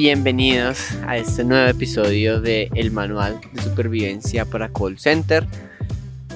Bienvenidos 0.00 0.90
a 1.06 1.16
este 1.16 1.42
nuevo 1.42 1.70
episodio 1.70 2.38
de 2.42 2.68
El 2.74 2.90
Manual 2.90 3.40
de 3.54 3.62
Supervivencia 3.62 4.44
para 4.44 4.68
Call 4.68 4.98
Center. 4.98 5.46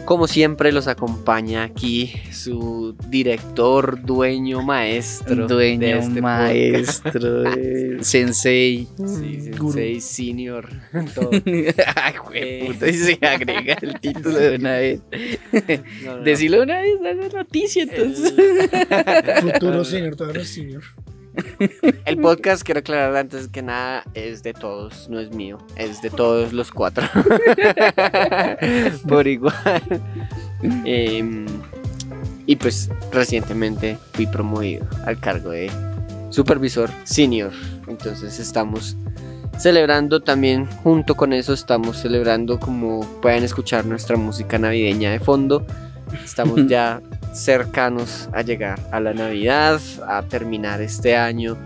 Como 0.06 0.26
siempre 0.26 0.72
los 0.72 0.88
acompaña 0.88 1.62
aquí 1.64 2.10
su 2.32 2.96
director, 3.10 4.00
dueño, 4.02 4.62
maestro. 4.62 5.46
Dueño, 5.46 5.78
de 5.86 5.98
este 5.98 6.22
maestro, 6.22 7.44
eh, 7.52 7.98
sensei. 8.00 8.88
Sí, 8.96 9.42
sensei, 9.52 10.00
senior, 10.00 10.66
todo. 11.14 11.30
Ay, 11.44 12.14
Eh. 12.14 12.18
güey, 12.24 12.66
puta, 12.72 12.88
y 12.88 12.94
se 12.94 13.18
agrega 13.20 13.76
el 13.82 14.00
título 14.00 14.38
de 14.38 14.56
una 14.56 14.72
vez. 14.78 15.00
No, 16.02 16.16
no. 16.16 16.22
Decirlo 16.22 16.62
una 16.62 16.80
vez, 16.80 16.98
dale 17.02 17.28
noticia 17.28 17.82
entonces. 17.82 18.32
Futuro 19.42 19.84
senior, 19.84 20.16
todavía 20.16 20.38
no 20.38 20.42
es 20.44 20.48
senior. 20.48 20.82
El 22.04 22.18
podcast, 22.18 22.62
quiero 22.62 22.80
aclarar 22.80 23.16
antes 23.16 23.48
que 23.48 23.62
nada, 23.62 24.04
es 24.14 24.42
de 24.42 24.52
todos, 24.52 25.08
no 25.08 25.20
es 25.20 25.30
mío, 25.30 25.58
es 25.76 26.02
de 26.02 26.10
todos 26.10 26.52
los 26.52 26.70
cuatro. 26.70 27.06
Por 29.08 29.26
igual. 29.26 29.82
Em, 30.84 31.46
y 32.46 32.56
pues 32.56 32.90
recientemente 33.12 33.96
fui 34.12 34.26
promovido 34.26 34.86
al 35.06 35.18
cargo 35.20 35.50
de 35.50 35.70
supervisor 36.30 36.90
senior. 37.04 37.52
Entonces 37.86 38.38
estamos 38.38 38.96
celebrando 39.58 40.20
también, 40.20 40.66
junto 40.66 41.16
con 41.16 41.32
eso 41.32 41.52
estamos 41.52 41.98
celebrando 41.98 42.58
como 42.58 43.00
pueden 43.20 43.44
escuchar 43.44 43.84
nuestra 43.84 44.16
música 44.16 44.58
navideña 44.58 45.10
de 45.10 45.20
fondo. 45.20 45.66
Estamos 46.24 46.66
ya 46.68 47.00
cercanos 47.32 48.28
a 48.32 48.42
llegar 48.42 48.80
a 48.90 49.00
la 49.00 49.12
Navidad, 49.12 49.80
a 50.06 50.22
terminar 50.22 50.80
este 50.80 51.16
año 51.16 51.56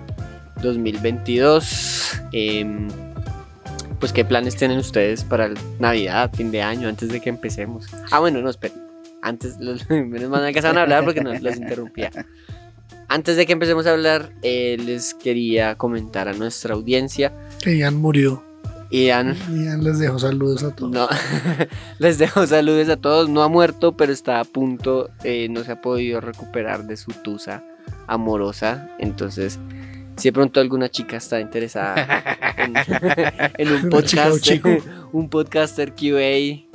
2022. 0.62 2.20
Em, 2.32 2.88
pues, 3.98 4.12
¿qué 4.12 4.24
planes 4.24 4.56
tienen 4.56 4.78
ustedes 4.78 5.24
para 5.24 5.46
el 5.46 5.54
Navidad, 5.78 6.30
fin 6.34 6.50
de 6.50 6.62
año, 6.62 6.88
antes 6.88 7.08
de 7.08 7.20
que 7.20 7.30
empecemos? 7.30 7.86
Ah, 8.10 8.20
bueno, 8.20 8.40
no, 8.40 8.50
esperen. 8.50 8.82
Antes, 9.22 9.56
los, 9.60 9.88
menos 9.88 10.28
mal 10.28 10.52
que 10.52 10.60
a 10.60 10.70
hablar 10.70 11.04
porque 11.04 11.20
nos 11.20 11.40
los 11.40 11.56
interrumpía. 11.56 12.10
Antes 13.08 13.36
de 13.36 13.46
que 13.46 13.52
empecemos 13.52 13.86
a 13.86 13.92
hablar, 13.92 14.32
eh, 14.42 14.76
les 14.84 15.14
quería 15.14 15.76
comentar 15.76 16.28
a 16.28 16.32
nuestra 16.32 16.74
audiencia. 16.74 17.32
Que 17.62 17.78
Ian 17.78 17.96
murió. 17.96 18.42
Ian, 18.90 19.36
Ian 19.50 19.82
les 19.82 19.98
dejo 19.98 20.18
saludos 20.18 20.62
a 20.62 20.74
todos. 20.74 20.92
no, 20.92 21.08
les 21.98 22.18
dejo 22.18 22.46
saludos 22.46 22.88
a 22.88 22.96
todos. 22.96 23.28
No 23.28 23.42
ha 23.42 23.48
muerto, 23.48 23.96
pero 23.96 24.12
está 24.12 24.40
a 24.40 24.44
punto. 24.44 25.10
eh, 25.24 25.48
no 25.50 25.64
se 25.64 25.72
ha 25.72 25.80
podido 25.80 26.20
recuperar 26.20 26.84
de 26.86 26.96
su 26.96 27.10
tusa 27.12 27.62
amorosa. 28.06 28.88
Entonces, 28.98 29.58
si 30.16 30.28
de 30.28 30.32
pronto 30.32 30.60
alguna 30.60 30.88
chica 30.88 31.16
está 31.16 31.40
interesada 31.40 32.22
en, 32.56 32.74
en 33.58 33.72
un 33.72 33.86
Una 33.92 34.02
chica 34.02 34.22
o 34.26 34.30
podcast, 34.30 34.40
chico. 34.44 34.68
un 35.12 35.28
podcaster 35.28 35.90
QA 35.92 35.98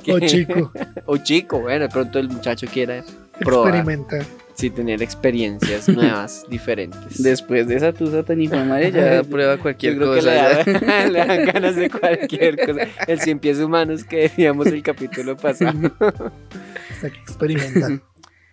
que- 0.02 0.12
O 0.12 0.20
chico, 0.20 0.72
o 1.06 1.16
chico, 1.16 1.60
bueno, 1.60 1.84
de 1.84 1.88
pronto 1.88 2.18
el 2.18 2.28
muchacho 2.28 2.66
quiera 2.66 3.02
probar, 3.38 3.76
experimenta. 3.76 4.18
Sí, 4.54 4.70
tener 4.70 5.02
experiencias 5.02 5.88
nuevas, 5.94 6.44
diferentes. 6.48 7.22
Después 7.22 7.66
de 7.68 7.76
esa 7.76 7.92
tusa 7.92 8.22
tan 8.22 8.38
madre, 8.68 8.92
ya 8.92 9.22
prueba 9.30 9.56
Yo 9.56 9.62
cualquier 9.62 9.96
creo 9.96 10.12
que 10.14 10.18
cosa. 10.20 10.62
le, 10.64 10.72
da- 10.72 11.06
le 11.08 11.18
dan 11.26 11.44
ganas 11.46 11.76
de 11.76 11.90
cualquier 11.90 12.56
cosa. 12.66 12.86
El 13.06 13.20
cien 13.20 13.38
pies 13.38 13.58
humanos 13.58 14.04
que 14.04 14.16
decíamos 14.22 14.66
el 14.68 14.82
capítulo 14.82 15.36
pasado. 15.36 15.92
Hasta 16.90 17.10
que 17.10 17.18
experimenta. 17.20 18.00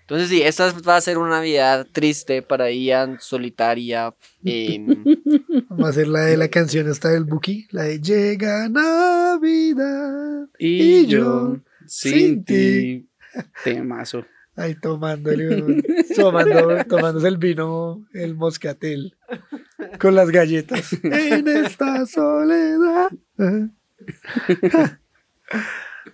Entonces 0.01 0.29
sí, 0.29 0.41
esta 0.41 0.71
va 0.88 0.95
a 0.95 1.01
ser 1.01 1.17
una 1.17 1.31
Navidad 1.31 1.85
triste 1.91 2.41
para 2.41 2.71
Ian, 2.71 3.17
solitaria. 3.19 4.13
Vamos 4.41 5.85
a 5.85 5.89
hacer 5.89 6.07
la 6.07 6.21
de 6.21 6.38
la 6.38 6.47
canción 6.47 6.89
esta 6.89 7.09
del 7.09 7.25
Buki. 7.25 7.67
La 7.71 7.83
de 7.83 8.00
Llega 8.00 8.69
Navidad. 8.69 10.47
Y 10.57 11.00
Y 11.01 11.05
yo, 11.07 11.57
sin 11.85 12.45
ti, 12.45 13.09
temazo. 13.66 14.25
Ahí 14.57 14.73
tomándole, 14.75 15.84
tomando, 16.16 16.84
tomándose 16.85 17.28
el 17.28 17.38
vino, 17.38 18.03
el 18.13 18.34
moscatel. 18.35 19.16
Con 20.00 20.16
las 20.16 20.31
galletas. 20.31 20.91
En 21.03 21.47
esta 21.47 22.06
soledad. 22.07 23.09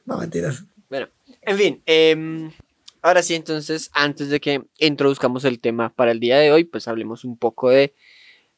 No, 0.05 0.17
mentiras. 0.19 0.63
bueno, 0.89 1.07
en 1.41 1.57
fin. 1.57 1.81
em, 1.85 2.51
ahora 3.01 3.23
sí, 3.23 3.35
entonces, 3.35 3.89
antes 3.93 4.29
de 4.29 4.39
que 4.39 4.61
introduzcamos 4.79 5.45
el 5.45 5.59
tema 5.59 5.93
para 5.93 6.11
el 6.11 6.19
día 6.19 6.37
de 6.39 6.51
hoy, 6.51 6.63
pues 6.65 6.87
hablemos 6.87 7.23
un 7.23 7.37
poco 7.37 7.69
de 7.69 7.93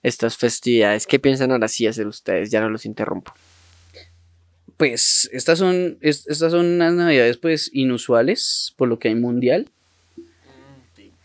estas 0.03 0.38
festividades. 0.38 1.07
¿Qué 1.07 1.19
piensan 1.19 1.52
ahora 1.52 1.67
sí 1.67 1.88
hacer 1.88 2.07
ustedes? 2.07 2.52
Ya 2.52 2.62
no 2.62 2.69
los 2.69 2.85
interrumpo. 2.85 3.34
Pues 4.78 5.29
estas 5.31 5.59
son, 5.59 5.97
es- 6.02 6.28
estas 6.28 6.52
son 6.52 6.66
unas 6.66 6.94
navidades 6.94 7.38
pues 7.38 7.69
inusuales, 7.73 8.73
por 8.78 8.88
lo 8.90 9.00
que 9.00 9.07
hay 9.09 9.16
mundial. 9.16 9.72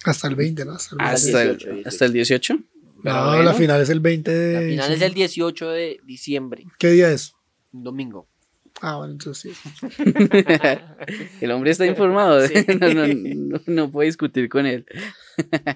Hasta 0.04 0.28
el 0.28 0.34
20, 0.34 0.64
¿no? 0.64 0.72
Hasta 0.72 0.94
el 0.94 0.98
20. 0.98 1.14
Hasta, 1.14 1.42
18, 1.44 1.70
el, 1.70 1.86
hasta 1.86 2.04
el 2.06 2.12
18. 2.12 2.58
Pero 3.02 3.14
No, 3.16 3.26
bueno. 3.28 3.42
la 3.44 3.54
final 3.54 3.80
es 3.80 3.88
el 3.90 4.00
20 4.00 4.30
de. 4.30 4.52
La 4.54 4.60
final 4.60 4.92
es 4.92 5.02
el 5.02 5.14
18 5.14 5.70
de 5.70 6.00
diciembre, 6.04 6.64
¿Qué 6.78 6.88
día 6.90 7.10
es? 7.10 7.34
domingo. 7.72 8.26
Ah, 8.82 8.96
bueno, 8.96 9.12
entonces 9.12 9.56
sí. 9.62 10.02
El 11.40 11.50
hombre 11.50 11.70
está 11.70 11.86
informado, 11.86 12.46
Sí. 12.46 12.54
no, 12.80 12.94
no, 12.94 13.06
no, 13.06 13.60
no 13.66 13.90
puedo 13.90 14.06
discutir 14.06 14.48
con 14.48 14.66
él. 14.66 14.86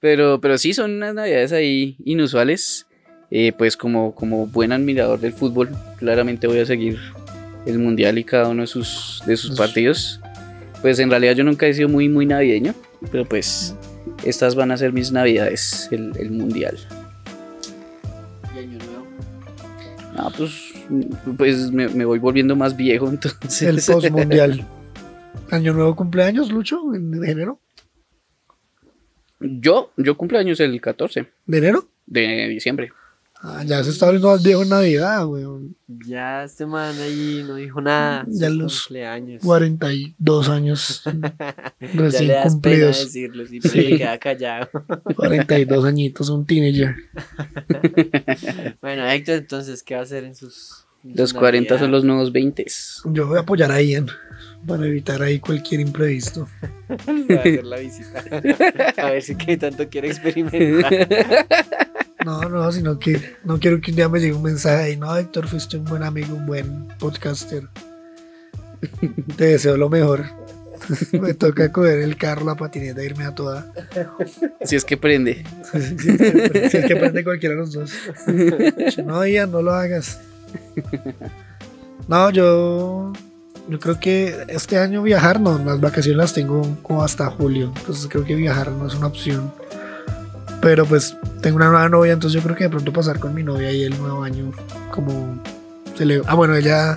Pero, 0.00 0.40
pero 0.40 0.56
sí, 0.58 0.74
son 0.74 0.92
unas 0.92 1.12
navidades 1.12 1.50
ahí 1.50 1.96
inusuales. 2.04 2.86
Eh, 3.32 3.52
pues 3.58 3.76
como, 3.76 4.14
como 4.14 4.46
buen 4.46 4.70
admirador 4.70 5.18
del 5.18 5.32
fútbol, 5.32 5.70
claramente 5.98 6.46
voy 6.46 6.60
a 6.60 6.66
seguir 6.66 6.98
el 7.66 7.80
mundial 7.80 8.16
y 8.16 8.22
cada 8.22 8.46
uno 8.48 8.62
de 8.62 8.68
sus, 8.68 9.20
de 9.26 9.36
sus 9.36 9.50
Pues- 9.50 9.58
partidos. 9.58 10.20
Pues 10.82 11.00
en 11.00 11.10
realidad 11.10 11.34
yo 11.34 11.42
nunca 11.42 11.66
he 11.66 11.74
sido 11.74 11.88
muy, 11.88 12.08
muy 12.08 12.26
navideño, 12.26 12.76
pero 13.10 13.24
pues 13.24 13.74
estas 14.24 14.54
van 14.54 14.70
a 14.70 14.76
ser 14.76 14.92
mis 14.92 15.12
navidades, 15.12 15.88
el, 15.90 16.12
el 16.18 16.30
mundial. 16.30 16.78
Y 18.54 18.58
año 18.58 18.78
nuevo. 18.78 19.06
Ah, 20.16 20.30
pues, 20.36 20.74
pues 21.36 21.70
me, 21.70 21.88
me 21.88 22.04
voy 22.04 22.18
volviendo 22.18 22.56
más 22.56 22.76
viejo, 22.76 23.08
entonces. 23.10 23.62
El 23.62 23.76
postmundial. 23.76 24.66
Año 25.50 25.72
nuevo 25.72 25.96
cumpleaños, 25.96 26.50
Lucho, 26.50 26.94
en 26.94 27.24
enero. 27.24 27.58
Yo, 29.40 29.92
yo 29.96 30.16
cumplo 30.16 30.38
años 30.38 30.60
el 30.60 30.78
14 30.80 31.26
¿De 31.46 31.58
enero? 31.58 31.86
de 32.06 32.48
diciembre. 32.48 32.92
Ah, 33.40 33.62
ya 33.64 33.84
se 33.84 33.90
está 33.90 34.06
abriendo 34.06 34.28
más 34.28 34.42
viejo 34.42 34.62
en 34.64 34.68
Navidad, 34.70 35.24
weón. 35.26 35.76
Ya 36.06 36.42
este 36.44 36.66
man 36.66 36.94
ahí 37.00 37.44
no 37.46 37.54
dijo 37.54 37.80
nada. 37.80 38.24
Ya 38.28 38.50
los 38.50 38.82
cumpleaños. 38.86 39.42
42 39.44 40.48
años 40.48 41.02
Ya 41.80 41.88
recién 41.94 42.26
le 42.28 42.34
das 42.34 42.42
pena 42.42 42.50
cumplidos. 42.50 43.04
decirlo, 43.04 43.46
sí, 43.46 43.60
pero 43.60 43.72
Sí. 43.74 43.82
se 43.90 43.96
queda 43.96 44.18
callado. 44.18 44.68
42 45.14 45.84
añitos, 45.84 46.28
un 46.30 46.44
teenager. 46.46 46.96
Bueno, 48.80 49.08
Héctor, 49.08 49.36
entonces, 49.36 49.82
¿qué 49.82 49.94
va 49.94 50.00
a 50.00 50.04
hacer 50.04 50.24
en 50.24 50.34
sus. 50.34 50.86
en 51.04 51.16
Los 51.16 51.30
su 51.30 51.36
40 51.36 51.78
son 51.78 51.90
los 51.92 52.02
nuevos 52.04 52.32
20. 52.32 52.66
Yo 53.12 53.26
voy 53.28 53.36
a 53.38 53.40
apoyar 53.42 53.70
a 53.70 53.80
Ian 53.80 54.06
para 54.66 54.84
evitar 54.86 55.22
ahí 55.22 55.38
cualquier 55.38 55.80
imprevisto. 55.80 56.48
Le 57.06 57.34
va 57.34 57.40
a 57.40 57.40
hacer 57.44 57.64
la 57.64 57.76
visita. 57.78 58.24
A 58.96 59.10
ver 59.10 59.22
si 59.22 59.36
qué 59.36 59.56
tanto 59.56 59.88
quiere 59.88 60.08
experimentar. 60.08 61.46
No, 62.24 62.40
no, 62.48 62.70
sino 62.72 62.98
que 62.98 63.36
no 63.44 63.58
quiero 63.58 63.80
que 63.80 63.90
un 63.90 63.96
día 63.96 64.08
me 64.08 64.20
llegue 64.20 64.34
un 64.34 64.42
mensaje 64.42 64.82
ahí. 64.82 64.96
No, 64.96 65.16
Héctor, 65.16 65.46
fuiste 65.46 65.76
un 65.76 65.84
buen 65.84 66.02
amigo, 66.02 66.34
un 66.34 66.46
buen 66.46 66.88
podcaster. 66.98 67.68
Te 69.36 69.44
deseo 69.44 69.76
lo 69.76 69.88
mejor. 69.88 70.24
Me 71.12 71.34
toca 71.34 71.70
coger 71.72 71.98
el 72.00 72.16
carro, 72.16 72.44
la 72.44 72.54
patineta 72.54 73.00
e 73.00 73.06
irme 73.06 73.24
a 73.24 73.34
toda. 73.34 73.72
Si 74.62 74.76
es 74.76 74.84
que 74.84 74.96
prende. 74.96 75.44
Si 75.70 75.78
es 75.78 75.92
que, 75.92 76.68
si 76.70 76.76
es 76.76 76.86
que 76.86 76.96
prende 76.96 77.24
cualquiera 77.24 77.54
de 77.54 77.60
los 77.60 77.72
dos. 77.72 77.92
No, 79.04 79.26
Ian, 79.26 79.50
no 79.50 79.62
lo 79.62 79.72
hagas. 79.72 80.20
No, 82.06 82.30
yo, 82.30 83.12
yo 83.68 83.78
creo 83.78 84.00
que 84.00 84.46
este 84.48 84.78
año 84.78 85.02
viajar, 85.02 85.40
no, 85.40 85.58
las 85.58 85.80
vacaciones 85.80 86.16
las 86.16 86.32
tengo 86.32 86.62
como 86.82 87.02
hasta 87.02 87.26
julio. 87.26 87.72
Entonces 87.76 88.06
creo 88.08 88.24
que 88.24 88.34
viajar 88.34 88.70
no 88.70 88.86
es 88.86 88.94
una 88.94 89.08
opción. 89.08 89.52
Pero 90.60 90.84
pues 90.86 91.16
tengo 91.40 91.56
una 91.56 91.68
nueva 91.70 91.88
novia, 91.88 92.12
entonces 92.12 92.40
yo 92.40 92.44
creo 92.44 92.56
que 92.56 92.64
de 92.64 92.70
pronto 92.70 92.92
pasar 92.92 93.18
con 93.20 93.32
mi 93.34 93.42
novia 93.42 93.70
y 93.72 93.84
el 93.84 93.96
nuevo 93.98 94.22
año 94.22 94.52
como... 94.90 95.40
se 95.96 96.04
le- 96.04 96.22
ah, 96.26 96.34
bueno, 96.34 96.56
ella, 96.56 96.96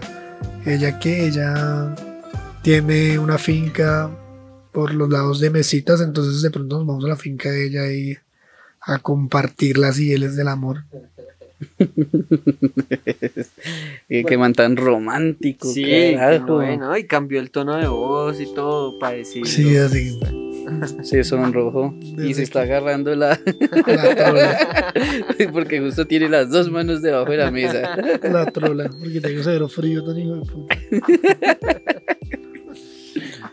ella 0.66 0.98
que 1.00 1.28
ella 1.28 1.96
tiene 2.64 3.20
una 3.20 3.38
finca 3.38 4.10
por 4.72 4.94
los 4.94 5.10
lados 5.10 5.40
de 5.40 5.50
mesitas, 5.50 6.02
entonces 6.02 6.42
de 6.42 6.50
pronto 6.50 6.78
nos 6.80 6.88
vamos 6.88 7.06
a 7.06 7.10
la 7.10 7.16
finca 7.18 7.50
de 7.52 7.68
ella 7.68 7.92
y 7.92 8.18
a 8.82 8.98
compartir 9.00 9.78
las 9.78 9.98
hieles 9.98 10.36
del 10.36 10.48
amor. 10.48 10.84
Eh, 14.10 14.26
que 14.26 14.38
man 14.38 14.54
tan 14.54 14.76
romántico. 14.76 15.68
Sí, 15.72 16.14
carajo. 16.16 16.56
bueno, 16.56 16.98
y 16.98 17.06
cambió 17.06 17.40
el 17.40 17.50
tono 17.52 17.78
de 17.78 17.88
voz 17.88 18.42
y 18.42 18.54
todo 18.54 19.00
para 19.00 19.16
decir. 19.18 19.48
Sí, 19.48 19.78
así. 19.78 20.20
se 21.04 21.24
sonrojó 21.24 21.94
y 22.02 22.16
Desde 22.16 22.34
se 22.34 22.44
está 22.44 22.66
que- 22.66 22.72
agarrando 22.74 23.16
la... 23.16 23.40
La 23.88 24.16
trola, 24.16 24.94
porque 25.54 25.80
justo 25.80 26.06
tiene 26.08 26.28
las 26.30 26.50
dos 26.50 26.70
manos 26.70 27.02
debajo 27.02 27.32
de 27.32 27.38
la 27.38 27.52
mesa. 27.52 27.96
la 28.24 28.46
trola, 28.48 28.90
porque 29.00 29.22
tengo 29.22 29.44
severo 29.44 29.70
frío, 29.70 30.04
tan 30.04 30.20
hijo 30.20 30.36
de 30.36 30.42
puta. 30.42 30.78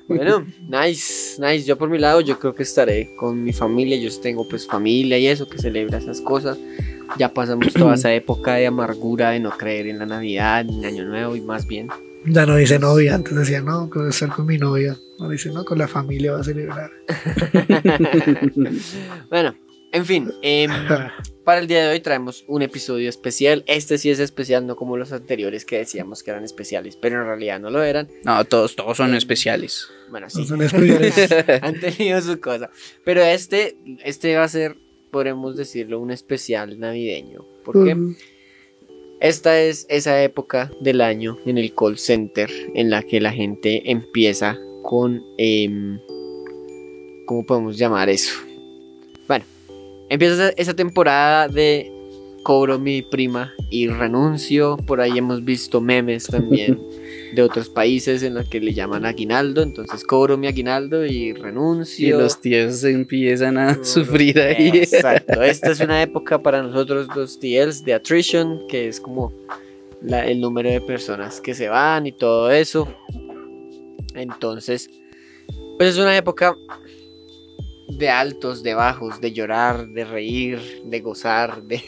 Bueno, 0.08 0.46
nice, 0.68 1.36
nice. 1.38 1.64
Yo 1.64 1.76
por 1.76 1.90
mi 1.90 1.98
lado, 1.98 2.22
yo 2.22 2.38
creo 2.38 2.54
que 2.54 2.62
estaré 2.62 3.14
con 3.16 3.44
mi 3.44 3.52
familia. 3.52 3.98
Yo 3.98 4.08
tengo 4.20 4.48
pues 4.48 4.66
familia 4.66 5.18
y 5.18 5.26
eso 5.26 5.48
que 5.48 5.58
celebra 5.58 5.98
esas 5.98 6.20
cosas. 6.20 6.58
Ya 7.18 7.32
pasamos 7.32 7.72
toda 7.74 7.94
esa 7.94 8.12
época 8.12 8.54
de 8.54 8.66
amargura, 8.66 9.30
de 9.30 9.40
no 9.40 9.50
creer 9.50 9.86
en 9.86 9.98
la 9.98 10.06
Navidad, 10.06 10.66
en 10.68 10.84
Año 10.84 11.04
Nuevo 11.04 11.36
y 11.36 11.40
más 11.40 11.66
bien. 11.66 11.88
Ya 12.26 12.46
no 12.46 12.56
dice 12.56 12.78
novia, 12.78 13.14
antes 13.14 13.34
decía 13.34 13.62
no, 13.62 13.90
a 13.94 14.08
estar 14.08 14.30
con 14.30 14.46
mi 14.46 14.58
novia. 14.58 14.96
Ahora 15.18 15.32
dice 15.32 15.50
no, 15.50 15.64
con 15.64 15.78
la 15.78 15.88
familia 15.88 16.32
va 16.32 16.40
a 16.40 16.44
celebrar. 16.44 16.90
Bueno, 19.30 19.54
en 19.92 20.04
fin, 20.04 20.30
em, 20.42 20.70
para 21.48 21.62
el 21.62 21.66
día 21.66 21.84
de 21.84 21.88
hoy 21.94 22.00
traemos 22.00 22.44
un 22.46 22.60
episodio 22.60 23.08
especial. 23.08 23.64
Este 23.66 23.96
sí 23.96 24.10
es 24.10 24.18
especial, 24.18 24.66
no 24.66 24.76
como 24.76 24.98
los 24.98 25.12
anteriores 25.12 25.64
que 25.64 25.78
decíamos 25.78 26.22
que 26.22 26.30
eran 26.30 26.44
especiales, 26.44 26.96
pero 26.96 27.22
en 27.22 27.26
realidad 27.26 27.58
no 27.58 27.70
lo 27.70 27.82
eran. 27.82 28.06
No, 28.22 28.44
todos, 28.44 28.76
todos 28.76 28.98
son 28.98 29.14
especiales. 29.14 29.88
Bueno, 30.10 30.26
No 30.26 30.30
sí, 30.30 30.44
son 30.44 30.60
especiales. 30.60 31.16
han 31.62 31.80
tenido 31.80 32.20
su 32.20 32.38
cosa. 32.38 32.68
Pero 33.02 33.22
este, 33.22 33.78
este 34.04 34.36
va 34.36 34.44
a 34.44 34.48
ser, 34.48 34.76
podremos 35.10 35.56
decirlo, 35.56 36.00
un 36.00 36.10
especial 36.10 36.78
navideño. 36.78 37.46
¿Por 37.64 37.82
qué? 37.82 37.96
Esta 39.22 39.58
es 39.58 39.86
esa 39.88 40.22
época 40.22 40.70
del 40.82 41.00
año 41.00 41.38
en 41.46 41.56
el 41.56 41.74
call 41.74 41.96
center 41.96 42.50
en 42.74 42.90
la 42.90 43.02
que 43.02 43.22
la 43.22 43.32
gente 43.32 43.90
empieza 43.90 44.58
con... 44.82 45.22
em, 45.38 45.98
¿Cómo 47.24 47.46
podemos 47.46 47.78
llamar 47.78 48.10
eso? 48.10 48.34
Empieza 50.10 50.50
esa- 50.56 50.74
temporada 50.74 51.48
de 51.48 51.92
cobro 52.42 52.78
mi 52.78 53.02
prima 53.02 53.52
y 53.70 53.88
renuncio. 53.88 54.76
Por 54.86 55.00
ahí 55.00 55.18
hemos 55.18 55.44
visto 55.44 55.80
memes 55.80 56.26
también 56.26 56.80
de 57.34 57.42
otros 57.42 57.68
países 57.68 58.22
en 58.22 58.32
los 58.34 58.48
que 58.48 58.58
le 58.60 58.72
llaman 58.72 59.04
aguinaldo. 59.04 59.62
Entonces 59.62 60.02
cobro 60.04 60.38
mi 60.38 60.46
aguinaldo 60.46 61.04
y 61.04 61.28
Y 61.28 61.32
renuncio. 61.34 62.18
los 62.18 62.40
tíos 62.40 62.82
empiezan 62.84 63.58
a 63.58 63.84
sufrir 63.84 64.38
ahí. 64.40 64.68
Exacto, 64.74 65.42
esta 65.42 65.72
es 65.72 65.80
una 65.80 66.00
época 66.02 66.40
para 66.42 66.62
nosotros 66.62 67.08
los 67.14 67.38
TLs 67.38 67.84
de 67.84 67.92
attrition, 67.94 68.66
que 68.68 68.88
es 68.88 69.00
como 69.00 69.32
la- 70.00 70.26
el 70.26 70.40
número 70.40 70.70
de 70.70 70.80
personas 70.80 71.40
que 71.42 71.54
se 71.54 71.68
van 71.68 72.06
y 72.06 72.12
todo 72.12 72.50
eso. 72.50 72.88
Entonces, 74.14 74.88
pues 75.76 75.90
es 75.90 75.98
una 75.98 76.16
época 76.16 76.56
de 77.88 78.10
altos, 78.10 78.62
de 78.62 78.74
bajos, 78.74 79.20
de 79.20 79.32
llorar, 79.32 79.88
de 79.88 80.04
reír, 80.04 80.82
de 80.84 81.00
gozar, 81.00 81.62
de 81.62 81.82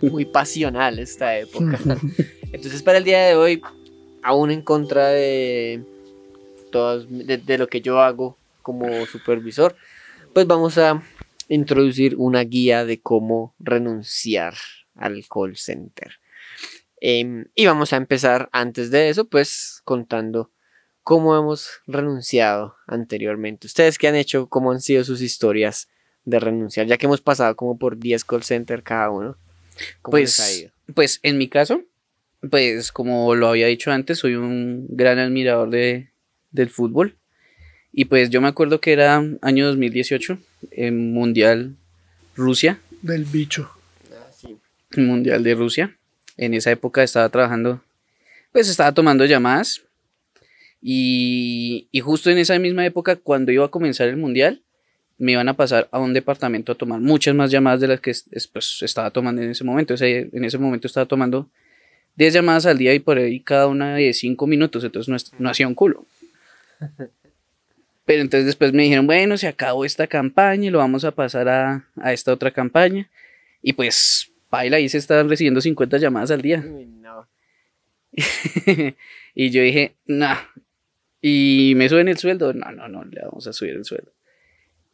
muy 0.02 0.24
pasional 0.24 0.98
esta 0.98 1.38
época. 1.38 1.78
Entonces 2.52 2.82
para 2.82 2.98
el 2.98 3.04
día 3.04 3.26
de 3.26 3.36
hoy, 3.36 3.62
aún 4.22 4.50
en 4.50 4.62
contra 4.62 5.08
de, 5.08 5.82
todas, 6.70 7.06
de, 7.08 7.58
lo 7.58 7.68
que 7.68 7.80
yo 7.80 8.00
hago 8.00 8.36
como 8.62 9.06
supervisor, 9.06 9.76
pues 10.32 10.46
vamos 10.46 10.76
a 10.78 11.02
introducir 11.48 12.16
una 12.16 12.42
guía 12.42 12.84
de 12.84 13.00
cómo 13.00 13.54
renunciar 13.58 14.54
al 14.96 15.24
call 15.28 15.56
center. 15.56 16.12
Em, 17.00 17.46
y 17.54 17.66
vamos 17.66 17.92
a 17.92 17.96
empezar 17.96 18.48
antes 18.52 18.90
de 18.90 19.08
eso, 19.08 19.24
pues 19.26 19.82
contando 19.84 20.50
cómo 21.02 21.36
hemos 21.36 21.68
renunciado 21.86 22.76
anteriormente. 22.86 23.66
Ustedes 23.66 23.98
qué 23.98 24.08
han 24.08 24.14
hecho, 24.16 24.46
cómo 24.48 24.70
han 24.72 24.80
sido 24.80 25.04
sus 25.04 25.20
historias 25.20 25.88
de 26.24 26.38
renunciar, 26.38 26.86
ya 26.86 26.96
que 26.98 27.06
hemos 27.06 27.20
pasado 27.20 27.56
como 27.56 27.78
por 27.78 27.98
10 27.98 28.24
call 28.24 28.42
center 28.44 28.82
cada 28.82 29.10
uno. 29.10 29.36
¿Cómo 30.02 30.18
les 30.18 30.38
ha 30.38 30.44
Pues, 30.44 30.58
ido? 30.60 30.70
pues 30.94 31.20
en 31.22 31.38
mi 31.38 31.48
caso, 31.48 31.82
pues 32.48 32.92
como 32.92 33.34
lo 33.34 33.48
había 33.48 33.66
dicho 33.66 33.90
antes, 33.90 34.18
soy 34.18 34.34
un 34.36 34.86
gran 34.90 35.18
admirador 35.18 35.70
de, 35.70 36.10
del 36.50 36.70
fútbol. 36.70 37.16
Y 37.92 38.06
pues 38.06 38.30
yo 38.30 38.40
me 38.40 38.48
acuerdo 38.48 38.80
que 38.80 38.92
era 38.92 39.22
año 39.42 39.66
2018, 39.66 40.38
en 40.70 41.12
Mundial 41.12 41.76
Rusia, 42.36 42.80
Del 43.02 43.24
bicho. 43.24 43.70
Ah, 44.12 44.30
sí. 44.34 44.56
Mundial 44.96 45.42
de 45.42 45.54
Rusia. 45.54 45.96
En 46.38 46.54
esa 46.54 46.70
época 46.70 47.02
estaba 47.02 47.28
trabajando, 47.28 47.82
pues 48.52 48.68
estaba 48.68 48.92
tomando 48.92 49.26
llamadas. 49.26 49.82
Y, 50.82 51.86
y 51.92 52.00
justo 52.00 52.28
en 52.30 52.38
esa 52.38 52.58
misma 52.58 52.84
época, 52.84 53.16
cuando 53.16 53.52
iba 53.52 53.64
a 53.64 53.68
comenzar 53.70 54.08
el 54.08 54.16
Mundial, 54.16 54.60
me 55.18 55.32
iban 55.32 55.48
a 55.48 55.54
pasar 55.54 55.88
a 55.92 56.00
un 56.00 56.12
departamento 56.12 56.72
a 56.72 56.74
tomar 56.74 57.00
muchas 57.00 57.34
más 57.36 57.50
llamadas 57.52 57.80
de 57.80 57.86
las 57.88 58.00
que 58.00 58.10
es- 58.10 58.24
es- 58.32 58.48
pues, 58.48 58.78
estaba 58.82 59.10
tomando 59.12 59.40
en 59.42 59.50
ese 59.50 59.62
momento. 59.62 59.94
O 59.94 59.96
sea, 59.96 60.08
en 60.08 60.44
ese 60.44 60.58
momento 60.58 60.88
estaba 60.88 61.06
tomando 61.06 61.48
10 62.16 62.34
llamadas 62.34 62.66
al 62.66 62.78
día 62.78 62.92
y 62.94 62.98
por 62.98 63.16
ahí 63.18 63.38
cada 63.40 63.68
una 63.68 63.94
de 63.94 64.12
5 64.12 64.46
minutos, 64.48 64.82
entonces 64.82 65.08
no, 65.08 65.38
no 65.38 65.50
hacía 65.50 65.68
un 65.68 65.74
culo. 65.74 66.04
Pero 68.04 68.20
entonces 68.22 68.46
después 68.46 68.72
me 68.72 68.82
dijeron, 68.82 69.06
bueno, 69.06 69.36
se 69.38 69.46
acabó 69.46 69.84
esta 69.84 70.08
campaña 70.08 70.66
y 70.66 70.70
lo 70.70 70.78
vamos 70.78 71.04
a 71.04 71.12
pasar 71.12 71.48
a, 71.48 71.86
a 72.00 72.12
esta 72.12 72.32
otra 72.32 72.50
campaña. 72.50 73.08
Y 73.62 73.74
pues, 73.74 74.32
baila, 74.50 74.78
ahí 74.78 74.88
se 74.88 74.98
estaban 74.98 75.28
recibiendo 75.28 75.60
50 75.60 75.98
llamadas 75.98 76.32
al 76.32 76.42
día. 76.42 76.64
Uy, 76.66 76.86
no. 76.86 77.28
y 79.34 79.50
yo 79.50 79.62
dije, 79.62 79.94
no. 80.06 80.36
¿Y 81.22 81.74
me 81.76 81.88
suben 81.88 82.08
el 82.08 82.18
sueldo? 82.18 82.52
No, 82.52 82.70
no, 82.72 82.88
no, 82.88 83.04
le 83.04 83.20
vamos 83.22 83.46
a 83.46 83.52
subir 83.52 83.74
el 83.74 83.84
sueldo. 83.84 84.12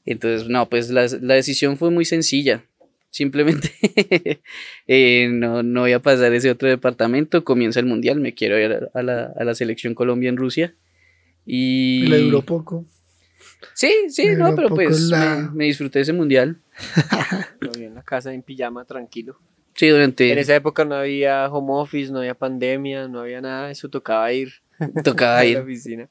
Entonces, 0.05 0.49
no, 0.49 0.69
pues 0.69 0.91
la, 0.91 1.07
la 1.21 1.35
decisión 1.35 1.77
fue 1.79 1.91
muy 1.91 2.05
sencilla. 2.05 2.65
Simplemente 3.11 3.73
eh, 4.87 5.29
no, 5.33 5.63
no 5.63 5.81
voy 5.81 5.93
a 5.93 6.01
pasar 6.01 6.33
ese 6.35 6.51
otro 6.51 6.69
departamento. 6.69 7.43
Comienza 7.45 7.81
el 7.81 7.87
mundial, 7.87 8.21
me 8.21 8.35
quiero 8.35 8.59
ir 8.59 8.89
a, 8.93 9.03
la, 9.03 9.33
a 9.37 9.45
la 9.45 9.55
selección 9.55 9.95
Colombia 9.95 10.29
en 10.29 10.37
Rusia. 10.37 10.75
Y 11.47 12.07
Le 12.07 12.19
duró 12.19 12.43
poco. 12.43 12.85
Sí, 13.75 13.91
sí, 14.11 14.27
le 14.27 14.37
no, 14.37 14.55
pero 14.55 14.69
pues 14.75 15.01
la- 15.09 15.37
me, 15.37 15.57
me 15.57 15.65
disfruté 15.65 16.01
ese 16.01 16.13
mundial. 16.13 16.59
Lo 17.61 17.73
vi 17.73 17.85
en 17.85 17.95
la 17.95 18.02
casa 18.02 18.33
en 18.35 18.43
pijama, 18.43 18.85
tranquilo. 18.85 19.38
Sí, 19.75 19.88
durante. 19.88 20.31
En 20.33 20.38
esa 20.38 20.55
época 20.55 20.85
no 20.85 20.95
había 20.97 21.49
home 21.49 21.73
office, 21.73 22.12
no 22.12 22.19
había 22.19 22.35
pandemia, 22.35 23.09
no 23.09 23.21
había 23.21 23.41
nada, 23.41 23.71
eso 23.71 23.88
tocaba 23.88 24.31
ir 24.33 24.52
Tocaba 25.05 25.38
a 25.38 25.45
la 25.45 25.49
ir. 25.50 25.59
oficina. 25.59 26.09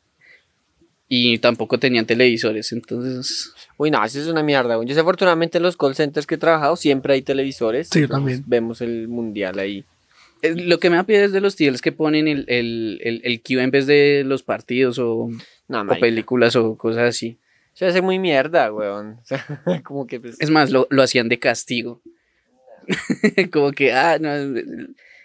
Y 1.09 1.37
tampoco 1.37 1.79
tenían 1.79 2.05
televisores, 2.05 2.71
entonces. 2.73 3.53
Uy, 3.77 3.89
no, 3.91 4.03
eso 4.03 4.19
es 4.19 4.27
una 4.27 4.43
mierda. 4.43 4.77
Yo 4.83 4.93
sé, 4.93 4.99
afortunadamente 4.99 5.57
en 5.57 5.63
los 5.63 5.77
call 5.77 5.95
centers 5.95 6.27
que 6.27 6.35
he 6.35 6.37
trabajado 6.37 6.75
siempre 6.75 7.13
hay 7.13 7.21
televisores. 7.21 7.87
Sí, 7.89 8.07
también. 8.07 8.43
Vemos 8.45 8.81
el 8.81 9.07
mundial 9.07 9.57
ahí. 9.59 9.85
eh, 10.41 10.53
Lo 10.55 10.79
que 10.79 10.89
me 10.89 10.97
da 10.97 11.03
pie 11.03 11.23
es 11.23 11.31
de 11.31 11.39
los 11.39 11.55
tíos 11.55 11.81
que 11.81 11.93
ponen 11.93 12.27
el, 12.27 12.43
el, 12.49 12.99
el, 13.03 13.21
el 13.23 13.41
cue 13.41 13.63
en 13.63 13.71
vez 13.71 13.87
de 13.87 14.23
los 14.25 14.43
partidos 14.43 14.99
o, 14.99 15.29
No, 15.69 15.81
o 15.81 15.99
películas 15.99 16.57
o 16.57 16.75
cosas 16.75 17.03
así. 17.03 17.37
Se 17.73 17.85
hace 17.85 18.01
muy 18.01 18.19
mierda, 18.19 18.73
weón. 18.73 19.19
O 19.21 19.25
sea, 19.25 19.61
como 19.83 20.07
que 20.07 20.19
pues. 20.19 20.35
Es 20.41 20.49
más, 20.49 20.71
lo, 20.71 20.87
lo 20.89 21.03
hacían 21.03 21.29
de 21.29 21.39
castigo. 21.39 22.01
como 23.51 23.71
que, 23.71 23.93
ah, 23.93 24.17
no, 24.19 24.29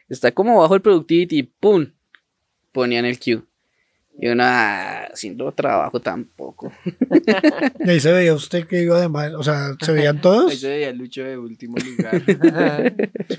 está 0.08 0.30
como 0.32 0.60
bajo 0.60 0.74
el 0.76 0.80
productivity 0.80 1.38
y 1.38 1.42
¡pum! 1.44 1.86
Ponían 2.72 3.04
el 3.04 3.18
cue. 3.18 3.42
Y 4.18 4.28
uno, 4.28 4.42
ah, 4.44 5.08
haciendo 5.12 5.50
trabajo 5.52 5.98
tampoco. 6.00 6.72
Y 7.84 7.90
ahí 7.90 7.98
se 8.00 8.12
veía 8.12 8.34
usted 8.34 8.66
que 8.66 8.82
iba 8.82 9.00
de 9.00 9.08
mal. 9.08 9.34
O 9.34 9.42
sea, 9.42 9.74
se 9.80 9.92
veían 9.92 10.20
todos. 10.20 10.52
Eso 10.52 10.68
de 10.68 10.92
Lucho 10.92 11.24
de 11.24 11.36
último 11.36 11.76
lugar. 11.84 12.22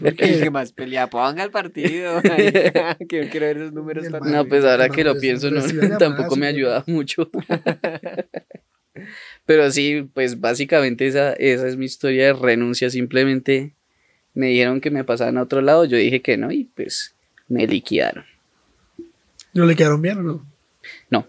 el 0.01 0.15
que 0.15 0.49
más 0.51 0.73
pelea. 0.73 1.07
Ponga 1.09 1.43
el 1.43 1.51
partido. 1.51 2.21
que 3.07 3.29
quiero 3.31 3.45
ver 3.45 3.57
esos 3.57 3.71
números 3.73 4.09
man- 4.09 4.21
No, 4.25 4.45
pues 4.45 4.65
ahora 4.65 4.89
que 4.89 5.03
lo 5.03 5.17
pienso, 5.17 5.49
no, 5.51 5.61
tampoco 5.97 6.35
me 6.35 6.47
ayuda 6.47 6.83
mucho. 6.87 7.29
Pero 9.45 9.71
sí, 9.71 10.07
pues 10.13 10.39
básicamente 10.39 11.07
esa, 11.07 11.33
esa 11.33 11.67
es 11.67 11.77
mi 11.77 11.85
historia 11.85 12.25
de 12.27 12.33
renuncia. 12.33 12.89
Simplemente 12.89 13.73
me 14.33 14.47
dijeron 14.47 14.81
que 14.81 14.91
me 14.91 15.03
pasaban 15.03 15.37
a 15.37 15.43
otro 15.43 15.61
lado, 15.61 15.85
yo 15.85 15.97
dije 15.97 16.21
que 16.21 16.37
no 16.37 16.51
y 16.51 16.65
pues 16.65 17.15
me 17.47 17.65
liquidaron. 17.67 18.25
¿No 19.53 19.65
le 19.65 19.75
quedaron 19.75 20.01
bien 20.01 20.17
o 20.19 20.23
no? 20.23 20.52
No, 21.09 21.27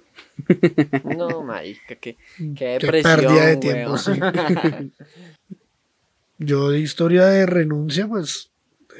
No, 1.16 1.42
marica, 1.42 1.94
qué, 1.96 2.16
qué 2.36 2.54
Qué 2.54 2.64
depresión. 2.80 3.16
pérdida 3.20 3.46
de 3.46 3.56
tiempo, 3.56 3.92
weón. 3.94 3.98
sí. 3.98 4.92
Yo 6.38 6.70
de 6.70 6.80
historia 6.80 7.26
de 7.26 7.46
renuncia, 7.46 8.06
pues 8.08 8.50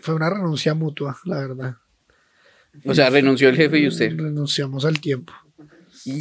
fue 0.02 0.14
una 0.14 0.30
renuncia 0.30 0.74
mutua, 0.74 1.18
la 1.24 1.38
verdad. 1.40 1.76
o 2.84 2.94
sea, 2.94 3.10
renunció 3.10 3.48
el 3.48 3.56
jefe 3.56 3.78
y 3.78 3.88
usted. 3.88 4.16
Renunciamos 4.16 4.84
al 4.84 5.00
tiempo. 5.00 5.32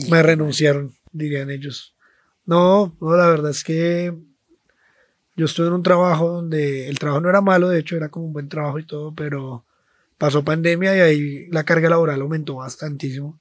Me 0.10 0.24
renunciaron, 0.24 0.94
dirían 1.12 1.50
ellos. 1.50 1.96
No, 2.46 2.96
no, 3.00 3.16
la 3.16 3.28
verdad 3.30 3.52
es 3.52 3.64
que 3.64 4.14
yo 5.36 5.46
estuve 5.46 5.68
en 5.68 5.74
un 5.74 5.84
trabajo 5.84 6.30
donde 6.30 6.90
el 6.90 7.00
trabajo 7.00 7.22
no 7.22 7.30
era 7.30 7.42
malo, 7.42 7.70
de 7.70 7.80
hecho 7.80 7.96
era 7.96 8.10
como 8.10 8.26
un 8.26 8.34
buen 8.34 8.50
trabajo 8.50 8.80
y 8.80 8.86
todo, 8.86 9.14
pero 9.14 9.66
pasó 10.18 10.44
pandemia 10.44 10.96
y 10.98 11.00
ahí 11.00 11.48
la 11.48 11.64
carga 11.64 11.90
laboral 11.90 12.22
aumentó 12.22 12.56
bastantísimo. 12.56 13.40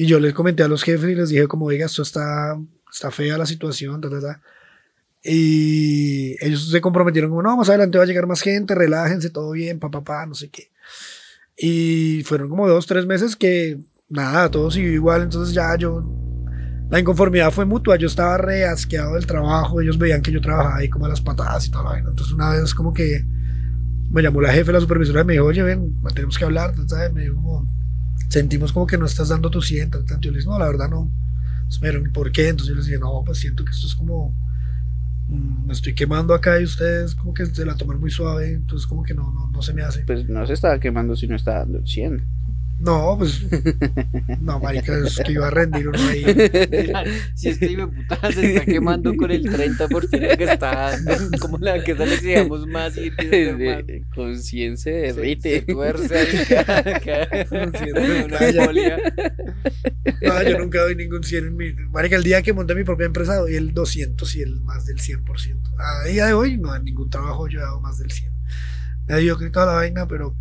Y 0.00 0.06
yo 0.06 0.18
les 0.18 0.32
comenté 0.32 0.62
a 0.62 0.68
los 0.68 0.82
jefes 0.82 1.10
y 1.10 1.14
les 1.14 1.28
dije 1.28 1.46
como, 1.46 1.66
oiga, 1.66 1.84
esto 1.84 2.00
está 2.00 2.58
está 2.90 3.10
fea 3.10 3.36
la 3.36 3.44
situación, 3.44 4.00
ta, 4.00 4.08
ta, 4.08 4.18
ta. 4.18 4.40
Y 5.22 6.42
ellos 6.42 6.70
se 6.70 6.80
comprometieron 6.80 7.28
como, 7.28 7.42
no, 7.42 7.54
más 7.54 7.68
adelante 7.68 7.98
va 7.98 8.04
a 8.04 8.06
llegar 8.06 8.26
más 8.26 8.40
gente, 8.40 8.74
relájense, 8.74 9.28
todo 9.28 9.50
bien, 9.50 9.78
papá, 9.78 10.02
papá, 10.02 10.24
no 10.24 10.34
sé 10.34 10.48
qué. 10.48 10.70
Y 11.54 12.22
fueron 12.24 12.48
como 12.48 12.66
dos, 12.66 12.86
tres 12.86 13.04
meses 13.04 13.36
que 13.36 13.76
nada, 14.08 14.50
todo 14.50 14.70
siguió 14.70 14.90
igual, 14.90 15.20
entonces 15.20 15.54
ya 15.54 15.76
yo, 15.76 16.02
la 16.88 16.98
inconformidad 16.98 17.50
fue 17.50 17.66
mutua, 17.66 17.96
yo 17.96 18.06
estaba 18.06 18.38
re 18.38 18.64
asqueado 18.64 19.16
del 19.16 19.26
trabajo, 19.26 19.82
ellos 19.82 19.98
veían 19.98 20.22
que 20.22 20.32
yo 20.32 20.40
trabajaba 20.40 20.78
ahí 20.78 20.88
como 20.88 21.04
a 21.04 21.10
las 21.10 21.20
patadas 21.20 21.66
y 21.66 21.70
toda 21.70 21.84
la 21.84 21.90
vaina, 21.90 22.08
entonces 22.08 22.32
una 22.32 22.52
vez 22.52 22.74
como 22.74 22.94
que 22.94 23.22
me 24.10 24.22
llamó 24.22 24.40
la 24.40 24.50
jefe, 24.50 24.72
la 24.72 24.80
supervisora, 24.80 25.20
y 25.20 25.24
me 25.26 25.34
dijo, 25.34 25.44
oye, 25.44 25.62
ven, 25.62 25.94
tenemos 26.14 26.38
que 26.38 26.44
hablar, 26.46 26.72
¿sabes? 26.86 27.12
me 27.12 27.20
dijo 27.20 27.34
como, 27.34 27.79
sentimos 28.30 28.72
como 28.72 28.86
que 28.86 28.96
no 28.96 29.04
estás 29.04 29.28
dando 29.28 29.50
tu 29.50 29.60
100, 29.60 29.90
yo 30.20 30.30
le 30.30 30.38
dije, 30.38 30.48
no, 30.48 30.58
la 30.58 30.66
verdad 30.66 30.88
no, 30.88 31.10
dijeron, 31.68 32.10
¿por 32.12 32.32
qué? 32.32 32.48
Entonces 32.48 32.68
yo 32.68 32.76
les 32.76 32.86
dije, 32.86 32.98
no, 32.98 33.22
pues 33.24 33.38
siento 33.38 33.64
que 33.64 33.72
esto 33.72 33.86
es 33.86 33.94
como 33.94 34.34
mm, 35.28 35.66
me 35.66 35.72
estoy 35.72 35.94
quemando 35.94 36.32
acá 36.32 36.60
y 36.60 36.64
ustedes 36.64 37.14
como 37.14 37.34
que 37.34 37.46
se 37.46 37.66
la 37.66 37.76
toman 37.76 38.00
muy 38.00 38.10
suave, 38.10 38.52
entonces 38.52 38.86
como 38.86 39.02
que 39.02 39.14
no, 39.14 39.30
no, 39.32 39.50
no 39.50 39.62
se 39.62 39.74
me 39.74 39.82
hace. 39.82 40.04
Pues 40.04 40.28
no 40.28 40.46
se 40.46 40.54
estaba 40.54 40.78
quemando 40.78 41.16
si 41.16 41.26
no 41.26 41.36
estaba 41.36 41.58
dando 41.58 41.78
el 41.78 41.86
100. 41.86 42.22
No, 42.80 43.16
pues. 43.18 43.42
No, 44.40 44.58
marica, 44.58 44.96
es 44.98 45.20
que 45.24 45.32
iba 45.32 45.46
a 45.48 45.50
rendir 45.50 45.88
uno 45.88 45.98
ahí. 45.98 46.24
si 47.34 47.50
este 47.50 47.72
hijo 47.72 47.90
puta 47.90 48.32
se 48.32 48.54
está 48.54 48.64
quemando 48.64 49.14
con 49.16 49.30
el 49.30 49.44
30% 49.44 50.36
que 50.38 50.44
está 50.44 50.96
como 51.40 51.58
la 51.58 51.84
que 51.84 51.94
le 51.94 52.14
exigamos 52.14 52.66
más 52.66 52.96
y 52.96 53.10
conciencia 54.14 54.92
de 54.92 55.12
derrite. 55.12 55.50
Se, 55.50 55.60
se 55.66 55.72
tuerce 55.72 56.18
ahí. 56.18 56.28
No, 60.22 60.42
yo 60.42 60.58
nunca 60.58 60.82
doy 60.82 60.96
ningún 60.96 61.22
100 61.22 61.46
en 61.46 61.56
mi. 61.56 61.72
Marica, 61.90 62.16
el 62.16 62.22
día 62.22 62.42
que 62.42 62.52
monté 62.52 62.74
mi 62.74 62.84
propia 62.84 63.06
empresa 63.06 63.36
doy 63.36 63.56
el 63.56 63.74
200 63.74 64.34
y 64.36 64.42
el 64.42 64.60
más 64.62 64.86
del 64.86 64.98
100%. 64.98 65.74
A 65.78 66.08
día 66.08 66.26
de 66.26 66.32
hoy, 66.32 66.56
no, 66.56 66.74
en 66.74 66.84
ningún 66.84 67.10
trabajo 67.10 67.48
yo 67.48 67.58
he 67.58 67.62
dado 67.62 67.80
más 67.80 67.98
del 67.98 68.10
100. 68.10 68.32
Me 69.06 69.18
dio 69.18 69.38
que 69.38 69.50
toda 69.50 69.66
la 69.66 69.72
vaina, 69.72 70.06
pero 70.06 70.36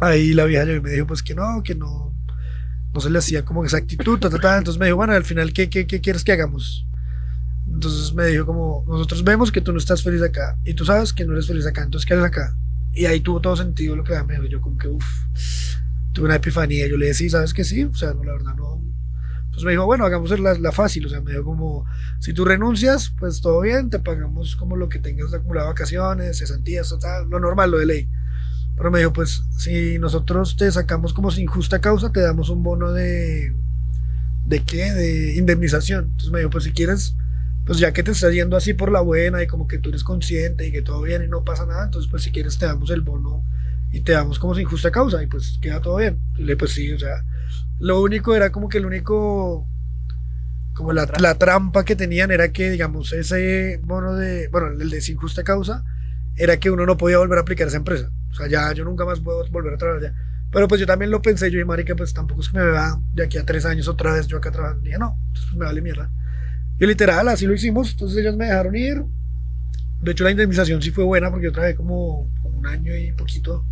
ahí 0.00 0.32
la 0.32 0.44
vieja 0.44 0.64
me 0.64 0.90
dijo 0.90 1.06
pues 1.06 1.22
que 1.22 1.34
no, 1.34 1.62
que 1.62 1.74
no, 1.74 2.14
no 2.92 3.00
se 3.00 3.10
le 3.10 3.18
hacía 3.18 3.44
como 3.44 3.64
esa 3.64 3.78
actitud, 3.78 4.14
entonces 4.14 4.78
me 4.78 4.86
dijo, 4.86 4.96
bueno, 4.96 5.12
al 5.12 5.24
final, 5.24 5.52
¿qué, 5.52 5.68
qué, 5.68 5.86
qué 5.86 6.00
quieres 6.00 6.24
que 6.24 6.32
hagamos? 6.32 6.86
Entonces 7.66 8.14
me 8.14 8.26
dijo 8.26 8.46
como, 8.46 8.84
nosotros 8.86 9.24
vemos 9.24 9.50
que 9.50 9.60
tú 9.60 9.72
no 9.72 9.78
estás 9.78 10.02
feliz 10.02 10.22
acá 10.22 10.58
y 10.64 10.74
tú 10.74 10.84
sabes 10.84 11.12
que 11.12 11.24
no 11.24 11.32
eres 11.32 11.46
feliz 11.46 11.66
acá, 11.66 11.82
entonces 11.82 12.06
¿qué 12.06 12.14
haces 12.14 12.26
acá? 12.26 12.56
Y 12.92 13.06
ahí 13.06 13.20
tuvo 13.20 13.40
todo 13.40 13.56
sentido 13.56 13.96
lo 13.96 14.04
que 14.04 14.14
me 14.22 14.34
dijo, 14.34 14.46
yo 14.46 14.60
como 14.60 14.78
que, 14.78 14.88
uff, 14.88 15.04
tuve 16.12 16.26
una 16.26 16.36
epifanía, 16.36 16.86
yo 16.86 16.96
le 16.96 17.06
decía, 17.06 17.30
¿sabes 17.30 17.52
que 17.52 17.64
sí? 17.64 17.82
O 17.84 17.94
sea, 17.94 18.14
no, 18.14 18.22
la 18.22 18.32
verdad 18.34 18.54
no. 18.54 18.80
Entonces 19.54 19.64
me 19.64 19.72
dijo, 19.72 19.86
bueno, 19.86 20.04
hagamos 20.04 20.38
la, 20.38 20.54
la 20.54 20.72
fácil, 20.72 21.06
o 21.06 21.08
sea, 21.08 21.20
me 21.20 21.32
dijo 21.32 21.44
como, 21.44 21.86
si 22.20 22.32
tú 22.32 22.44
renuncias, 22.44 23.12
pues 23.18 23.40
todo 23.40 23.60
bien, 23.60 23.90
te 23.90 23.98
pagamos 23.98 24.56
como 24.56 24.76
lo 24.76 24.88
que 24.88 25.00
tengas 25.00 25.34
acumulado 25.34 25.68
vacaciones, 25.68 26.38
cesantías, 26.38 26.94
lo 27.28 27.40
normal, 27.40 27.70
lo 27.70 27.78
de 27.78 27.86
ley. 27.86 28.08
Pero 28.76 28.90
me 28.90 28.98
dijo, 28.98 29.12
pues 29.12 29.44
si 29.56 29.98
nosotros 29.98 30.56
te 30.56 30.70
sacamos 30.70 31.14
como 31.14 31.30
sin 31.30 31.46
justa 31.46 31.80
causa, 31.80 32.12
te 32.12 32.20
damos 32.20 32.48
un 32.48 32.62
bono 32.62 32.92
de... 32.92 33.54
¿De 34.46 34.60
qué? 34.62 34.92
De 34.92 35.36
indemnización. 35.36 36.04
Entonces 36.04 36.30
me 36.30 36.40
dijo, 36.40 36.50
pues 36.50 36.64
si 36.64 36.72
quieres, 36.72 37.16
pues 37.64 37.78
ya 37.78 37.92
que 37.92 38.02
te 38.02 38.10
estás 38.10 38.32
yendo 38.32 38.56
así 38.56 38.74
por 38.74 38.92
la 38.92 39.00
buena 39.00 39.42
y 39.42 39.46
como 39.46 39.66
que 39.66 39.78
tú 39.78 39.88
eres 39.88 40.04
consciente 40.04 40.66
y 40.66 40.72
que 40.72 40.82
todo 40.82 41.00
bien 41.02 41.24
y 41.24 41.28
no 41.28 41.44
pasa 41.44 41.64
nada, 41.64 41.84
entonces 41.84 42.10
pues 42.10 42.22
si 42.22 42.30
quieres 42.30 42.58
te 42.58 42.66
damos 42.66 42.90
el 42.90 43.00
bono 43.00 43.42
y 43.90 44.00
te 44.00 44.12
damos 44.12 44.38
como 44.38 44.54
sin 44.54 44.66
justa 44.66 44.90
causa 44.90 45.22
y 45.22 45.26
pues 45.28 45.58
queda 45.62 45.80
todo 45.80 45.96
bien. 45.96 46.18
Y 46.36 46.42
le 46.42 46.56
pues 46.56 46.72
sí, 46.72 46.92
o 46.92 46.98
sea, 46.98 47.24
lo 47.78 48.02
único 48.02 48.34
era 48.34 48.50
como 48.52 48.68
que 48.68 48.78
el 48.78 48.86
único 48.86 49.66
como 50.74 50.92
la, 50.92 51.08
la, 51.20 51.38
trampa 51.38 51.84
que 51.84 51.94
tenían 51.94 52.32
era 52.32 52.52
que, 52.52 52.68
digamos, 52.68 53.12
ese 53.12 53.80
bono 53.84 54.14
de, 54.16 54.48
bueno, 54.48 54.68
el 54.68 54.90
de 54.90 55.00
sin 55.00 55.16
justa 55.16 55.44
causa, 55.44 55.84
era 56.36 56.58
que 56.58 56.70
uno 56.70 56.84
no 56.84 56.96
podía 56.96 57.18
volver 57.18 57.38
a 57.38 57.42
aplicar 57.42 57.68
esa 57.68 57.76
empresa. 57.76 58.10
O 58.34 58.36
sea, 58.36 58.48
ya 58.48 58.72
yo 58.72 58.84
nunca 58.84 59.04
más 59.04 59.20
puedo 59.20 59.48
volver 59.48 59.74
a 59.74 59.78
trabajar 59.78 60.04
allá. 60.04 60.14
Pero 60.50 60.66
pues 60.66 60.80
yo 60.80 60.86
también 60.86 61.10
lo 61.10 61.22
pensé, 61.22 61.50
yo 61.52 61.60
y 61.60 61.64
marica, 61.64 61.94
pues 61.94 62.12
tampoco 62.12 62.40
es 62.40 62.48
que 62.48 62.58
me 62.58 62.64
vea 62.64 62.96
de 63.12 63.24
aquí 63.24 63.38
a 63.38 63.46
tres 63.46 63.64
años 63.64 63.86
otra 63.86 64.12
vez 64.12 64.26
yo 64.26 64.38
acá 64.38 64.50
trabajando. 64.50 64.82
Dije, 64.82 64.98
no, 64.98 65.16
entonces 65.28 65.50
pues 65.50 65.56
me 65.56 65.64
vale 65.64 65.80
mierda. 65.80 66.10
Y 66.80 66.86
literal, 66.86 67.28
así 67.28 67.46
lo 67.46 67.54
hicimos. 67.54 67.92
Entonces 67.92 68.18
ellos 68.18 68.36
me 68.36 68.46
dejaron 68.46 68.74
ir. 68.74 69.04
De 70.00 70.10
hecho, 70.10 70.24
la 70.24 70.32
indemnización 70.32 70.82
sí 70.82 70.90
fue 70.90 71.04
buena 71.04 71.30
porque 71.30 71.46
yo 71.46 71.52
trabajé 71.52 71.76
como, 71.76 72.28
un 72.42 72.66
año 72.66 72.94
y 72.96 73.12
poquito. 73.12 73.64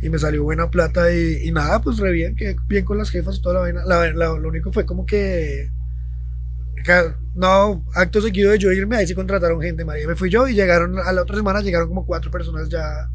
Y 0.00 0.10
me 0.10 0.18
salió 0.18 0.44
buena 0.44 0.70
plata 0.70 1.12
y, 1.12 1.50
nada, 1.50 1.82
pues 1.82 1.98
re 1.98 2.12
bien, 2.12 2.36
que 2.36 2.54
bien 2.68 2.84
con 2.84 2.98
las 2.98 3.10
jefas 3.10 3.36
y 3.36 3.42
toda 3.42 3.56
la 3.56 3.60
vaina. 3.62 3.84
La, 3.84 4.08
lo 4.12 4.48
único 4.48 4.72
fue 4.72 4.86
como 4.86 5.04
que 5.04 5.72
no, 7.34 7.84
acto 7.94 8.20
seguido 8.20 8.50
de 8.50 8.58
yo 8.58 8.72
irme, 8.72 8.96
ahí 8.96 9.06
sí 9.06 9.14
contrataron 9.14 9.60
gente, 9.60 9.84
María. 9.84 10.06
Me 10.06 10.16
fui 10.16 10.30
yo 10.30 10.48
y 10.48 10.54
llegaron, 10.54 10.98
a 10.98 11.12
la 11.12 11.22
otra 11.22 11.36
semana 11.36 11.60
llegaron 11.60 11.88
como 11.88 12.06
cuatro 12.06 12.30
personas 12.30 12.68
ya 12.68 13.10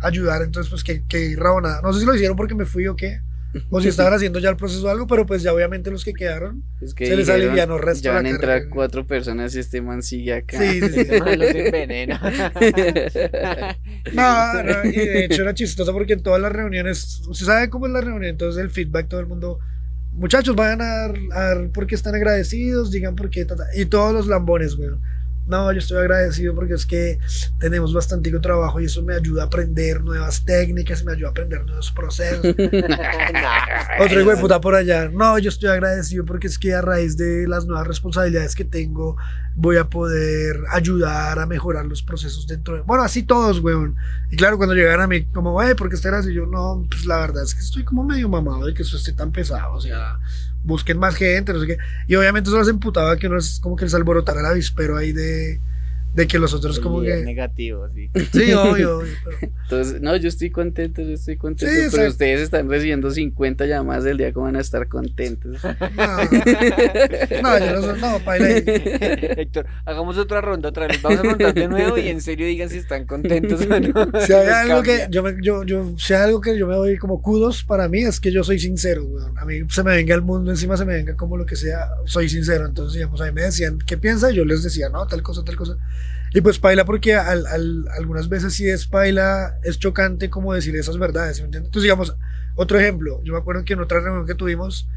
ayudar, 0.00 0.42
entonces 0.42 0.70
pues 0.70 0.84
que, 0.84 1.04
que 1.04 1.34
rabonada. 1.36 1.80
No 1.82 1.92
sé 1.92 2.00
si 2.00 2.06
lo 2.06 2.14
hicieron 2.14 2.36
porque 2.36 2.54
me 2.54 2.64
fui 2.64 2.86
o 2.86 2.96
qué, 2.96 3.20
o 3.70 3.80
si 3.80 3.88
estaban 3.88 4.12
haciendo 4.14 4.38
ya 4.38 4.50
el 4.50 4.56
proceso 4.56 4.86
o 4.86 4.90
algo, 4.90 5.06
pero 5.06 5.26
pues 5.26 5.42
ya 5.42 5.52
obviamente 5.52 5.90
los 5.90 6.04
que 6.04 6.12
quedaron 6.12 6.62
se 6.80 7.16
les 7.16 7.28
alivianó 7.28 7.78
resto 7.78 8.04
Ya 8.04 8.12
van 8.12 8.26
a 8.26 8.30
entrar 8.30 8.68
cuatro 8.68 9.06
personas 9.06 9.54
y 9.54 9.60
este 9.60 9.80
man 9.80 10.02
sigue 10.02 10.34
acá. 10.34 10.58
Sí, 10.58 10.80
sí, 10.80 11.04
sí. 11.04 11.18
los 11.36 11.54
envenena. 11.54 12.20
no, 14.12 14.62
no, 14.62 14.84
y 14.84 14.92
de 14.92 15.24
hecho 15.24 15.42
era 15.42 15.54
chistoso 15.54 15.92
porque 15.92 16.14
en 16.14 16.22
todas 16.22 16.40
las 16.40 16.52
reuniones, 16.52 17.22
usted 17.26 17.46
sabe 17.46 17.70
cómo 17.70 17.86
es 17.86 17.92
la 17.92 18.00
reunión, 18.00 18.24
entonces 18.24 18.62
el 18.62 18.70
feedback 18.70 19.08
todo 19.08 19.20
el 19.20 19.26
mundo 19.26 19.58
muchachos, 20.18 20.54
vayan 20.56 20.82
a 20.82 21.08
dar, 21.30 21.70
porque 21.72 21.94
están 21.94 22.14
agradecidos, 22.14 22.90
digan 22.90 23.14
porque, 23.14 23.46
y 23.74 23.84
todos 23.86 24.12
los 24.12 24.26
lambones, 24.26 24.76
güey. 24.76 24.90
No, 25.48 25.72
yo 25.72 25.78
estoy 25.78 25.98
agradecido 25.98 26.54
porque 26.54 26.74
es 26.74 26.86
que 26.86 27.18
tenemos 27.58 27.92
bastante 27.92 28.28
trabajo 28.40 28.80
y 28.80 28.84
eso 28.84 29.02
me 29.02 29.14
ayuda 29.14 29.42
a 29.42 29.46
aprender 29.46 30.02
nuevas 30.02 30.44
técnicas, 30.44 31.04
me 31.04 31.12
ayuda 31.12 31.28
a 31.28 31.30
aprender 31.30 31.64
nuevos 31.64 31.90
procesos. 31.90 32.44
Otro 34.00 34.20
hijo 34.20 34.30
de 34.30 34.36
puta 34.36 34.60
por 34.60 34.74
allá. 34.74 35.08
No, 35.08 35.38
yo 35.38 35.48
estoy 35.48 35.70
agradecido 35.70 36.24
porque 36.24 36.46
es 36.46 36.58
que 36.58 36.74
a 36.74 36.82
raíz 36.82 37.16
de 37.16 37.48
las 37.48 37.66
nuevas 37.66 37.86
responsabilidades 37.86 38.54
que 38.54 38.64
tengo, 38.64 39.16
voy 39.54 39.76
a 39.76 39.84
poder 39.84 40.62
ayudar 40.70 41.38
a 41.38 41.46
mejorar 41.46 41.86
los 41.86 42.02
procesos 42.02 42.46
dentro 42.46 42.76
de. 42.76 42.82
Bueno, 42.82 43.02
así 43.02 43.22
todos, 43.22 43.60
weón. 43.60 43.96
Y 44.30 44.36
claro, 44.36 44.56
cuando 44.56 44.74
llegaran 44.74 45.00
a 45.00 45.06
mí, 45.06 45.24
como, 45.24 45.52
güey, 45.52 45.74
¿por 45.74 45.88
qué 45.88 45.96
estás 45.96 46.12
así? 46.12 46.32
Yo, 46.32 46.46
no, 46.46 46.86
pues 46.88 47.06
la 47.06 47.18
verdad 47.18 47.42
es 47.42 47.54
que 47.54 47.60
estoy 47.60 47.84
como 47.84 48.04
medio 48.04 48.28
mamado 48.28 48.66
de 48.66 48.74
que 48.74 48.82
eso 48.82 48.96
esté 48.96 49.12
tan 49.12 49.32
pesado. 49.32 49.74
O 49.74 49.80
sea, 49.80 50.18
busquen 50.64 50.98
más 50.98 51.16
gente, 51.16 51.52
no 51.52 51.60
sé 51.60 51.66
qué. 51.66 51.78
Y 52.06 52.14
obviamente 52.16 52.48
eso 52.50 52.58
los 52.58 52.68
emputaba 52.68 53.16
que 53.16 53.26
uno 53.26 53.38
es 53.38 53.60
como 53.60 53.76
que 53.76 53.84
les 53.84 53.94
alborotara 53.94 54.40
el 54.40 54.46
avispero 54.46 54.96
ahí 54.96 55.12
de, 55.12 55.60
de 56.14 56.26
que 56.26 56.38
los 56.38 56.52
otros 56.54 56.80
como 56.80 57.02
que... 57.02 57.16
negativo, 57.16 57.88
sí. 57.94 58.10
Sí, 58.32 58.52
obvio, 58.52 58.98
obvio 58.98 59.14
Entonces, 59.62 60.00
no, 60.00 60.16
yo 60.16 60.28
estoy 60.28 60.50
contento, 60.50 61.02
yo 61.02 61.12
estoy 61.12 61.36
contento, 61.36 61.90
pero 61.92 62.08
ustedes 62.08 62.40
están 62.40 62.68
recibiendo 62.68 63.10
50 63.10 63.66
llamadas 63.66 64.04
del 64.04 64.16
día, 64.16 64.32
¿cómo 64.32 64.46
van 64.46 64.56
a 64.56 64.60
estar 64.60 64.88
contentos? 64.88 65.62
No, 65.62 66.16
no 67.42 67.58
yo 67.58 67.72
no 67.72 67.82
soy, 67.82 68.00
no, 68.00 68.18
paila. 68.24 68.48
Héctor, 68.56 69.66
hagamos 69.84 70.16
otra 70.16 70.40
ronda 70.40 70.70
otra 70.70 70.86
vez, 70.86 71.02
vamos 71.02 71.20
a 71.20 71.24
montar 71.24 71.54
de 71.54 71.68
nuevo 71.68 71.98
y 71.98 72.08
en 72.08 72.20
serio 72.20 72.46
digan 72.46 72.70
si 72.70 72.78
están 72.78 73.06
contentos 73.06 73.60
o 73.62 73.80
no. 73.80 74.08
Si 74.26 74.32
hay 74.32 74.48
algo 74.48 74.82
que 74.82 75.06
yo, 75.10 75.22
me, 75.22 75.36
yo, 75.40 75.64
yo, 75.64 75.94
si 75.98 76.14
hay 76.14 76.22
algo 76.22 76.40
que 76.40 76.58
yo 76.58 76.66
me 76.66 76.74
doy 76.74 76.96
como 76.96 77.22
kudos 77.22 77.64
para 77.64 77.88
mí 77.88 78.00
es 78.00 78.20
que 78.20 78.32
yo 78.32 78.42
soy 78.42 78.58
sincero, 78.58 79.04
weón. 79.04 79.36
A 79.38 79.44
mí 79.44 79.60
se 79.68 79.82
me 79.82 79.94
venga 79.94 80.14
el 80.14 80.22
mundo 80.22 80.50
encima, 80.50 80.76
se 80.76 80.84
me 80.84 80.94
venga 80.94 81.14
como 81.16 81.36
lo 81.36 81.46
que 81.46 81.56
sea, 81.56 81.88
soy 82.06 82.28
sincero. 82.28 82.66
Entonces, 82.66 82.94
digamos, 82.94 83.20
a 83.20 83.26
mí 83.26 83.32
me 83.32 83.42
decían, 83.42 83.78
¿qué 83.86 83.96
piensa? 83.96 84.30
Yo 84.30 84.44
les 84.44 84.62
decía, 84.62 84.88
no, 84.88 85.06
tal 85.06 85.22
cosa, 85.22 85.44
tal 85.44 85.56
cosa. 85.56 85.76
Y 86.32 86.40
pues 86.40 86.58
paila 86.58 86.84
porque 86.84 87.14
al, 87.14 87.46
al, 87.46 87.86
algunas 87.96 88.28
veces 88.28 88.54
sí 88.54 88.68
es 88.68 88.86
paila, 88.86 89.58
es 89.62 89.78
chocante 89.78 90.28
como 90.28 90.52
decir 90.52 90.76
esas 90.76 90.98
verdades, 90.98 91.40
¿me 91.40 91.46
entiendes? 91.46 91.68
Entonces 91.68 91.84
digamos, 91.84 92.16
otro 92.54 92.78
ejemplo, 92.78 93.22
yo 93.24 93.32
me 93.32 93.38
acuerdo 93.38 93.64
que 93.64 93.72
en 93.72 93.80
otra 93.80 94.00
reunión 94.00 94.26
que 94.26 94.34
tuvimos, 94.34 94.88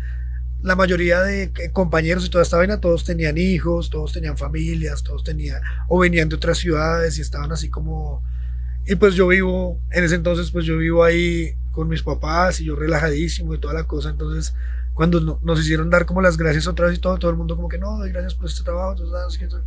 la 0.61 0.75
mayoría 0.75 1.21
de 1.21 1.51
compañeros 1.73 2.25
y 2.25 2.29
toda 2.29 2.43
esta 2.43 2.57
vaina, 2.57 2.79
todos 2.79 3.03
tenían 3.03 3.37
hijos, 3.37 3.89
todos 3.89 4.13
tenían 4.13 4.37
familias, 4.37 5.03
todos 5.03 5.23
tenían, 5.23 5.61
o 5.87 5.99
venían 5.99 6.29
de 6.29 6.35
otras 6.35 6.57
ciudades 6.57 7.17
y 7.17 7.21
estaban 7.21 7.51
así 7.51 7.69
como... 7.69 8.23
Y 8.85 8.95
pues 8.95 9.13
yo 9.15 9.27
vivo, 9.27 9.79
en 9.91 10.03
ese 10.03 10.15
entonces 10.15 10.51
pues 10.51 10.65
yo 10.65 10.77
vivo 10.77 11.03
ahí 11.03 11.55
con 11.71 11.87
mis 11.87 12.03
papás 12.03 12.59
y 12.59 12.65
yo 12.65 12.75
relajadísimo 12.75 13.53
y 13.53 13.59
toda 13.59 13.73
la 13.73 13.85
cosa, 13.85 14.09
entonces 14.09 14.53
cuando 14.93 15.39
nos 15.41 15.59
hicieron 15.59 15.89
dar 15.89 16.05
como 16.05 16.21
las 16.21 16.37
gracias 16.37 16.67
otra 16.67 16.87
vez 16.87 16.97
y 16.97 17.01
todo, 17.01 17.17
todo 17.17 17.31
el 17.31 17.37
mundo 17.37 17.55
como 17.55 17.69
que 17.69 17.77
no, 17.77 17.97
gracias 17.99 18.35
por 18.35 18.47
este 18.47 18.63
trabajo, 18.63 18.91
entonces, 18.91 19.61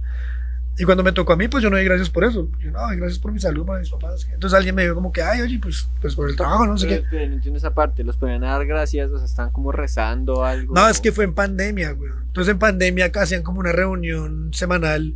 y 0.76 0.85
cuando 0.85 1.04
me 1.04 1.12
tocó 1.12 1.33
a 1.33 1.37
mí, 1.37 1.47
pues 1.47 1.62
yo 1.62 1.71
no 1.71 1.76
di 1.76 1.85
gracias 1.85 2.11
por 2.11 2.25
eso. 2.25 2.49
Yo 2.59 2.71
no, 2.71 2.81
gracias 2.97 3.19
por 3.19 3.31
mi 3.31 3.38
salud, 3.38 3.64
para 3.64 3.78
mis 3.78 3.90
papás. 3.90 4.26
Entonces 4.33 4.57
alguien 4.57 4.75
me 4.75 4.83
dijo 4.83 4.95
como 4.95 5.12
que, 5.12 5.23
ay, 5.23 5.40
oye, 5.40 5.59
pues, 5.61 5.88
pues 6.00 6.14
por 6.14 6.28
el 6.28 6.37
trabajo, 6.37 6.66
no 6.66 6.76
sé 6.76 6.88
qué. 6.88 7.04
Pero 7.11 7.28
no 7.28 7.35
entiendo 7.35 7.59
esa 7.59 7.75
parte, 7.75 8.02
los 8.02 8.16
ponían 8.16 8.43
a 8.45 8.52
dar 8.52 8.66
gracias, 8.66 9.11
o 9.11 9.16
sea, 9.19 9.26
están 9.26 9.50
como 9.50 9.71
rezando 9.71 10.45
algo. 10.45 10.75
No, 10.75 10.88
es 10.88 11.00
que 11.00 11.12
fue 11.12 11.25
en 11.25 11.35
pandemia, 11.35 11.93
güey. 11.93 12.11
Entonces 12.26 12.52
en 12.52 12.59
pandemia 12.59 13.12
hacían 13.14 13.43
como 13.43 13.61
una 13.61 13.73
reunión 13.73 14.50
semanal 14.52 15.14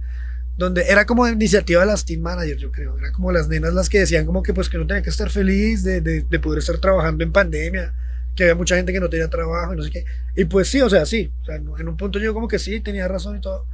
donde 0.57 0.83
era 0.89 1.07
como 1.07 1.27
iniciativa 1.29 1.81
de 1.81 1.87
las 1.87 2.05
team 2.05 2.21
managers, 2.21 2.61
yo 2.61 2.71
creo. 2.71 2.97
Era 2.99 3.13
como 3.13 3.33
las 3.33 3.49
nenas 3.49 3.75
las 3.75 3.89
que 3.89 4.01
decían 4.01 4.27
como 4.27 4.43
que 4.43 4.55
pues 4.55 4.69
que 4.69 4.79
no 4.79 4.87
tenía 4.87 5.03
que 5.03 5.11
estar 5.11 5.31
feliz 5.31 5.83
de, 5.83 6.01
de, 6.01 6.23
de 6.23 6.39
poder 6.41 6.59
estar 6.59 6.79
trabajando 6.79 7.23
en 7.25 7.33
pandemia 7.33 7.95
que 8.39 8.45
había 8.45 8.55
mucha 8.55 8.77
gente 8.77 8.93
que 8.93 9.01
no 9.01 9.09
tenía 9.09 9.29
trabajo 9.29 9.75
y 9.75 9.77
no 9.77 9.83
sé 9.83 9.91
qué. 9.91 10.05
Y 10.37 10.45
pues 10.45 10.69
sí, 10.69 10.81
o 10.81 10.89
sea, 10.89 11.05
sí. 11.05 11.33
O 11.43 11.45
sea, 11.45 11.57
en 11.57 11.89
un 11.89 11.97
punto 11.97 12.21
yo 12.21 12.33
como 12.33 12.47
que 12.47 12.61
sí, 12.61 12.81
tenía 12.81 13.09
razón 13.09 13.37
y 13.37 13.41
todo. 13.41 13.67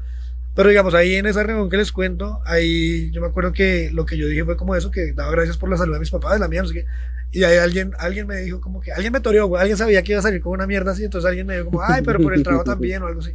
Pero 0.55 0.69
digamos, 0.69 0.95
ahí 0.95 1.17
en 1.17 1.27
esa 1.27 1.43
reunión 1.43 1.69
que 1.69 1.77
les 1.77 1.91
cuento, 1.91 2.41
ahí 2.45 3.11
yo 3.11 3.21
me 3.21 3.27
acuerdo 3.27 3.53
que 3.53 3.91
lo 3.93 4.07
que 4.07 4.17
yo 4.17 4.29
dije 4.29 4.45
fue 4.45 4.57
como 4.57 4.77
eso, 4.77 4.91
que 4.91 5.13
daba 5.13 5.33
gracias 5.33 5.57
por 5.57 5.69
la 5.69 5.77
salud 5.77 5.95
de 5.95 6.01
mis 6.01 6.11
papás, 6.11 6.35
de 6.35 6.39
la 6.39 6.49
mía, 6.49 6.63
no 6.63 6.69
sé 6.69 6.75
qué. 6.75 6.87
Y 7.33 7.43
ahí 7.43 7.57
alguien, 7.57 7.93
alguien 7.99 8.29
me 8.29 8.37
dijo 8.37 8.61
como 8.61 8.81
que, 8.81 8.93
alguien 8.93 9.13
me 9.13 9.21
toreó, 9.21 9.49
güey, 9.49 9.61
alguien 9.61 9.77
sabía 9.77 10.03
que 10.03 10.13
iba 10.13 10.21
a 10.21 10.23
salir 10.23 10.41
con 10.41 10.53
una 10.53 10.69
mierda 10.69 10.93
así, 10.93 11.03
entonces 11.03 11.29
alguien 11.29 11.49
me 11.49 11.55
dijo 11.55 11.67
como, 11.67 11.83
ay, 11.83 12.03
pero 12.05 12.21
por 12.21 12.33
el 12.33 12.45
trabajo 12.45 12.65
también 12.65 13.03
o 13.03 13.09
algo 13.09 13.21
así. 13.21 13.35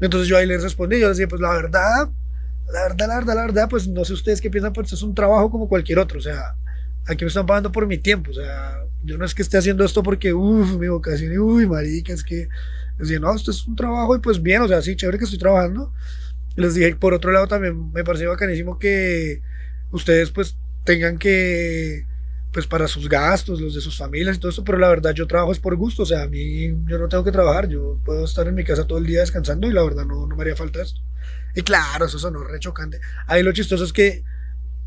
Entonces 0.00 0.28
yo 0.28 0.36
ahí 0.36 0.46
les 0.46 0.64
respondí, 0.64 0.98
yo 0.98 1.08
les 1.08 1.18
dije, 1.18 1.28
pues 1.28 1.40
la 1.40 1.52
verdad, 1.52 2.08
la 2.72 2.82
verdad, 2.82 3.08
la 3.08 3.14
verdad, 3.14 3.34
la 3.36 3.42
verdad, 3.42 3.68
pues 3.70 3.86
no 3.86 4.04
sé 4.04 4.14
ustedes 4.14 4.40
qué 4.40 4.50
piensan, 4.50 4.72
pues 4.72 4.92
es 4.92 5.02
un 5.02 5.14
trabajo 5.14 5.48
como 5.52 5.68
cualquier 5.68 6.00
otro, 6.00 6.18
o 6.18 6.22
sea, 6.22 6.56
aquí 7.06 7.24
me 7.24 7.28
están 7.28 7.46
pagando 7.46 7.70
por 7.70 7.86
mi 7.86 7.98
tiempo, 7.98 8.32
o 8.32 8.34
sea, 8.34 8.82
yo 9.04 9.16
no 9.16 9.24
es 9.24 9.34
que 9.34 9.42
esté 9.42 9.58
haciendo 9.58 9.84
esto 9.84 10.02
porque, 10.02 10.34
uff, 10.34 10.76
mi 10.78 10.88
vocación, 10.88 11.38
uy, 11.38 11.68
marica, 11.68 12.12
es 12.12 12.24
que, 12.24 12.48
les 12.98 13.08
dije, 13.08 13.20
no, 13.20 13.32
esto 13.32 13.52
es 13.52 13.64
un 13.66 13.76
trabajo 13.76 14.16
y 14.16 14.18
pues 14.18 14.42
bien, 14.42 14.62
o 14.62 14.68
sea, 14.68 14.82
sí, 14.82 14.96
chévere 14.96 15.18
que 15.18 15.24
estoy 15.24 15.38
trabajando. 15.38 15.92
Les 16.56 16.74
dije, 16.74 16.94
por 16.96 17.14
otro 17.14 17.32
lado, 17.32 17.46
también 17.46 17.92
me 17.92 18.04
parece 18.04 18.26
bacanísimo 18.26 18.78
que 18.78 19.42
ustedes 19.90 20.30
pues 20.30 20.56
tengan 20.84 21.18
que, 21.18 22.06
pues 22.52 22.66
para 22.66 22.86
sus 22.86 23.08
gastos, 23.08 23.60
los 23.60 23.74
de 23.74 23.80
sus 23.80 23.98
familias 23.98 24.36
y 24.36 24.40
todo 24.40 24.50
eso, 24.50 24.64
pero 24.64 24.78
la 24.78 24.88
verdad 24.88 25.12
yo 25.12 25.26
trabajo 25.26 25.52
es 25.52 25.58
por 25.58 25.74
gusto, 25.76 26.04
o 26.04 26.06
sea, 26.06 26.22
a 26.22 26.28
mí 26.28 26.68
yo 26.86 26.98
no 26.98 27.08
tengo 27.08 27.24
que 27.24 27.32
trabajar, 27.32 27.68
yo 27.68 27.98
puedo 28.04 28.24
estar 28.24 28.46
en 28.46 28.54
mi 28.54 28.64
casa 28.64 28.86
todo 28.86 28.98
el 28.98 29.06
día 29.06 29.20
descansando 29.20 29.66
y 29.66 29.72
la 29.72 29.82
verdad 29.82 30.04
no, 30.04 30.26
no 30.26 30.36
me 30.36 30.42
haría 30.42 30.56
falta 30.56 30.80
esto. 30.82 31.00
Y 31.54 31.62
claro, 31.62 32.06
eso 32.06 32.18
sonó 32.18 32.44
re 32.44 32.58
chocante. 32.60 33.00
Ahí 33.26 33.42
lo 33.42 33.52
chistoso 33.52 33.84
es 33.84 33.92
que 33.92 34.24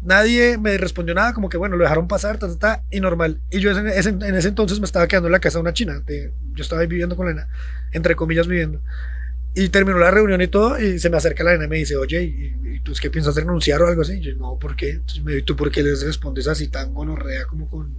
nadie 0.01 0.57
me 0.57 0.77
respondió 0.77 1.15
nada, 1.15 1.33
como 1.33 1.49
que 1.49 1.57
bueno, 1.57 1.75
lo 1.75 1.83
dejaron 1.83 2.07
pasar, 2.07 2.37
ta, 2.37 2.47
ta, 2.47 2.57
ta, 2.57 2.83
y 2.91 2.99
normal. 2.99 3.41
Y 3.49 3.59
yo 3.59 3.71
en 3.71 3.87
ese, 3.87 4.09
en 4.09 4.35
entonces 4.35 4.79
me 4.79 4.85
estaba 4.85 5.07
quedando 5.07 5.27
en 5.27 5.33
la 5.33 5.39
casa 5.39 5.57
de 5.57 5.61
una 5.61 5.73
china, 5.73 6.01
de, 6.05 6.33
yo 6.53 6.63
estaba 6.63 6.81
ahí 6.81 6.87
viviendo 6.87 7.15
con 7.15 7.33
la 7.33 7.47
entre 7.91 8.15
comillas 8.15 8.47
viviendo. 8.47 8.81
Y 9.59 9.69
terminó 9.69 9.97
la 9.97 10.11
reunión 10.11 10.41
y 10.41 10.47
todo, 10.47 10.79
y 10.79 10.99
se 10.99 11.09
me 11.09 11.17
acerca 11.17 11.43
la 11.43 11.51
nena 11.53 11.65
y 11.65 11.67
me 11.67 11.77
dice, 11.77 11.95
oye, 11.97 12.23
¿y, 12.23 12.75
y 12.75 12.79
tú 12.81 12.91
es 12.91 12.99
que 13.01 13.09
piensas 13.09 13.35
renunciar 13.35 13.81
o 13.81 13.87
algo 13.87 14.03
así? 14.03 14.13
Y 14.17 14.21
yo, 14.21 14.35
no, 14.35 14.57
¿por 14.59 14.75
qué? 14.75 14.91
Entonces 14.91 15.23
me 15.23 15.33
dijo, 15.33 15.45
¿tú 15.45 15.55
por 15.55 15.71
qué 15.71 15.81
les 15.83 16.03
respondes 16.05 16.47
así 16.47 16.67
tan 16.67 16.93
gonorrea 16.93 17.45
como 17.45 17.67
con 17.67 17.95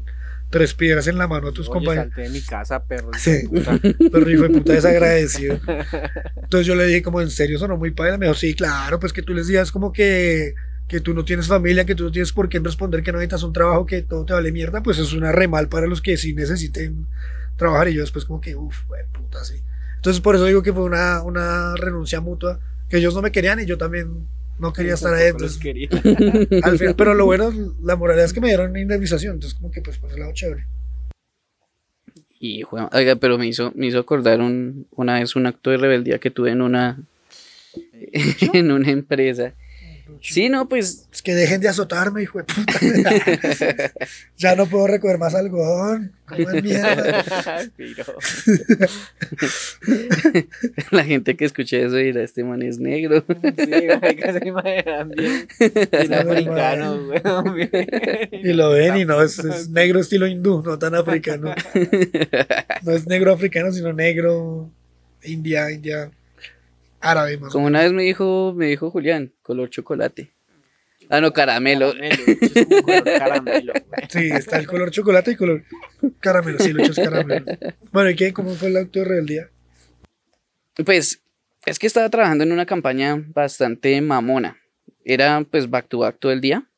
tres 0.50 0.73
piedras 0.75 1.07
en 1.09 1.19
la 1.19 1.27
mano 1.27 1.49
a 1.49 1.53
tus 1.53 1.69
Oye, 1.69 1.73
compañeros? 1.73 2.15
salte 2.15 2.23
de 2.23 2.31
mi 2.31 2.41
casa, 2.43 2.85
perro. 2.85 3.11
Sí. 3.19 3.49
puta. 3.49 3.79
Pero 4.12 4.31
hijo 4.31 4.43
de 4.45 4.50
puta 4.50 4.73
desagradecido. 4.73 5.61
Entonces 6.43 6.67
yo 6.67 6.75
le 6.75 6.87
dije 6.87 7.03
como, 7.03 7.21
¿en 7.21 7.31
serio 7.31 7.59
sonó 7.59 7.77
muy 7.77 7.91
padre? 7.91 8.19
Me 8.19 8.27
dijo, 8.27 8.38
sí, 8.38 8.55
claro, 8.55 8.99
pues 9.00 9.12
que 9.12 9.23
tú 9.23 9.35
les 9.35 9.47
digas 9.49 9.73
como 9.73 9.93
que, 9.93 10.55
que 10.87 11.00
tú 11.00 11.12
no 11.12 11.25
tienes 11.25 11.49
familia, 11.49 11.85
que 11.85 11.95
tú 11.95 12.05
no 12.05 12.12
tienes 12.12 12.33
por 12.33 12.49
qué 12.49 12.61
responder 12.61 13.03
que 13.03 13.12
no 13.12 13.19
necesitas 13.19 13.43
un 13.43 13.53
trabajo, 13.53 13.85
que 13.85 14.03
todo 14.03 14.25
te 14.25 14.33
vale 14.33 14.53
mierda, 14.53 14.83
pues 14.83 14.99
es 14.99 15.12
una 15.12 15.33
re 15.33 15.49
mal 15.49 15.69
para 15.69 15.87
los 15.87 16.00
que 16.00 16.17
sí 16.17 16.35
necesiten 16.35 17.07
trabajar. 17.57 17.88
Y 17.88 17.95
yo 17.95 18.00
después 18.03 18.25
como 18.25 18.41
que, 18.41 18.55
uff, 18.57 18.85
puta, 19.12 19.45
sí. 19.45 19.62
Entonces 19.99 20.21
por 20.21 20.37
eso 20.37 20.45
digo 20.47 20.62
que 20.62 20.73
fue 20.73 20.85
una, 20.85 21.23
una 21.23 21.75
renuncia 21.76 22.21
mutua, 22.21 22.61
que 22.88 22.99
ellos 22.99 23.14
no 23.14 23.21
me 23.21 23.33
querían 23.33 23.61
y 23.61 23.67
yo 23.67 23.76
también 23.76 24.26
no 24.59 24.73
quería 24.73 24.95
estar 24.95 25.12
ahí. 25.12 25.28
Entonces, 25.28 25.59
quería. 25.59 25.88
al 26.62 26.78
final, 26.78 26.95
pero 26.97 27.14
lo 27.14 27.25
bueno, 27.26 27.52
la 27.83 27.97
moralidad 27.97 28.26
es 28.26 28.33
que 28.33 28.40
me 28.40 28.49
dieron 28.49 28.76
indemnización, 28.76 29.35
entonces 29.35 29.59
como 29.59 29.71
que 29.71 29.83
pues 29.83 29.99
por 29.99 30.11
ese 30.11 30.19
lado 30.19 30.33
chévere. 30.33 30.67
Y, 32.40 32.62
oiga, 32.93 33.17
pero 33.17 33.37
me 33.37 33.49
hizo, 33.49 33.73
me 33.75 33.87
hizo 33.87 33.99
acordar 33.99 34.40
un, 34.40 34.87
una 34.93 35.19
vez 35.19 35.35
un 35.35 35.47
acto 35.47 35.71
de 35.71 35.76
rebeldía 35.76 36.21
que 36.21 36.31
tuve 36.31 36.52
en 36.52 36.62
una, 36.62 36.99
en 38.52 38.71
una 38.71 38.90
empresa. 38.90 39.55
Sí, 40.21 40.49
no, 40.49 40.69
pues 40.69 41.07
Es 41.12 41.23
que 41.23 41.35
dejen 41.35 41.61
de 41.61 41.69
azotarme, 41.69 42.23
hijo 42.23 42.38
de 42.38 42.45
puta. 42.45 42.73
ya 44.37 44.57
no 44.57 44.66
puedo 44.66 44.87
recoger 44.87 45.18
más 45.18 45.35
algodón. 45.35 46.12
Como 46.27 46.51
es 46.51 46.62
mierda. 46.62 47.25
Piro. 47.77 48.05
la 50.90 51.05
gente 51.05 51.37
que 51.37 51.44
escuche 51.44 51.85
eso 51.85 51.97
dirá, 51.97 52.23
este 52.23 52.44
man 52.44 52.62
es 52.62 52.79
negro. 52.79 53.25
Sí, 53.29 53.71
marica, 54.01 54.33
se 54.33 54.49
imaginan 54.49 55.11
bien. 55.11 55.49
Bien 55.90 56.14
africano, 56.14 57.09
bien. 57.55 57.71
Y 58.33 58.53
lo 58.53 58.71
ven 58.71 58.99
y 58.99 59.05
no, 59.05 59.23
es, 59.23 59.38
es 59.38 59.68
negro 59.71 60.01
estilo 60.01 60.27
hindú, 60.27 60.62
no 60.62 60.79
tan 60.79 60.94
africano. 60.94 61.55
No 62.83 62.92
es 62.92 63.07
negro 63.07 63.33
africano, 63.33 63.73
sino 63.73 63.92
negro 63.92 64.71
india, 65.23 65.71
india, 65.71 66.11
árabe 67.00 67.38
Como 67.52 67.66
una 67.66 67.82
vez 67.82 67.92
me 67.92 68.02
dijo, 68.02 68.54
me 68.56 68.66
dijo 68.66 68.90
Julián, 68.90 69.32
color 69.42 69.70
chocolate. 69.70 70.32
Ah, 71.11 71.20
no, 71.20 71.32
caramelo. 71.32 71.92
Caramelo, 71.94 72.24
es 72.26 72.66
como 72.66 72.82
color 72.82 73.04
caramelo. 73.04 73.72
Sí, 74.08 74.28
está 74.30 74.58
el 74.58 74.66
color 74.66 74.90
chocolate 74.90 75.30
y 75.32 75.37
color 75.37 75.64
caramelo, 76.20 76.58
sí, 76.58 76.72
lo 76.72 76.82
hecho 76.82 76.92
es 76.92 76.98
caramelo. 76.98 77.46
Bueno, 77.92 78.11
¿y 78.11 78.16
qué? 78.16 78.32
¿Cómo 78.32 78.50
fue 78.50 78.68
el 78.68 78.76
acto 78.76 78.98
de 78.98 79.04
rebeldía? 79.06 79.48
Pues 80.84 81.22
es 81.64 81.78
que 81.78 81.87
estaba 81.87 82.08
trabajando 82.11 82.44
en 82.44 82.52
una 82.52 82.66
campaña 82.66 83.22
bastante 83.34 84.00
mamona. 84.00 84.58
Era 85.04 85.44
pues 85.50 85.70
back 85.70 85.88
to 85.88 85.98
back 85.98 86.18
todo 86.18 86.32
el 86.32 86.40
día. 86.40 86.68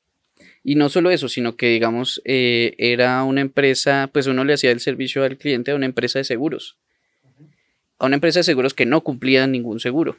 Y 0.63 0.75
no 0.75 0.89
solo 0.89 1.11
eso, 1.11 1.29
sino 1.29 1.57
que 1.57 1.69
digamos, 1.69 2.21
eh, 2.25 2.75
era 2.79 3.25
una 3.25 3.41
empresa, 3.41 4.11
pues 4.13 4.27
uno 4.27 4.45
le 4.45 4.55
hacía 4.55 4.71
el 4.71 4.81
servicio 4.81 5.25
al 5.25 5.39
cliente 5.39 5.71
a 5.71 5.75
una 5.75 5.87
empresa 5.87 6.19
de 6.19 6.25
seguros. 6.25 6.79
A 8.01 8.07
una 8.07 8.17
empresa 8.17 8.41
de 8.41 8.45
seguros 8.45 8.75
que 8.75 8.87
no 8.87 9.03
cumplía 9.03 9.47
ningún 9.47 9.79
seguro. 9.79 10.17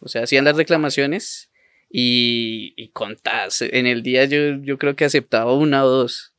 O 0.00 0.08
sea, 0.08 0.24
hacían 0.24 0.44
las 0.44 0.56
reclamaciones 0.56 1.50
y, 1.90 2.74
y 2.76 2.88
contadas. 2.88 3.62
En 3.62 3.86
el 3.86 4.02
día 4.02 4.24
yo, 4.24 4.56
yo 4.62 4.78
creo 4.78 4.96
que 4.96 5.04
aceptaba 5.04 5.54
una 5.54 5.84
o 5.84 5.88
dos. 5.88 6.32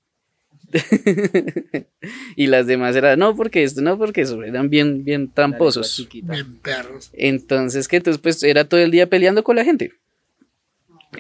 y 2.35 2.47
las 2.47 2.67
demás 2.67 2.95
eran, 2.95 3.19
no, 3.19 3.35
porque 3.35 3.63
esto, 3.63 3.81
no, 3.81 3.97
porque 3.97 4.21
eso, 4.21 4.43
eran 4.43 4.69
bien, 4.69 5.03
bien 5.03 5.31
tramposos. 5.31 6.07
Bien 6.11 6.57
perros. 6.57 7.09
Entonces, 7.13 7.87
que 7.87 7.97
entonces 7.97 8.21
pues 8.21 8.43
era 8.43 8.65
todo 8.65 8.79
el 8.79 8.91
día 8.91 9.07
peleando 9.07 9.43
con 9.43 9.55
la 9.55 9.63
gente. 9.63 9.93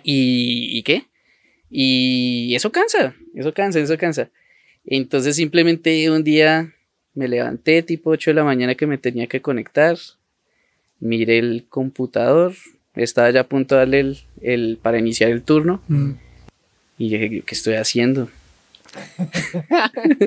¿Y, 0.03 0.77
¿y 0.77 0.83
qué? 0.83 1.05
Y 1.69 2.53
eso 2.55 2.71
cansa, 2.71 3.15
eso 3.35 3.53
cansa, 3.53 3.79
eso 3.79 3.97
cansa. 3.97 4.29
Entonces 4.85 5.35
simplemente 5.35 6.09
un 6.09 6.23
día 6.23 6.73
me 7.13 7.27
levanté 7.27 7.81
tipo 7.83 8.09
8 8.11 8.31
de 8.31 8.35
la 8.35 8.43
mañana 8.43 8.75
que 8.75 8.87
me 8.87 8.97
tenía 8.97 9.27
que 9.27 9.41
conectar, 9.41 9.97
miré 10.99 11.39
el 11.39 11.65
computador, 11.69 12.53
estaba 12.95 13.29
ya 13.31 13.41
a 13.41 13.47
punto 13.47 13.75
de 13.75 13.79
darle 13.79 13.99
el, 14.01 14.17
el- 14.41 14.77
para 14.81 14.97
iniciar 14.99 15.31
el 15.31 15.41
turno 15.43 15.81
Mm. 15.87 16.11
y 16.97 17.09
dije, 17.09 17.41
¿qué 17.45 17.55
estoy 17.55 17.75
haciendo? 17.75 18.29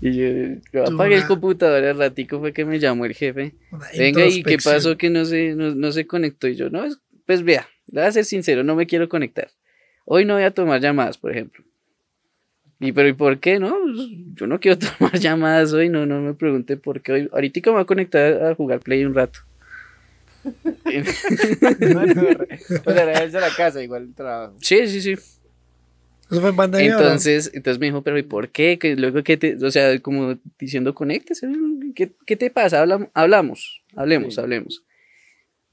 y 0.00 0.12
yo, 0.12 0.26
yo 0.72 0.86
apagué 0.86 1.16
el 1.16 1.26
computador 1.26 1.84
al 1.84 1.98
ratico 1.98 2.38
fue 2.40 2.52
que 2.52 2.64
me 2.64 2.78
llamó 2.78 3.04
el 3.04 3.14
jefe. 3.14 3.52
Venga, 3.96 4.24
¿y 4.26 4.42
qué 4.42 4.56
pasó 4.64 4.96
que 4.96 5.10
no 5.10 5.24
se, 5.24 5.54
no, 5.54 5.74
no 5.74 5.92
se 5.92 6.06
conectó? 6.06 6.48
Y 6.48 6.54
yo, 6.56 6.70
no, 6.70 6.84
es- 6.84 6.98
pues 7.26 7.42
vea, 7.42 7.68
voy 7.88 8.02
a 8.02 8.12
ser 8.12 8.24
sincero, 8.24 8.64
no 8.64 8.74
me 8.74 8.86
quiero 8.86 9.08
conectar. 9.08 9.50
Hoy 10.04 10.24
no 10.24 10.34
voy 10.34 10.42
a 10.44 10.50
tomar 10.52 10.80
llamadas, 10.80 11.18
por 11.18 11.30
ejemplo. 11.32 11.62
Y 12.80 12.92
pero 12.92 13.08
¿y 13.08 13.12
por 13.12 13.38
qué? 13.40 13.58
No, 13.60 13.76
Pues, 13.94 14.08
yo 14.34 14.46
no 14.46 14.58
quiero 14.58 14.78
tomar 14.98 15.18
llamadas 15.18 15.72
hoy, 15.72 15.88
no, 15.90 16.06
no 16.06 16.20
me 16.20 16.34
pregunte 16.34 16.76
por 16.76 17.00
qué 17.02 17.12
hoy. 17.12 17.28
Ahorita 17.32 17.60
me 17.66 17.72
voy 17.72 17.82
a 17.82 17.84
conectar 17.86 18.42
a 18.44 18.54
jugar 18.54 18.80
Play 18.80 19.04
un 19.04 19.14
rato. 19.14 19.38
No, 21.80 22.06
no, 22.06 22.22
re- 22.22 22.48
O 22.86 22.92
sea, 22.92 23.06
desde 23.06 23.40
la 23.40 23.50
casa, 23.54 23.82
igual 23.82 24.04
el 24.04 24.14
trabajo. 24.14 24.56
sí, 24.60 24.86
sí, 24.88 25.00
sí. 25.02 25.12
Eso 25.12 26.40
fue 26.40 26.50
en 26.50 26.56
pandemia. 26.56 26.92
Entonces, 26.92 27.50
entonces 27.54 27.80
me 27.80 27.86
dijo, 27.86 28.02
pero 28.02 28.16
¿y 28.16 28.22
por 28.22 28.48
qué? 28.50 28.78
Que 28.78 28.94
luego 28.96 29.22
que 29.24 29.36
te, 29.36 29.56
o 29.64 29.70
sea, 29.70 29.98
como 30.00 30.38
diciendo, 30.58 30.94
conéctese, 30.94 31.48
¿qué, 31.94 32.12
qué 32.24 32.36
te 32.36 32.50
pasa? 32.50 32.82
Hablam- 32.84 33.10
hablamos, 33.14 33.82
hablemos, 33.96 34.34
Sí. 34.36 34.40
hablemos. 34.40 34.82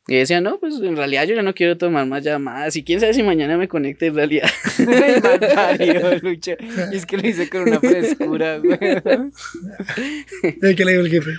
Y 0.10 0.16
decía, 0.16 0.40
no, 0.40 0.58
pues 0.60 0.76
en 0.82 0.96
realidad 0.96 1.26
yo 1.26 1.36
ya 1.36 1.42
no 1.42 1.54
quiero 1.54 1.78
tomar 1.78 2.06
más 2.08 2.24
llamadas. 2.24 2.76
Y 2.78 2.84
quién 2.84 3.02
sabe 3.02 3.14
si 3.14 3.24
mañana 3.24 3.58
me 3.58 3.68
conecte 3.68 4.06
en 4.08 4.16
realidad. 4.16 4.50
Y 6.92 6.96
es 6.96 7.06
que 7.06 7.18
lo 7.18 7.28
hice 7.28 7.50
con 7.50 7.64
una 7.64 7.80
frescura, 7.80 8.58
güey. 8.60 8.78
¿Y 10.72 10.76
qué 10.76 10.86
le 10.86 10.92
dijo 10.94 11.04
el 11.04 11.10
jefe? 11.10 11.32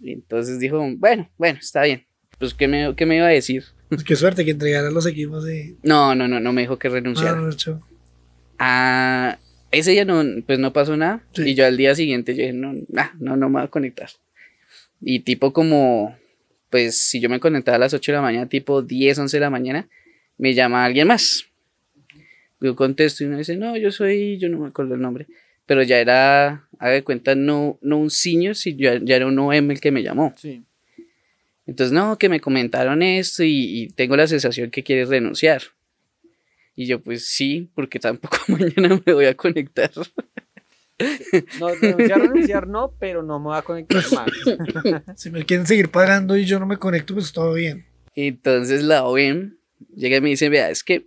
Y 0.00 0.12
entonces 0.12 0.58
dijo, 0.58 0.84
bueno, 0.96 1.28
bueno, 1.38 1.58
está 1.60 1.82
bien. 1.84 2.04
Pues, 2.38 2.54
¿qué 2.54 2.66
me, 2.68 2.94
qué 2.96 3.06
me 3.06 3.16
iba 3.16 3.26
a 3.26 3.30
decir? 3.30 3.64
Pues 3.88 4.02
qué 4.04 4.16
suerte 4.16 4.44
que 4.44 4.50
entregaran 4.50 4.92
los 4.92 5.06
equipos 5.06 5.44
de. 5.44 5.76
No, 5.82 6.14
no, 6.14 6.26
no, 6.28 6.40
no 6.40 6.52
me 6.52 6.62
dijo 6.62 6.78
que 6.78 6.88
Ah, 6.88 6.92
renunciara. 6.92 7.36
no, 7.36 7.52
chao. 7.52 7.80
Ah, 8.58 9.38
ese 9.70 9.92
día 9.92 10.04
no, 10.04 10.22
pues 10.46 10.58
no 10.58 10.72
pasó 10.72 10.96
nada. 10.96 11.22
Sí. 11.34 11.50
Y 11.50 11.54
yo 11.54 11.66
al 11.66 11.76
día 11.76 11.94
siguiente 11.94 12.34
yo 12.34 12.40
dije, 12.42 12.52
no, 12.52 12.74
nah, 12.88 13.08
no, 13.18 13.36
no 13.36 13.48
me 13.48 13.60
voy 13.60 13.64
a 13.64 13.68
conectar. 13.68 14.08
Y 15.00 15.20
tipo 15.20 15.52
como, 15.52 16.16
pues 16.72 16.96
si 16.98 17.20
yo 17.20 17.28
me 17.28 17.38
conectaba 17.38 17.76
a 17.76 17.78
las 17.78 17.92
8 17.92 18.12
de 18.12 18.16
la 18.16 18.22
mañana, 18.22 18.48
tipo 18.48 18.80
10, 18.80 19.18
11 19.18 19.36
de 19.36 19.40
la 19.42 19.50
mañana, 19.50 19.88
me 20.38 20.54
llama 20.54 20.86
alguien 20.86 21.06
más. 21.06 21.44
Yo 22.62 22.74
contesto 22.74 23.22
y 23.22 23.26
uno 23.26 23.36
dice, 23.36 23.56
no, 23.58 23.76
yo 23.76 23.92
soy, 23.92 24.38
yo 24.38 24.48
no 24.48 24.58
me 24.58 24.68
acuerdo 24.68 24.94
el 24.94 25.02
nombre. 25.02 25.26
Pero 25.66 25.82
ya 25.82 25.98
era, 25.98 26.66
haga 26.78 26.94
de 26.94 27.04
cuenta, 27.04 27.34
no, 27.34 27.78
no 27.82 27.98
un 27.98 28.10
senior, 28.10 28.56
sino 28.56 28.78
ya, 28.78 28.98
ya 29.02 29.16
era 29.16 29.26
un 29.26 29.38
OM 29.38 29.70
el 29.70 29.80
que 29.82 29.90
me 29.90 30.02
llamó. 30.02 30.32
Sí. 30.38 30.62
Entonces, 31.66 31.92
no, 31.92 32.16
que 32.16 32.30
me 32.30 32.40
comentaron 32.40 33.02
esto 33.02 33.44
y, 33.44 33.82
y 33.82 33.88
tengo 33.88 34.16
la 34.16 34.26
sensación 34.26 34.70
que 34.70 34.82
quieres 34.82 35.10
renunciar. 35.10 35.60
Y 36.74 36.86
yo, 36.86 37.02
pues 37.02 37.26
sí, 37.26 37.68
porque 37.74 37.98
tampoco 37.98 38.38
mañana 38.48 38.98
me 39.04 39.12
voy 39.12 39.26
a 39.26 39.34
conectar. 39.34 39.90
No, 41.58 41.74
renunciar, 41.74 42.20
renunciar 42.20 42.68
no, 42.68 42.94
pero 42.98 43.22
no 43.22 43.38
me 43.38 43.46
voy 43.46 43.56
a 43.56 43.62
conectar 43.62 44.02
más. 44.12 44.30
Si 45.16 45.30
me 45.30 45.44
quieren 45.44 45.66
seguir 45.66 45.90
pagando 45.90 46.36
y 46.36 46.44
yo 46.44 46.58
no 46.58 46.66
me 46.66 46.76
conecto, 46.76 47.14
pues 47.14 47.32
todo 47.32 47.54
bien. 47.54 47.86
Entonces 48.14 48.82
la 48.82 49.04
OEM 49.04 49.56
llega 49.94 50.18
y 50.18 50.20
me 50.20 50.28
dice, 50.30 50.48
vea, 50.48 50.70
es 50.70 50.84
que 50.84 51.06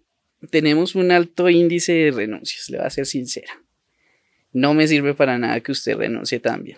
tenemos 0.49 0.95
un 0.95 1.11
alto 1.11 1.49
índice 1.49 1.93
de 1.93 2.11
renuncias, 2.11 2.69
le 2.69 2.77
voy 2.77 2.87
a 2.87 2.89
ser 2.89 3.05
sincera. 3.05 3.53
No 4.51 4.73
me 4.73 4.87
sirve 4.87 5.13
para 5.13 5.37
nada 5.37 5.59
que 5.59 5.71
usted 5.71 5.97
renuncie 5.97 6.39
también. 6.39 6.77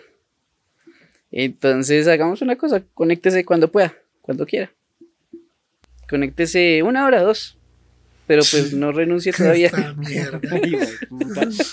Entonces 1.30 2.08
hagamos 2.08 2.42
una 2.42 2.56
cosa, 2.56 2.82
conéctese 2.94 3.44
cuando 3.44 3.70
pueda, 3.70 3.94
cuando 4.20 4.46
quiera. 4.46 4.72
Conéctese 6.08 6.82
una 6.82 7.04
hora, 7.04 7.22
dos. 7.22 7.57
Pero 8.28 8.42
pues 8.48 8.72
no 8.72 8.92
renuncie 8.92 9.32
todavía. 9.36 9.72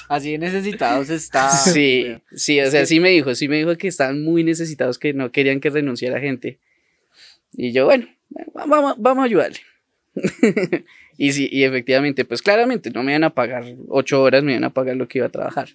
Así 0.09 0.31
de 0.31 0.37
necesitados 0.39 1.09
está. 1.11 1.49
Sí, 1.49 2.15
sí, 2.35 2.59
o 2.61 2.71
sea, 2.71 2.85
sí 2.87 2.99
me 2.99 3.09
dijo, 3.11 3.35
sí 3.35 3.47
me 3.47 3.57
dijo 3.57 3.77
que 3.77 3.87
estaban 3.87 4.23
muy 4.23 4.43
necesitados, 4.43 4.97
que 4.97 5.13
no 5.13 5.31
querían 5.31 5.59
que 5.59 5.69
renunciara 5.69 6.19
gente. 6.19 6.57
Y 7.53 7.71
yo, 7.71 7.85
bueno, 7.85 8.07
va- 8.57 8.65
vamos, 8.65 8.95
vamos 8.97 9.21
a 9.21 9.25
ayudarle. 9.25 9.59
y 11.17 11.31
sí, 11.33 11.49
y 11.51 11.63
efectivamente, 11.63 12.25
pues 12.25 12.41
claramente 12.41 12.89
no 12.89 13.03
me 13.03 13.11
iban 13.11 13.25
a 13.25 13.33
pagar 13.35 13.63
ocho 13.89 14.21
horas, 14.21 14.43
me 14.43 14.53
iban 14.53 14.63
a 14.63 14.73
pagar 14.73 14.95
lo 14.95 15.07
que 15.07 15.19
iba 15.19 15.27
a 15.27 15.31
trabajar. 15.31 15.69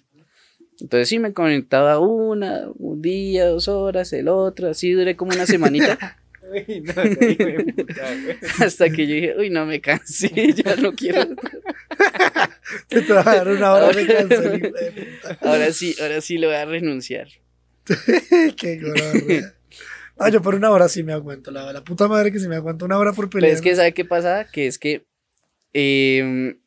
Entonces 0.79 1.09
sí 1.09 1.19
me 1.19 1.31
conectaba 1.33 1.99
una, 1.99 2.63
un 2.79 3.01
día, 3.03 3.45
dos 3.45 3.67
horas, 3.67 4.13
el 4.13 4.27
otro, 4.27 4.69
así 4.69 4.91
duré 4.91 5.15
como 5.15 5.31
una 5.31 5.45
semanita, 5.45 6.17
Uy, 6.51 6.81
no, 6.81 6.93
puta, 6.93 8.03
hasta 8.65 8.89
que 8.89 9.07
yo 9.07 9.15
dije, 9.15 9.35
uy, 9.37 9.49
no 9.49 9.65
me 9.65 9.79
cansé, 9.79 10.29
ya 10.53 10.75
no 10.75 10.91
quiero. 10.93 11.21
Te 12.87 13.01
trabajaron 13.01 13.57
una 13.57 13.73
hora 13.73 13.87
de 13.93 14.07
cáncer, 14.07 14.55
hijo 14.57 14.75
de 14.75 14.91
puta. 14.91 15.37
Ahora 15.41 15.71
sí, 15.71 15.95
ahora 16.01 16.21
sí 16.21 16.37
le 16.37 16.47
voy 16.47 16.55
a 16.55 16.65
renunciar. 16.65 17.27
Qué 18.57 18.79
gonorrea. 18.79 19.55
Ah, 20.17 20.29
yo 20.29 20.41
por 20.41 20.55
una 20.55 20.69
hora 20.69 20.87
sí 20.87 21.03
me 21.03 21.13
aguanto, 21.13 21.51
la, 21.51 21.71
la 21.73 21.83
puta 21.83 22.07
madre 22.07 22.31
que 22.31 22.39
si 22.39 22.47
me 22.47 22.55
aguanto 22.55 22.85
una 22.85 22.97
hora 22.97 23.11
por 23.13 23.25
Pero 23.29 23.41
pelear. 23.41 23.55
es 23.55 23.61
que, 23.61 23.75
¿sabe 23.75 23.93
qué 23.93 24.05
pasa? 24.05 24.47
Que 24.51 24.67
es 24.67 24.77
que 24.77 25.03
em, 25.73 26.57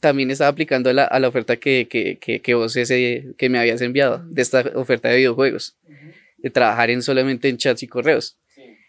también 0.00 0.30
estaba 0.30 0.48
aplicando 0.50 0.90
a 0.90 0.92
la, 0.92 1.04
a 1.04 1.20
la 1.20 1.28
oferta 1.28 1.56
que, 1.56 1.86
que, 1.88 2.18
que, 2.18 2.40
que 2.40 2.54
vos 2.54 2.74
ese, 2.76 3.34
que 3.38 3.48
me 3.48 3.58
habías 3.60 3.80
enviado, 3.80 4.24
de 4.28 4.42
esta 4.42 4.60
oferta 4.74 5.08
de 5.08 5.18
videojuegos, 5.18 5.76
de 6.38 6.50
trabajar 6.50 6.90
en 6.90 7.02
solamente 7.02 7.48
en 7.48 7.58
chats 7.58 7.82
y 7.82 7.86
correos. 7.86 8.38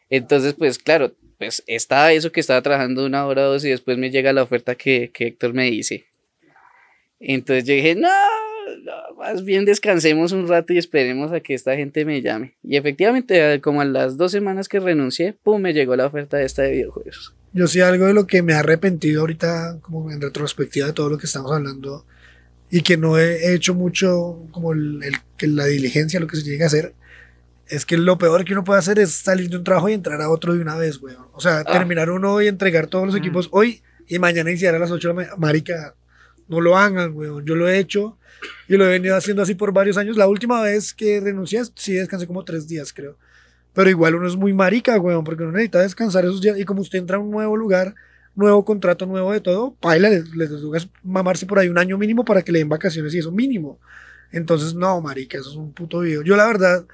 Entonces, 0.10 0.54
pues 0.54 0.78
claro, 0.80 1.14
pues 1.38 1.64
estaba 1.68 2.14
eso 2.14 2.32
que 2.32 2.40
estaba 2.40 2.62
trabajando 2.62 3.06
una 3.06 3.26
hora 3.26 3.48
o 3.48 3.54
dos 3.54 3.66
y 3.66 3.70
después 3.70 3.98
me 3.98 4.10
llega 4.10 4.34
la 4.34 4.44
oferta 4.44 4.76
que, 4.76 5.12
que 5.14 5.28
Héctor 5.28 5.54
me 5.54 5.70
dice. 5.70 6.06
Entonces 7.20 7.66
yo 7.66 7.74
dije, 7.74 7.96
no, 7.96 8.08
no, 8.84 9.16
más 9.18 9.44
bien 9.44 9.66
descansemos 9.66 10.32
un 10.32 10.48
rato 10.48 10.74
y 10.74 10.78
esperemos 10.78 11.32
a 11.32 11.40
que 11.40 11.54
esta 11.54 11.76
gente 11.76 12.06
me 12.06 12.22
llame. 12.22 12.56
Y 12.64 12.78
efectivamente, 12.78 13.60
como 13.62 13.82
a 13.82 13.86
las 13.86 14.18
dos 14.18 14.32
semanas 14.32 14.70
que 14.70 14.80
renuncié, 14.80 15.34
pum, 15.44 15.62
me 15.62 15.74
llegó 15.74 15.96
la 15.96 16.06
oferta 16.06 16.38
de 16.38 16.46
esta 16.46 16.62
de 16.64 16.72
videojuegos. 16.72 17.34
Yo 17.54 17.68
sí 17.68 17.82
algo 17.82 18.06
de 18.06 18.14
lo 18.14 18.28
que 18.28 18.44
me 18.44 18.54
he 18.54 18.56
arrepentido 18.56 19.22
ahorita, 19.22 19.80
como 19.82 20.12
en 20.12 20.22
retrospectiva 20.22 20.88
de 20.88 20.94
todo 20.94 21.10
lo 21.10 21.18
que 21.18 21.26
estamos 21.26 21.52
hablando, 21.52 22.06
y 22.70 22.82
que 22.82 22.98
no 22.98 23.18
he 23.18 23.54
hecho 23.56 23.74
mucho 23.74 24.46
como 24.52 24.74
el, 24.74 25.00
el- 25.04 25.56
la 25.56 25.66
diligencia, 25.66 26.20
lo 26.20 26.28
que 26.28 26.36
se 26.38 26.44
llega 26.44 26.66
a 26.66 26.68
hacer, 26.68 26.94
es 27.70 27.86
que 27.86 27.98
lo 27.98 28.18
peor 28.18 28.46
que 28.46 28.54
uno 28.54 28.64
puede 28.64 28.80
hacer 28.80 29.00
es 29.00 29.12
salir 29.14 29.50
de 29.50 29.58
un 29.58 29.64
trabajo 29.64 29.90
y 29.90 29.94
entrar 29.94 30.22
a 30.22 30.30
otro 30.30 30.54
de 30.54 30.62
una 30.62 30.76
vez, 30.76 31.02
weón. 31.02 31.28
O 31.34 31.42
sea, 31.42 31.60
Ah. 31.60 31.64
terminar 31.72 32.10
uno 32.10 32.42
y 32.42 32.48
entregar 32.48 32.88
todos 32.88 33.06
los 33.06 33.16
Mm. 33.16 33.18
equipos 33.20 33.50
hoy 33.52 33.82
y 34.08 34.20
mañana 34.20 34.50
iniciar 34.50 34.76
a 34.76 34.80
las 34.80 34.92
8 34.92 35.10
de 35.10 35.14
la 35.14 35.16
mañana. 35.16 35.36
Marica, 35.38 35.96
no 36.48 36.62
lo 36.62 36.78
hagan, 36.78 37.14
weón. 37.16 37.46
Yo 37.46 37.56
lo 37.56 37.68
he 37.68 37.78
hecho 37.80 38.18
y 38.68 38.78
lo 38.78 38.86
he 38.86 38.90
venido 38.90 39.16
haciendo 39.16 39.42
así 39.44 39.56
por 39.56 39.74
varios 39.74 39.98
años. 39.98 40.16
La 40.18 40.28
última 40.28 40.62
vez 40.62 40.94
que 40.94 41.20
renuncié, 41.20 41.62
sí 41.76 41.94
descansé 41.94 42.26
como 42.28 42.44
tres 42.44 42.68
días, 42.68 42.94
creo. 42.94 43.18
Pero 43.74 43.90
igual 43.90 44.16
uno 44.16 44.28
es 44.28 44.36
muy 44.36 44.54
marica, 44.54 44.98
weón, 45.00 45.24
porque 45.24 45.44
uno 45.44 45.52
necesita 45.52 45.82
descansar 45.82 46.24
esos 46.26 46.42
días. 46.42 46.58
Y 46.58 46.64
como 46.66 46.82
usted 46.82 47.00
entra 47.00 47.18
a 47.18 47.20
un 47.20 47.30
nuevo 47.30 47.56
lugar, 47.58 47.94
nuevo 48.34 48.64
contrato, 48.66 49.06
nuevo 49.06 49.32
de 49.34 49.42
todo, 49.42 49.76
paila, 49.80 50.10
les, 50.10 50.30
les 50.36 50.50
toca 50.50 50.80
mamarse 51.04 51.46
por 51.46 51.60
ahí 51.60 51.70
un 51.70 51.78
año 51.78 51.98
mínimo 51.98 52.24
para 52.24 52.42
que 52.44 52.52
le 52.52 52.60
den 52.60 52.70
vacaciones 52.70 53.14
y 53.14 53.20
eso 53.20 53.32
mínimo. 53.32 53.80
Entonces, 54.32 54.74
no, 54.74 55.00
marica, 55.02 55.38
eso 55.38 55.50
es 55.52 55.56
un 55.56 55.74
puto 55.74 56.00
video. 56.00 56.22
Yo 56.22 56.36
la 56.36 56.46
verdad, 56.46 56.86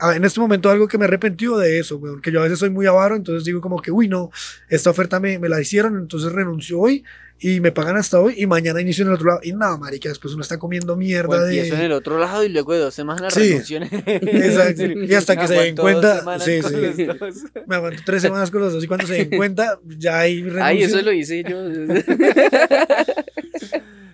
en 0.00 0.24
este 0.24 0.40
momento 0.40 0.70
algo 0.70 0.88
que 0.88 0.98
me 0.98 1.04
he 1.04 1.08
arrepentido 1.08 1.58
de 1.58 1.78
eso, 1.78 1.96
weón, 1.96 2.20
que 2.20 2.32
yo 2.32 2.40
a 2.40 2.44
veces 2.44 2.58
soy 2.58 2.70
muy 2.70 2.86
avaro, 2.86 3.16
entonces 3.16 3.44
digo 3.44 3.60
como 3.60 3.80
que, 3.80 3.90
uy, 3.90 4.08
no, 4.08 4.30
esta 4.68 4.90
oferta 4.90 5.20
me, 5.20 5.38
me 5.38 5.48
la 5.48 5.60
hicieron, 5.60 5.96
entonces 5.98 6.32
renuncio 6.32 6.80
hoy 6.80 7.04
y 7.40 7.60
me 7.60 7.72
pagan 7.72 7.96
hasta 7.96 8.20
hoy 8.20 8.34
y 8.36 8.46
mañana 8.46 8.80
inicio 8.80 9.02
en 9.02 9.08
el 9.08 9.14
otro 9.14 9.26
lado. 9.28 9.40
Y 9.42 9.52
nada, 9.52 9.76
marica, 9.76 10.08
después 10.08 10.34
uno 10.34 10.42
está 10.42 10.58
comiendo 10.58 10.96
mierda 10.96 11.50
en 11.50 11.70
de... 11.70 11.84
el 11.86 11.92
otro 11.92 12.18
lado 12.18 12.44
y 12.44 12.48
luego 12.48 12.72
de 12.72 12.78
dos 12.80 12.94
semanas 12.94 13.34
Sí. 13.34 13.52
Exacto. 14.06 14.82
Y 15.04 15.14
hasta 15.14 15.36
que 15.36 15.48
se 15.48 15.54
den 15.54 15.76
cuenta, 15.76 16.38
sí, 16.38 16.60
sí. 16.62 17.06
Me 17.66 17.76
aguanto 17.76 18.02
tres 18.04 18.22
semanas 18.22 18.50
con 18.50 18.62
los 18.62 18.72
dos 18.72 18.84
y 18.84 18.86
cuando 18.86 19.06
se 19.06 19.14
den 19.14 19.30
cuenta, 19.36 19.78
ya 19.84 20.20
ahí 20.20 20.42
renuncio. 20.42 20.64
Ay, 20.64 20.82
eso 20.82 21.02
lo 21.02 21.12
hice 21.12 21.42
yo. 21.42 21.60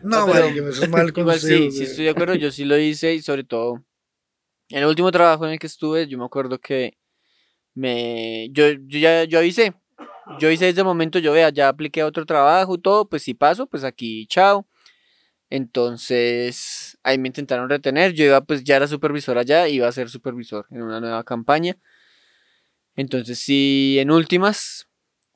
No, 0.03 0.27
No, 0.27 0.27
marica, 0.27 0.69
eso 0.69 0.85
es 0.85 0.88
mal 0.88 1.09
Igual 1.09 1.12
consejo. 1.12 1.71
sí, 1.71 1.71
sí 1.71 1.83
estoy 1.85 2.05
de 2.07 2.11
acuerdo, 2.11 2.35
yo 2.35 2.51
sí 2.51 2.64
lo 2.64 2.79
hice 2.79 3.14
y 3.14 3.23
sobre 3.23 3.45
todo 3.45 3.77
en 3.77 3.89
el 4.71 4.87
último 4.87 5.11
trabajo 5.11 5.47
en 5.47 5.53
el 5.53 5.59
que 5.59 5.67
estuve, 5.67 6.07
yo 6.07 6.19
me 6.19 6.25
acuerdo 6.25 6.59
que 6.59 6.97
me 7.75 8.49
yo, 8.53 8.71
yo 8.71 8.99
ya 8.99 9.25
yo 9.25 9.39
avisé. 9.39 9.75
Yo 10.39 10.51
hice 10.51 10.67
desde 10.67 10.83
el 10.83 10.87
momento, 10.87 11.19
yo 11.19 11.33
vea, 11.33 11.51
ya 11.51 11.69
apliqué 11.69 12.03
a 12.03 12.07
otro 12.07 12.25
trabajo 12.25 12.75
y 12.77 12.79
todo, 12.79 13.09
pues 13.09 13.23
si 13.25 13.35
paso, 13.35 13.67
pues 13.67 13.83
aquí, 13.85 14.27
chao. 14.29 14.67
Entonces, 15.51 16.97
ahí 17.03 17.19
me 17.19 17.29
intentaron 17.29 17.69
retener, 17.69 18.13
yo 18.13 18.25
iba, 18.25 18.41
pues 18.41 18.63
ya 18.63 18.77
era 18.77 18.87
supervisor 18.87 19.39
allá, 19.39 19.67
iba 19.69 19.89
a 19.89 19.93
ser 19.93 20.09
supervisor 20.09 20.67
en 20.71 20.83
una 20.83 21.01
nueva 21.01 21.25
campaña. 21.25 21.77
Entonces, 22.95 23.39
sí, 23.41 23.97
en 23.99 24.11
últimas, 24.11 24.89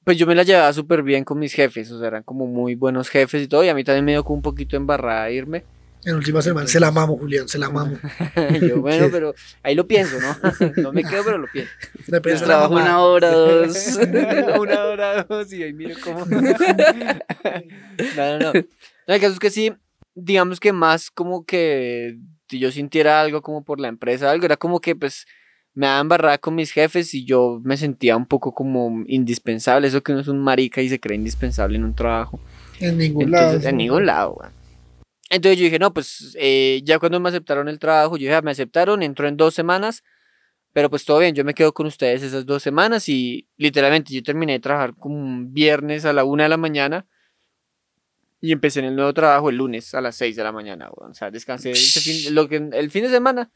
pues 0.05 0.16
yo 0.18 0.27
me 0.27 0.35
la 0.37 0.44
llevaba 0.44 0.73
súper 0.73 1.03
bien 1.03 1.25
con 1.25 1.38
mis 1.38 1.53
jefes, 1.55 1.90
o 1.90 1.99
sea, 1.99 2.09
eran 2.09 2.23
como 2.23 2.47
muy 2.47 2.77
buenos 2.77 3.09
jefes 3.09 3.42
y 3.42 3.49
todo, 3.49 3.64
y 3.64 3.68
a 3.68 3.75
mí 3.75 3.83
también 3.85 4.05
me 4.05 4.12
dio 4.12 4.23
como 4.23 4.37
un 4.37 4.42
poquito 4.42 4.77
embarrada 4.77 5.31
irme. 5.31 5.64
En 6.04 6.14
última 6.14 6.42
semana, 6.42 6.66
se 6.66 6.78
la 6.78 6.90
mamo, 6.90 7.16
Julián, 7.16 7.48
se 7.48 7.58
la 7.58 7.70
mamo. 7.70 7.96
Yo, 8.60 8.80
bueno, 8.80 9.08
pero 9.10 9.34
ahí 9.62 9.74
lo 9.74 9.86
pienso, 9.86 10.18
¿no? 10.20 10.72
No 10.82 10.92
me 10.92 11.02
quedo, 11.02 11.24
pero 11.24 11.38
lo 11.38 11.46
pienso. 11.50 11.72
De 12.06 12.20
la 12.20 12.40
trabajo 12.40 12.74
una 12.74 13.00
hora, 13.00 13.30
dos. 13.30 13.96
Una 14.58 14.84
hora, 14.84 15.24
dos, 15.24 15.52
y 15.52 15.62
ahí 15.62 15.72
miro 15.72 15.96
cómo. 16.02 16.26
No, 16.26 16.40
no, 18.16 18.38
no. 18.38 18.52
No, 19.06 19.14
el 19.14 19.20
caso 19.20 19.32
es 19.32 19.38
que 19.38 19.50
sí, 19.50 19.72
digamos 20.14 20.60
que 20.60 20.72
más 20.72 21.10
como 21.10 21.44
que 21.44 22.18
si 22.48 22.58
yo 22.58 22.70
sintiera 22.70 23.20
algo 23.20 23.42
como 23.42 23.64
por 23.64 23.80
la 23.80 23.88
empresa, 23.88 24.30
algo, 24.30 24.44
era 24.44 24.56
como 24.56 24.80
que 24.80 24.94
pues 24.94 25.26
me 25.74 25.86
daba 25.86 26.00
embarrada 26.00 26.38
con 26.38 26.54
mis 26.54 26.70
jefes 26.70 27.14
y 27.14 27.24
yo 27.24 27.60
me 27.64 27.76
sentía 27.76 28.16
un 28.16 28.26
poco 28.26 28.54
como 28.54 29.02
indispensable, 29.06 29.88
eso 29.88 30.02
que 30.02 30.12
uno 30.12 30.20
es 30.20 30.28
un 30.28 30.38
marica 30.38 30.80
y 30.80 30.88
se 30.88 31.00
cree 31.00 31.16
indispensable 31.16 31.76
en 31.76 31.84
un 31.84 31.94
trabajo. 31.94 32.38
En 32.80 32.98
ningún 32.98 33.24
Entonces, 33.24 33.62
lado. 33.62 33.68
en 33.68 33.76
ningún 33.76 34.06
lado, 34.06 34.34
weón. 34.34 34.63
Entonces 35.30 35.58
yo 35.58 35.64
dije, 35.64 35.78
no, 35.78 35.92
pues 35.92 36.37
eh, 36.38 36.80
ya 36.84 36.98
cuando 36.98 37.18
me 37.20 37.28
aceptaron 37.28 37.68
el 37.68 37.78
trabajo, 37.78 38.16
yo 38.16 38.22
dije, 38.22 38.34
"Ah, 38.34 38.42
me 38.42 38.50
aceptaron, 38.50 39.02
entró 39.02 39.26
en 39.26 39.37
dos 39.37 39.54
semanas, 39.54 40.02
pero 40.72 40.90
pues 40.90 41.04
todo 41.04 41.18
bien, 41.20 41.34
yo 41.34 41.44
me 41.44 41.54
quedo 41.54 41.72
con 41.72 41.87
ustedes 41.87 42.22
esas 42.22 42.44
dos 42.46 42.62
semanas 42.62 43.08
y 43.08 43.48
literalmente 43.56 44.12
yo 44.12 44.22
terminé 44.22 44.52
de 44.54 44.60
trabajar 44.60 44.94
como 44.94 45.16
un 45.16 45.52
viernes 45.54 46.04
a 46.04 46.12
la 46.12 46.24
una 46.24 46.42
de 46.44 46.48
la 46.50 46.56
mañana 46.56 47.06
y 48.40 48.52
empecé 48.52 48.80
en 48.80 48.87
el 48.87 48.96
nuevo 48.96 49.14
trabajo 49.14 49.48
el 49.48 49.56
lunes 49.56 49.94
a 49.94 50.00
las 50.00 50.16
seis 50.16 50.37
de 50.37 50.44
la 50.44 50.52
mañana, 50.52 50.90
weón. 50.94 51.12
O 51.12 51.14
sea, 51.14 51.30
descansé 51.30 51.70
ese 51.70 52.00
fin- 52.00 52.34
lo 52.34 52.48
que, 52.48 52.56
el 52.56 52.90
fin 52.90 53.04
de 53.04 53.08
semana 53.10 53.50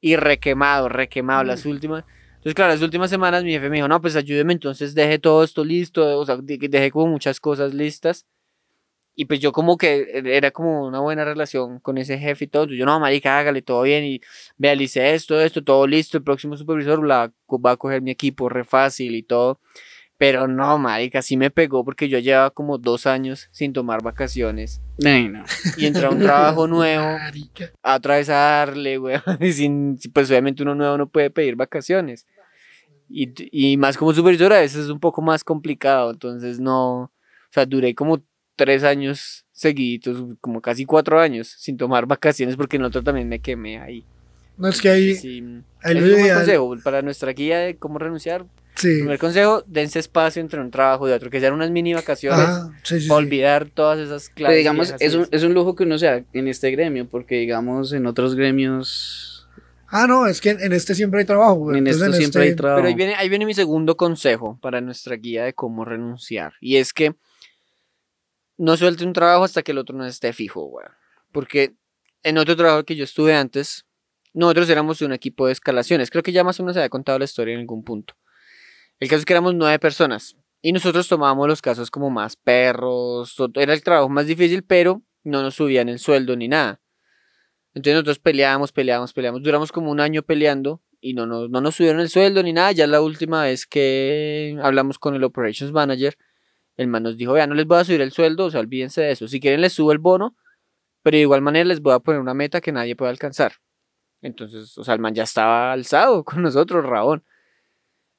y 0.00 0.16
requemado, 0.16 0.88
requemado 0.88 1.42
las 1.44 1.66
últimas. 1.66 2.04
Entonces, 2.34 2.54
claro, 2.54 2.72
las 2.72 2.82
últimas 2.82 3.10
semanas 3.10 3.42
mi 3.44 3.52
jefe 3.52 3.68
me 3.68 3.76
dijo, 3.76 3.88
no, 3.88 4.00
pues 4.00 4.14
ayúdeme, 4.16 4.52
entonces 4.52 4.94
deje 4.94 5.18
todo 5.18 5.42
esto 5.44 5.64
listo, 5.64 6.18
o 6.18 6.26
sea, 6.26 6.36
de- 6.36 6.58
dejé 6.58 6.90
como 6.90 7.06
muchas 7.06 7.40
cosas 7.40 7.72
listas. 7.74 8.26
Y 9.14 9.26
pues 9.26 9.40
yo 9.40 9.52
como 9.52 9.76
que 9.76 10.22
era 10.24 10.50
como 10.50 10.86
una 10.86 11.00
buena 11.00 11.24
relación 11.24 11.80
con 11.80 11.98
ese 11.98 12.18
jefe 12.18 12.44
y 12.44 12.48
todo. 12.48 12.66
Yo, 12.66 12.86
no, 12.86 12.98
marica, 12.98 13.38
hágale 13.38 13.60
todo 13.60 13.82
bien 13.82 14.04
y 14.04 14.20
vea, 14.56 14.74
le 14.74 14.84
hice 14.84 15.14
esto, 15.14 15.38
esto, 15.40 15.62
todo 15.62 15.86
listo. 15.86 16.16
El 16.16 16.24
próximo 16.24 16.56
supervisor 16.56 17.06
la, 17.06 17.30
va 17.50 17.72
a 17.72 17.76
coger 17.76 18.00
mi 18.00 18.10
equipo 18.10 18.48
re 18.48 18.64
fácil 18.64 19.14
y 19.14 19.22
todo. 19.22 19.60
Pero 20.16 20.46
no, 20.46 20.78
marica, 20.78 21.20
sí 21.20 21.36
me 21.36 21.50
pegó 21.50 21.84
porque 21.84 22.08
yo 22.08 22.18
llevaba 22.20 22.50
como 22.50 22.78
dos 22.78 23.06
años 23.06 23.48
sin 23.50 23.72
tomar 23.72 24.02
vacaciones. 24.02 24.80
Ay, 25.04 25.28
no. 25.28 25.44
Y 25.76 25.86
entré 25.86 26.06
a 26.06 26.10
un 26.10 26.20
trabajo 26.20 26.66
nuevo 26.68 27.18
a 27.82 27.96
otra 27.96 28.16
vez 28.16 28.28
a 28.28 28.34
darle, 28.34 28.96
güey. 28.98 29.16
Y 29.40 29.52
sin, 29.52 29.98
pues 30.14 30.30
obviamente 30.30 30.62
uno 30.62 30.74
nuevo 30.74 30.96
no 30.96 31.08
puede 31.08 31.28
pedir 31.30 31.56
vacaciones. 31.56 32.26
Y, 33.10 33.32
y 33.50 33.76
más 33.76 33.98
como 33.98 34.14
supervisor 34.14 34.52
a 34.54 34.60
veces 34.60 34.84
es 34.84 34.90
un 34.90 35.00
poco 35.00 35.20
más 35.20 35.44
complicado. 35.44 36.12
Entonces 36.12 36.60
no, 36.60 37.00
o 37.02 37.10
sea, 37.50 37.66
duré 37.66 37.94
como 37.94 38.22
tres 38.56 38.84
años 38.84 39.44
seguiditos, 39.52 40.36
como 40.40 40.60
casi 40.60 40.84
cuatro 40.84 41.20
años 41.20 41.54
sin 41.58 41.76
tomar 41.76 42.06
vacaciones 42.06 42.56
porque 42.56 42.76
en 42.76 42.84
otro 42.84 43.02
también 43.02 43.28
me 43.28 43.38
quemé 43.40 43.78
ahí. 43.78 44.04
No 44.56 44.68
es 44.68 44.80
que 44.80 44.90
ahí, 44.90 45.14
Sí, 45.14 45.42
ahí 45.82 45.96
es 45.96 46.02
un 46.02 46.10
buen 46.10 46.34
consejo 46.34 46.76
para 46.84 47.02
nuestra 47.02 47.32
guía 47.32 47.58
de 47.58 47.76
cómo 47.76 47.98
renunciar. 47.98 48.44
Sí. 48.74 49.00
Primer 49.00 49.18
consejo, 49.18 49.62
dense 49.66 49.98
espacio 49.98 50.40
entre 50.40 50.60
un 50.60 50.70
trabajo 50.70 51.08
y 51.08 51.12
otro, 51.12 51.30
que 51.30 51.40
sean 51.40 51.52
unas 51.52 51.70
mini 51.70 51.92
vacaciones 51.92 52.40
Ajá, 52.40 52.70
sí, 52.82 53.00
sí, 53.00 53.08
para 53.08 53.18
olvidar 53.18 53.68
todas 53.68 53.98
esas 53.98 54.30
Pero 54.34 54.34
clases. 54.46 54.56
digamos, 54.56 54.88
viejas 54.88 55.02
es 55.02 55.14
un, 55.14 55.28
es 55.30 55.42
un 55.42 55.52
lujo 55.52 55.74
que 55.74 55.84
uno 55.84 55.98
sea 55.98 56.24
en 56.32 56.48
este 56.48 56.70
gremio, 56.70 57.06
porque 57.06 57.36
digamos 57.36 57.92
en 57.92 58.06
otros 58.06 58.34
gremios 58.34 59.32
Ah, 59.94 60.06
no, 60.06 60.26
es 60.26 60.40
que 60.40 60.50
en 60.50 60.72
este 60.72 60.94
siempre 60.94 61.20
hay 61.20 61.26
trabajo, 61.26 61.54
güey. 61.56 61.76
En 61.78 61.86
Entonces, 61.86 62.08
esto 62.08 62.16
siempre 62.16 62.42
hay 62.44 62.56
trabajo. 62.56 62.78
Pero 62.78 62.88
ahí 62.88 62.94
viene, 62.94 63.14
ahí 63.14 63.28
viene 63.28 63.44
mi 63.44 63.52
segundo 63.52 63.94
consejo 63.94 64.58
para 64.62 64.80
nuestra 64.80 65.16
guía 65.16 65.44
de 65.44 65.52
cómo 65.52 65.84
renunciar. 65.84 66.54
Y 66.62 66.76
es 66.76 66.94
que 66.94 67.14
no 68.62 68.76
suelte 68.76 69.04
un 69.04 69.12
trabajo 69.12 69.42
hasta 69.42 69.62
que 69.62 69.72
el 69.72 69.78
otro 69.78 69.96
no 69.96 70.06
esté 70.06 70.32
fijo, 70.32 70.62
güey. 70.62 70.86
Porque 71.32 71.74
en 72.22 72.38
otro 72.38 72.54
trabajo 72.54 72.84
que 72.84 72.94
yo 72.94 73.02
estuve 73.02 73.34
antes, 73.34 73.86
nosotros 74.34 74.70
éramos 74.70 75.02
un 75.02 75.12
equipo 75.12 75.46
de 75.46 75.52
escalaciones. 75.52 76.10
Creo 76.10 76.22
que 76.22 76.30
ya 76.30 76.44
más 76.44 76.60
o 76.60 76.62
menos 76.62 76.74
se 76.74 76.80
había 76.80 76.88
contado 76.88 77.18
la 77.18 77.24
historia 77.24 77.54
en 77.54 77.60
algún 77.60 77.82
punto. 77.82 78.14
El 79.00 79.08
caso 79.08 79.18
es 79.18 79.24
que 79.24 79.32
éramos 79.32 79.54
nueve 79.56 79.78
personas. 79.80 80.36
Y 80.60 80.72
nosotros 80.72 81.08
tomábamos 81.08 81.48
los 81.48 81.60
casos 81.60 81.90
como 81.90 82.08
más 82.08 82.36
perros. 82.36 83.34
Era 83.54 83.72
el 83.74 83.82
trabajo 83.82 84.08
más 84.08 84.26
difícil, 84.28 84.62
pero 84.62 85.02
no 85.24 85.42
nos 85.42 85.56
subían 85.56 85.88
el 85.88 85.98
sueldo 85.98 86.36
ni 86.36 86.46
nada. 86.46 86.80
Entonces 87.74 87.94
nosotros 87.94 88.20
peleábamos, 88.20 88.70
peleábamos, 88.70 89.12
peleábamos. 89.12 89.42
Duramos 89.42 89.72
como 89.72 89.90
un 89.90 89.98
año 89.98 90.22
peleando 90.22 90.82
y 91.00 91.14
no, 91.14 91.26
nos- 91.26 91.50
no 91.50 91.60
nos 91.60 91.74
subieron 91.74 92.00
el 92.00 92.10
sueldo 92.10 92.44
ni 92.44 92.52
nada. 92.52 92.70
Ya 92.70 92.86
la 92.86 93.00
última 93.00 93.42
vez 93.42 93.66
que 93.66 94.56
hablamos 94.62 95.00
con 95.00 95.16
el 95.16 95.24
Operations 95.24 95.72
Manager, 95.72 96.16
el 96.76 96.88
man 96.88 97.02
nos 97.02 97.16
dijo, 97.16 97.32
vea, 97.32 97.46
no 97.46 97.54
les 97.54 97.66
voy 97.66 97.78
a 97.78 97.84
subir 97.84 98.00
el 98.00 98.12
sueldo, 98.12 98.46
o 98.46 98.50
sea, 98.50 98.60
olvídense 98.60 99.02
de 99.02 99.12
eso. 99.12 99.28
Si 99.28 99.40
quieren 99.40 99.60
les 99.60 99.72
subo 99.72 99.92
el 99.92 99.98
bono, 99.98 100.36
pero 101.02 101.16
de 101.16 101.22
igual 101.22 101.42
manera 101.42 101.64
les 101.64 101.80
voy 101.80 101.94
a 101.94 101.98
poner 101.98 102.20
una 102.20 102.34
meta 102.34 102.60
que 102.60 102.72
nadie 102.72 102.96
pueda 102.96 103.10
alcanzar. 103.10 103.54
Entonces, 104.22 104.78
o 104.78 104.84
sea, 104.84 104.94
el 104.94 105.00
man 105.00 105.14
ya 105.14 105.24
estaba 105.24 105.72
alzado 105.72 106.24
con 106.24 106.42
nosotros, 106.42 106.84
Rabón. 106.84 107.24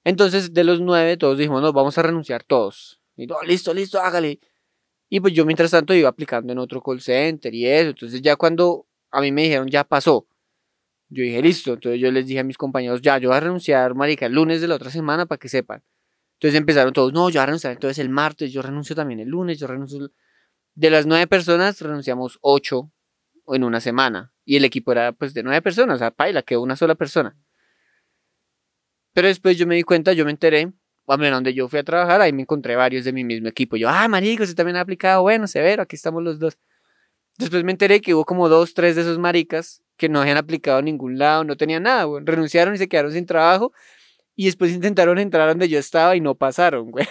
Entonces, 0.04 0.54
de 0.54 0.63
los 0.66 0.82
nueve, 0.82 1.18
todos 1.18 1.38
dijimos, 1.38 1.62
no, 1.62 1.72
vamos 1.72 1.98
a 1.98 2.02
renunciar 2.02 2.44
todos. 2.44 3.00
Y 3.16 3.26
no, 3.26 3.42
listo, 3.44 3.74
listo, 3.74 4.00
hágale. 4.00 4.39
Y 5.10 5.20
pues 5.20 5.34
yo 5.34 5.46
mientras 5.46 5.72
tanto 5.72 5.94
iba 5.94 6.10
aplicando 6.10 6.52
en 6.52 6.60
otro 6.60 6.82
call 6.82 7.00
center 7.00 7.54
y 7.54 7.68
eso. 7.68 7.92
Entonces 7.92 8.22
ya 8.22 8.36
cuando 8.36 8.88
a 9.12 9.22
mí 9.22 9.32
me 9.32 9.44
dijeron, 9.44 9.68
ya 9.70 9.84
pasó. 9.84 10.28
Yo 11.10 11.24
dije, 11.24 11.42
listo. 11.42 11.74
Entonces 11.74 12.02
yo 12.02 12.12
les 12.12 12.26
dije 12.28 12.39
a 12.39 12.44
mis 12.44 12.58
compañeros, 12.58 13.02
ya, 13.02 13.18
yo 13.20 13.30
voy 13.30 13.38
a 13.38 13.42
renunciar, 13.42 13.96
marica, 13.96 14.26
el 14.26 14.34
lunes 14.34 14.60
de 14.60 14.68
la 14.68 14.76
otra 14.76 14.89
semana 14.89 15.26
para 15.26 15.39
que 15.39 15.50
sepan. 15.50 15.84
Entonces 16.44 16.60
empezaron 16.60 16.92
todos, 16.92 17.14
no, 17.14 17.30
yo 17.30 17.40
voy 17.40 17.44
a 17.44 17.46
renunciar 17.46 17.72
entonces 17.72 18.00
el 18.00 18.10
martes, 18.10 18.52
yo 18.52 18.62
renuncio 18.62 18.98
también 18.98 19.22
el 19.22 19.30
lunes, 19.30 19.58
yo 19.58 19.66
renuncio... 19.66 19.98
el-". 19.98 20.12
De 20.76 20.90
las 20.90 21.06
nueve 21.06 21.26
personas, 21.26 21.80
renunciamos 21.80 22.38
ocho 22.42 22.92
en 23.48 23.64
una 23.64 23.80
semana. 23.80 24.34
Y 24.44 24.58
el 24.58 24.66
equipo 24.66 24.92
era 24.92 25.14
pues 25.14 25.34
de 25.34 25.42
nueve 25.42 25.62
personas, 25.62 25.96
o 25.96 26.00
sea, 26.00 26.12
paila, 26.12 26.42
quedó 26.42 26.62
una 26.62 26.76
sola 26.76 26.96
persona. 26.96 27.38
Pero 29.14 29.30
después 29.30 29.58
yo 29.58 29.66
me 29.66 29.76
di 29.76 29.84
cuenta, 29.84 30.12
yo 30.12 30.26
me 30.26 30.32
enteré, 30.32 30.70
a 31.08 31.16
ver, 31.16 31.32
donde 31.32 31.54
yo 31.54 31.70
fui 31.70 31.80
a 31.80 31.84
trabajar, 31.86 32.20
ahí 32.20 32.34
me 32.34 32.42
encontré 32.42 32.76
varios 32.76 33.06
de 33.06 33.14
mi 33.14 33.24
mismo 33.24 33.48
equipo. 33.48 33.78
Yo, 33.78 33.88
ah, 33.88 34.10
marico, 34.10 34.44
usted 34.44 34.58
también 34.58 34.76
ha 34.76 34.82
aplicado, 34.82 35.22
bueno, 35.22 35.48
severo, 35.48 35.84
aquí 35.84 35.96
estamos 35.96 36.22
los 36.24 36.40
dos. 36.40 36.58
Después 37.38 37.64
me 37.64 37.72
enteré 37.72 38.02
que 38.02 38.14
hubo 38.16 38.26
como 38.26 38.50
dos, 38.50 38.74
tres 38.74 38.98
de 38.98 39.04
esos 39.04 39.18
maricas 39.18 39.82
que 39.96 40.10
no 40.10 40.20
habían 40.20 40.36
aplicado 40.36 40.80
a 40.80 40.82
ningún 40.82 41.18
lado, 41.18 41.46
no 41.46 41.56
tenían 41.56 41.84
nada. 41.84 42.06
Renunciaron 42.26 42.76
y 42.76 42.80
se 42.80 42.90
quedaron 42.90 43.14
sin 43.14 43.26
trabajo. 43.26 43.72
Y 44.36 44.46
después 44.46 44.72
intentaron 44.72 45.19
entrar 45.19 45.48
donde 45.48 45.69
yo 45.69 45.80
estaba 45.80 46.15
y 46.15 46.22
no 46.22 46.36
pasaron, 46.36 46.91
güey. 46.91 47.08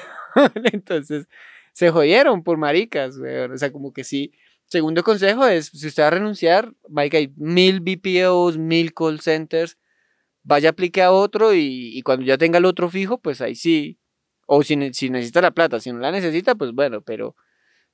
Entonces, 0.72 1.26
se 1.72 1.90
jodieron 1.90 2.42
por 2.42 2.58
maricas, 2.58 3.18
güey. 3.18 3.36
O 3.36 3.58
sea, 3.58 3.72
como 3.72 3.92
que 3.92 4.04
sí. 4.04 4.32
Segundo 4.66 5.02
consejo 5.02 5.46
es, 5.46 5.66
si 5.66 5.86
usted 5.86 6.02
va 6.02 6.08
a 6.08 6.10
renunciar, 6.12 6.72
marica, 6.88 7.18
hay 7.18 7.32
mil 7.36 7.80
BPOs, 7.80 8.56
mil 8.56 8.94
call 8.94 9.20
centers, 9.20 9.76
vaya, 10.42 10.70
aplique 10.70 11.02
a 11.02 11.12
otro 11.12 11.52
y, 11.54 11.96
y 11.96 12.02
cuando 12.02 12.24
ya 12.24 12.38
tenga 12.38 12.58
el 12.58 12.64
otro 12.64 12.88
fijo, 12.88 13.18
pues 13.18 13.40
ahí 13.40 13.54
sí. 13.54 13.98
O 14.46 14.62
si, 14.62 14.76
si 14.92 15.10
necesita 15.10 15.40
la 15.40 15.52
plata, 15.52 15.80
si 15.80 15.92
no 15.92 15.98
la 15.98 16.10
necesita, 16.10 16.54
pues 16.54 16.72
bueno, 16.72 17.02
pero 17.02 17.36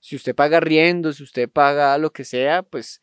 si 0.01 0.17
usted 0.17 0.35
paga 0.35 0.61
riendo, 0.61 1.13
si 1.13 1.23
usted 1.23 1.49
paga 1.49 1.99
lo 1.99 2.13
que 2.13 2.25
sea, 2.25 2.63
pues 2.63 3.03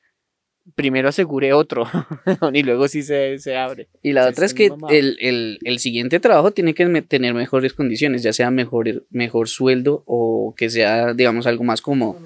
primero 0.73 1.09
asegure 1.09 1.53
otro 1.53 1.85
y 2.53 2.63
luego 2.63 2.87
sí 2.87 3.03
se, 3.03 3.37
se 3.37 3.55
abre. 3.55 3.87
Y 4.01 4.13
la 4.13 4.23
Sí, 4.23 4.29
otra 4.29 4.45
es 4.47 4.53
que 4.55 4.71
el, 4.89 5.17
el- 5.19 5.59
el 5.63 5.79
siguiente 5.79 6.19
trabajo 6.19 6.51
tiene 6.51 6.73
que 6.73 6.85
me- 6.87 7.01
tener 7.03 7.33
mejores 7.35 7.73
condiciones, 7.73 8.23
ya 8.23 8.33
sea 8.33 8.49
mejor, 8.49 9.05
mejor 9.11 9.47
sueldo 9.47 10.03
o 10.07 10.53
que 10.57 10.69
sea, 10.69 11.13
digamos, 11.13 11.45
algo 11.45 11.63
más 11.63 11.81
como... 11.81 12.17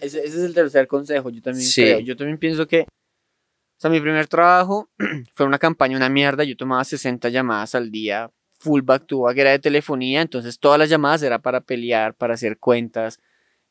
Ese, 0.00 0.18
ese 0.20 0.28
es 0.38 0.44
el 0.44 0.54
tercer 0.54 0.86
consejo, 0.86 1.28
yo 1.30 1.42
también 1.42 1.66
Sí. 1.66 1.82
creo. 1.82 1.98
Yo 1.98 2.16
también 2.16 2.38
pienso 2.38 2.68
que, 2.68 2.82
o 2.82 3.80
sea, 3.80 3.90
mi 3.90 4.00
primer 4.00 4.28
trabajo 4.28 4.88
fue 5.34 5.44
una 5.46 5.58
campaña, 5.58 5.96
una 5.96 6.08
mierda. 6.08 6.44
Yo 6.44 6.56
tomaba 6.56 6.84
60 6.84 7.28
llamadas 7.30 7.74
al 7.74 7.90
día, 7.90 8.30
full 8.60 8.82
back 8.82 9.06
to 9.06 9.22
back, 9.22 9.36
era 9.38 9.50
de 9.50 9.58
telefonía, 9.58 10.22
entonces 10.22 10.60
todas 10.60 10.78
las 10.78 10.88
llamadas 10.88 11.22
era 11.24 11.40
para 11.40 11.60
pelear, 11.62 12.14
para 12.14 12.34
hacer 12.34 12.58
cuentas, 12.58 13.18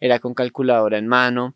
era 0.01 0.19
con 0.19 0.33
calculadora 0.33 0.97
en 0.97 1.07
mano. 1.07 1.55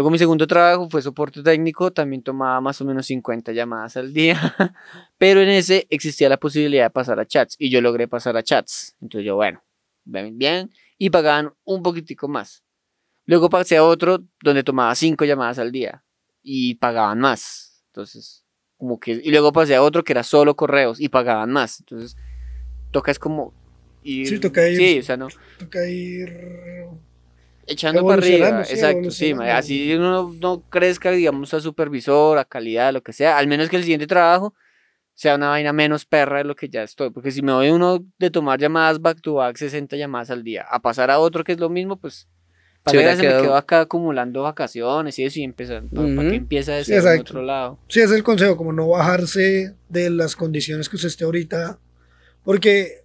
Luego 0.00 0.10
mi 0.12 0.16
segundo 0.16 0.46
trabajo 0.46 0.88
fue 0.88 1.02
soporte 1.02 1.42
técnico, 1.42 1.90
también 1.92 2.22
tomaba 2.22 2.58
más 2.62 2.80
o 2.80 2.86
menos 2.86 3.04
50 3.04 3.52
llamadas 3.52 3.98
al 3.98 4.14
día, 4.14 4.40
pero 5.18 5.42
en 5.42 5.50
ese 5.50 5.86
existía 5.90 6.30
la 6.30 6.38
posibilidad 6.38 6.84
de 6.84 6.90
pasar 6.90 7.20
a 7.20 7.26
chats 7.26 7.54
y 7.58 7.68
yo 7.68 7.82
logré 7.82 8.08
pasar 8.08 8.34
a 8.38 8.42
chats. 8.42 8.96
Entonces 9.02 9.26
yo, 9.26 9.36
bueno, 9.36 9.62
bien, 10.06 10.38
bien, 10.38 10.70
y 10.96 11.10
pagaban 11.10 11.52
un 11.64 11.82
poquitico 11.82 12.28
más. 12.28 12.64
Luego 13.26 13.50
pasé 13.50 13.76
a 13.76 13.84
otro 13.84 14.24
donde 14.42 14.64
tomaba 14.64 14.94
cinco 14.94 15.26
llamadas 15.26 15.58
al 15.58 15.70
día 15.70 16.02
y 16.42 16.76
pagaban 16.76 17.20
más. 17.20 17.84
Entonces, 17.88 18.46
como 18.78 18.98
que. 18.98 19.20
Y 19.22 19.30
luego 19.30 19.52
pasé 19.52 19.74
a 19.74 19.82
otro 19.82 20.02
que 20.02 20.14
era 20.14 20.22
solo 20.22 20.56
correos 20.56 20.98
y 20.98 21.10
pagaban 21.10 21.50
más. 21.50 21.78
Entonces, 21.80 22.16
toca 22.90 23.10
es 23.10 23.18
como. 23.18 23.52
Ir, 24.02 24.28
Sí, 24.28 24.38
toca 24.40 24.66
ir- 24.66 24.76
Sí, 24.78 24.98
o 25.00 25.02
sea, 25.02 25.18
no. 25.18 25.28
Toca 25.58 25.86
ir. 25.86 26.88
Echando 27.70 28.04
para 28.04 28.20
arriba. 28.20 28.64
Sí, 28.64 28.74
Exacto, 28.74 29.10
sí. 29.10 29.32
Así 29.32 29.94
uno 29.94 30.34
no 30.40 30.62
crezca, 30.68 31.10
digamos, 31.12 31.54
a 31.54 31.60
supervisor, 31.60 32.36
a 32.36 32.44
calidad, 32.44 32.92
lo 32.92 33.02
que 33.02 33.12
sea. 33.12 33.38
Al 33.38 33.46
menos 33.46 33.68
que 33.68 33.76
el 33.76 33.82
siguiente 33.82 34.06
trabajo 34.06 34.54
sea 35.14 35.36
una 35.36 35.50
vaina 35.50 35.72
menos 35.72 36.04
perra 36.04 36.38
de 36.38 36.44
lo 36.44 36.56
que 36.56 36.68
ya 36.68 36.82
estoy. 36.82 37.10
Porque 37.10 37.30
si 37.30 37.42
me 37.42 37.52
voy 37.52 37.70
uno 37.70 38.04
de 38.18 38.30
tomar 38.30 38.58
llamadas 38.58 39.00
back 39.00 39.20
to 39.20 39.34
back, 39.34 39.56
60 39.56 39.96
llamadas 39.96 40.30
al 40.30 40.42
día, 40.42 40.66
a 40.68 40.80
pasar 40.80 41.10
a 41.10 41.20
otro 41.20 41.44
que 41.44 41.52
es 41.52 41.60
lo 41.60 41.68
mismo, 41.68 41.96
pues. 41.96 42.28
Para 42.82 42.96
hubiera 42.96 43.14
se 43.14 43.22
me 43.22 43.28
quedo 43.28 43.54
acá 43.56 43.82
acumulando 43.82 44.42
vacaciones 44.42 45.18
y 45.18 45.24
eso 45.24 45.38
y 45.38 45.44
empezando. 45.44 45.90
¿Para 45.94 46.08
Ujú. 46.08 46.30
que 46.30 46.36
empieza 46.36 46.72
de 46.72 46.84
Sí, 46.84 46.94
en 46.94 47.20
otro 47.20 47.42
lado? 47.42 47.78
Sí, 47.88 48.00
ese 48.00 48.12
es 48.12 48.16
el 48.16 48.22
consejo, 48.22 48.56
como 48.56 48.72
no 48.72 48.88
bajarse 48.88 49.76
de 49.88 50.10
las 50.10 50.34
condiciones 50.34 50.88
que 50.88 50.96
usted 50.96 51.08
esté 51.08 51.24
ahorita. 51.24 51.78
Porque 52.42 52.99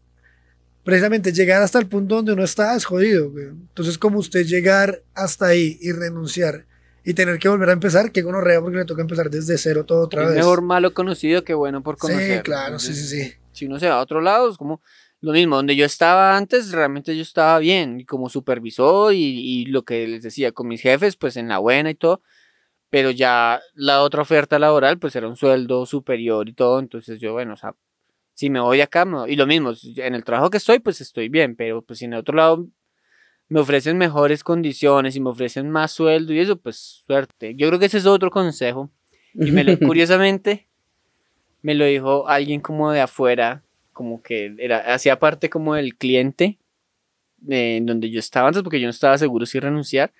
precisamente 0.85 1.33
llegar 1.33 1.61
hasta 1.61 1.79
el 1.79 1.87
punto 1.87 2.15
donde 2.15 2.31
uno 2.31 2.43
está 2.45 2.73
es 2.75 2.85
jodido. 2.85 3.29
güey. 3.31 3.47
Entonces, 3.47 3.97
como 3.97 4.19
usted 4.19 4.45
llegar 4.45 5.01
hasta 5.13 5.47
ahí 5.47 5.77
y 5.81 5.91
renunciar 5.91 6.65
y 7.03 7.13
tener 7.13 7.37
que 7.39 7.49
volver 7.49 7.69
a 7.69 7.73
empezar, 7.73 8.11
que 8.11 8.21
gonorrea 8.21 8.61
porque 8.61 8.77
le 8.77 8.85
toca 8.85 9.01
empezar 9.01 9.29
desde 9.29 9.57
cero 9.57 9.83
todo 9.83 10.03
otra 10.05 10.23
Es 10.23 10.29
vez. 10.29 10.37
mejor 10.37 10.61
malo 10.61 10.93
conocido 10.93 11.43
que 11.43 11.53
bueno 11.53 11.83
por 11.83 11.97
conocer. 11.97 12.37
sí, 12.37 12.43
claro, 12.43 12.79
sí, 12.79 12.87
Entonces, 12.91 13.09
sí, 13.09 13.23
sí. 13.23 13.33
si 13.51 13.65
uno 13.65 13.79
se 13.79 13.89
va 13.89 13.95
a 13.95 14.01
otro 14.01 14.21
lado, 14.21 14.49
es 14.49 14.57
como 14.57 14.81
lo 15.21 15.31
mismo, 15.33 15.55
donde 15.55 15.75
yo 15.75 15.85
estaba 15.85 16.37
antes, 16.37 16.71
realmente 16.71 17.15
yo 17.15 17.23
estaba 17.23 17.57
bien, 17.59 18.05
como 18.05 18.29
supervisor 18.29 19.13
y, 19.13 19.17
y 19.19 19.65
lo 19.65 19.83
que 19.83 20.07
les 20.07 20.21
decía 20.23 20.51
con 20.51 20.67
mis 20.67 20.81
jefes, 20.81 21.15
pues 21.15 21.35
en 21.35 21.47
la 21.47 21.57
buena 21.57 21.89
y 21.89 21.95
todo, 21.95 22.21
pero 22.91 23.09
ya 23.11 23.59
la 23.73 24.01
otra 24.03 24.21
oferta 24.21 24.59
laboral, 24.59 24.99
pues 24.99 25.15
era 25.15 25.27
un 25.27 25.35
sueldo 25.35 25.85
superior 25.87 26.47
y 26.47 26.53
todo, 26.53 26.79
entonces 26.79 27.19
yo, 27.19 27.33
bueno, 27.33 27.53
o 27.53 27.57
sea, 27.57 27.73
si 28.35 28.49
me 28.51 28.59
voy 28.59 28.77
de 28.77 28.83
acá, 28.83 29.05
me 29.05 29.17
voy- 29.17 29.31
y 29.33 29.35
lo 29.35 29.47
mismo, 29.47 29.73
en 29.95 30.13
el 30.13 30.23
trabajo 30.23 30.51
que 30.51 30.57
estoy, 30.57 30.77
pues 30.79 31.01
estoy 31.01 31.29
bien, 31.29 31.55
pero 31.55 31.81
pues 31.81 31.97
si 31.99 32.05
en 32.05 32.13
el 32.13 32.19
otro 32.19 32.35
lado 32.37 32.67
me 33.49 33.59
ofrecen 33.59 33.97
mejores 33.97 34.43
condiciones 34.43 35.15
y 35.15 35.19
me 35.21 35.29
ofrecen 35.29 35.69
más 35.71 35.91
sueldo 35.91 36.33
y 36.33 36.39
eso, 36.39 36.57
pues 36.57 36.77
suerte. 37.05 37.55
Yo 37.55 37.67
creo 37.67 37.79
que 37.79 37.85
ese 37.87 37.97
es 37.97 38.05
otro 38.05 38.29
consejo. 38.29 38.91
Y 39.33 39.51
me 39.51 39.63
lo, 39.63 39.77
curiosamente, 39.79 40.67
me 41.61 41.73
lo 41.75 41.85
dijo 41.85 42.27
alguien 42.27 42.61
como 42.61 42.91
de 42.91 43.01
afuera, 43.01 43.63
como 43.93 44.21
que 44.21 44.53
era, 44.59 44.93
hacía 44.93 45.17
parte 45.19 45.49
como 45.49 45.73
del 45.75 45.95
cliente 45.95 46.59
eh, 47.49 47.77
en 47.77 47.85
donde 47.85 48.09
yo 48.09 48.19
estaba 48.19 48.47
antes, 48.47 48.63
porque 48.63 48.79
yo 48.79 48.87
no 48.87 48.91
estaba 48.91 49.17
seguro 49.17 49.45
si 49.45 49.59
renunciar. 49.59 50.11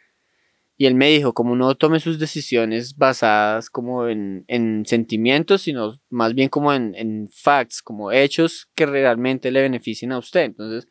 Y 0.77 0.87
él 0.87 0.95
me 0.95 1.09
dijo, 1.09 1.33
como 1.33 1.55
no 1.55 1.75
tome 1.75 1.99
sus 1.99 2.19
decisiones 2.19 2.97
basadas 2.97 3.69
como 3.69 4.07
en, 4.07 4.43
en 4.47 4.85
sentimientos, 4.85 5.61
sino 5.61 5.95
más 6.09 6.33
bien 6.33 6.49
como 6.49 6.73
en, 6.73 6.93
en 6.95 7.29
facts, 7.29 7.81
como 7.81 8.11
hechos 8.11 8.69
que 8.75 8.85
realmente 8.85 9.51
le 9.51 9.61
beneficien 9.61 10.11
a 10.11 10.17
usted. 10.17 10.41
Entonces, 10.41 10.89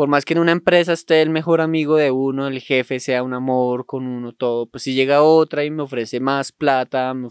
por 0.00 0.08
más 0.08 0.24
que 0.24 0.32
en 0.32 0.38
una 0.38 0.52
empresa 0.52 0.92
esté 0.94 1.20
el 1.20 1.28
mejor 1.28 1.60
amigo 1.60 1.96
de 1.96 2.10
uno, 2.10 2.46
el 2.48 2.60
jefe 2.60 3.00
sea 3.00 3.22
un 3.22 3.34
amor 3.34 3.84
con 3.84 4.06
uno, 4.06 4.32
todo, 4.32 4.66
pues 4.66 4.84
si 4.84 4.94
llega 4.94 5.22
otra 5.22 5.64
y 5.64 5.70
me 5.70 5.82
ofrece 5.82 6.20
más 6.20 6.52
plata, 6.52 7.12
me 7.12 7.26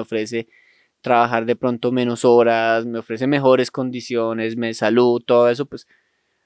ofrece, 0.00 0.48
trabajar 1.02 1.44
de 1.44 1.54
pronto 1.54 1.92
menos 1.92 2.24
horas, 2.24 2.86
me 2.86 3.00
ofrece 3.00 3.26
mejores 3.26 3.70
condiciones, 3.70 4.56
me 4.56 4.72
salud, 4.72 5.20
todo 5.26 5.50
eso, 5.50 5.66
pues 5.66 5.86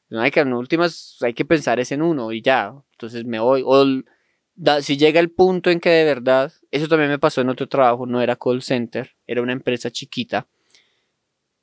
no 0.08 0.20
hay 0.20 0.32
que, 0.32 0.40
en 0.40 0.52
últimas 0.52 1.16
hay 1.20 1.32
que 1.32 1.44
pensar 1.44 1.78
es 1.78 1.92
en 1.92 2.02
uno 2.02 2.32
y 2.32 2.42
ya, 2.42 2.74
entonces 2.92 3.24
me 3.24 3.38
voy. 3.38 3.62
Si 4.82 4.96
llega 4.96 5.20
el 5.20 5.30
punto 5.30 5.70
en 5.70 5.80
que 5.80 5.90
de 5.90 6.04
verdad, 6.04 6.52
eso 6.70 6.88
también 6.88 7.10
me 7.10 7.18
pasó 7.18 7.40
en 7.40 7.48
otro 7.50 7.68
trabajo, 7.68 8.06
no 8.06 8.20
era 8.20 8.36
call 8.36 8.62
center, 8.62 9.12
era 9.26 9.42
una 9.42 9.52
empresa 9.52 9.90
chiquita, 9.90 10.46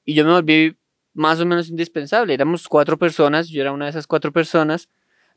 y 0.03 0.13
yo 0.13 0.25
me 0.25 0.31
volví 0.31 0.77
más 1.13 1.39
o 1.39 1.45
menos 1.45 1.69
indispensable, 1.69 2.33
éramos 2.33 2.67
cuatro 2.67 2.97
personas, 2.97 3.49
yo 3.49 3.61
era 3.61 3.71
una 3.71 3.85
de 3.85 3.91
esas 3.91 4.07
cuatro 4.07 4.31
personas, 4.31 4.89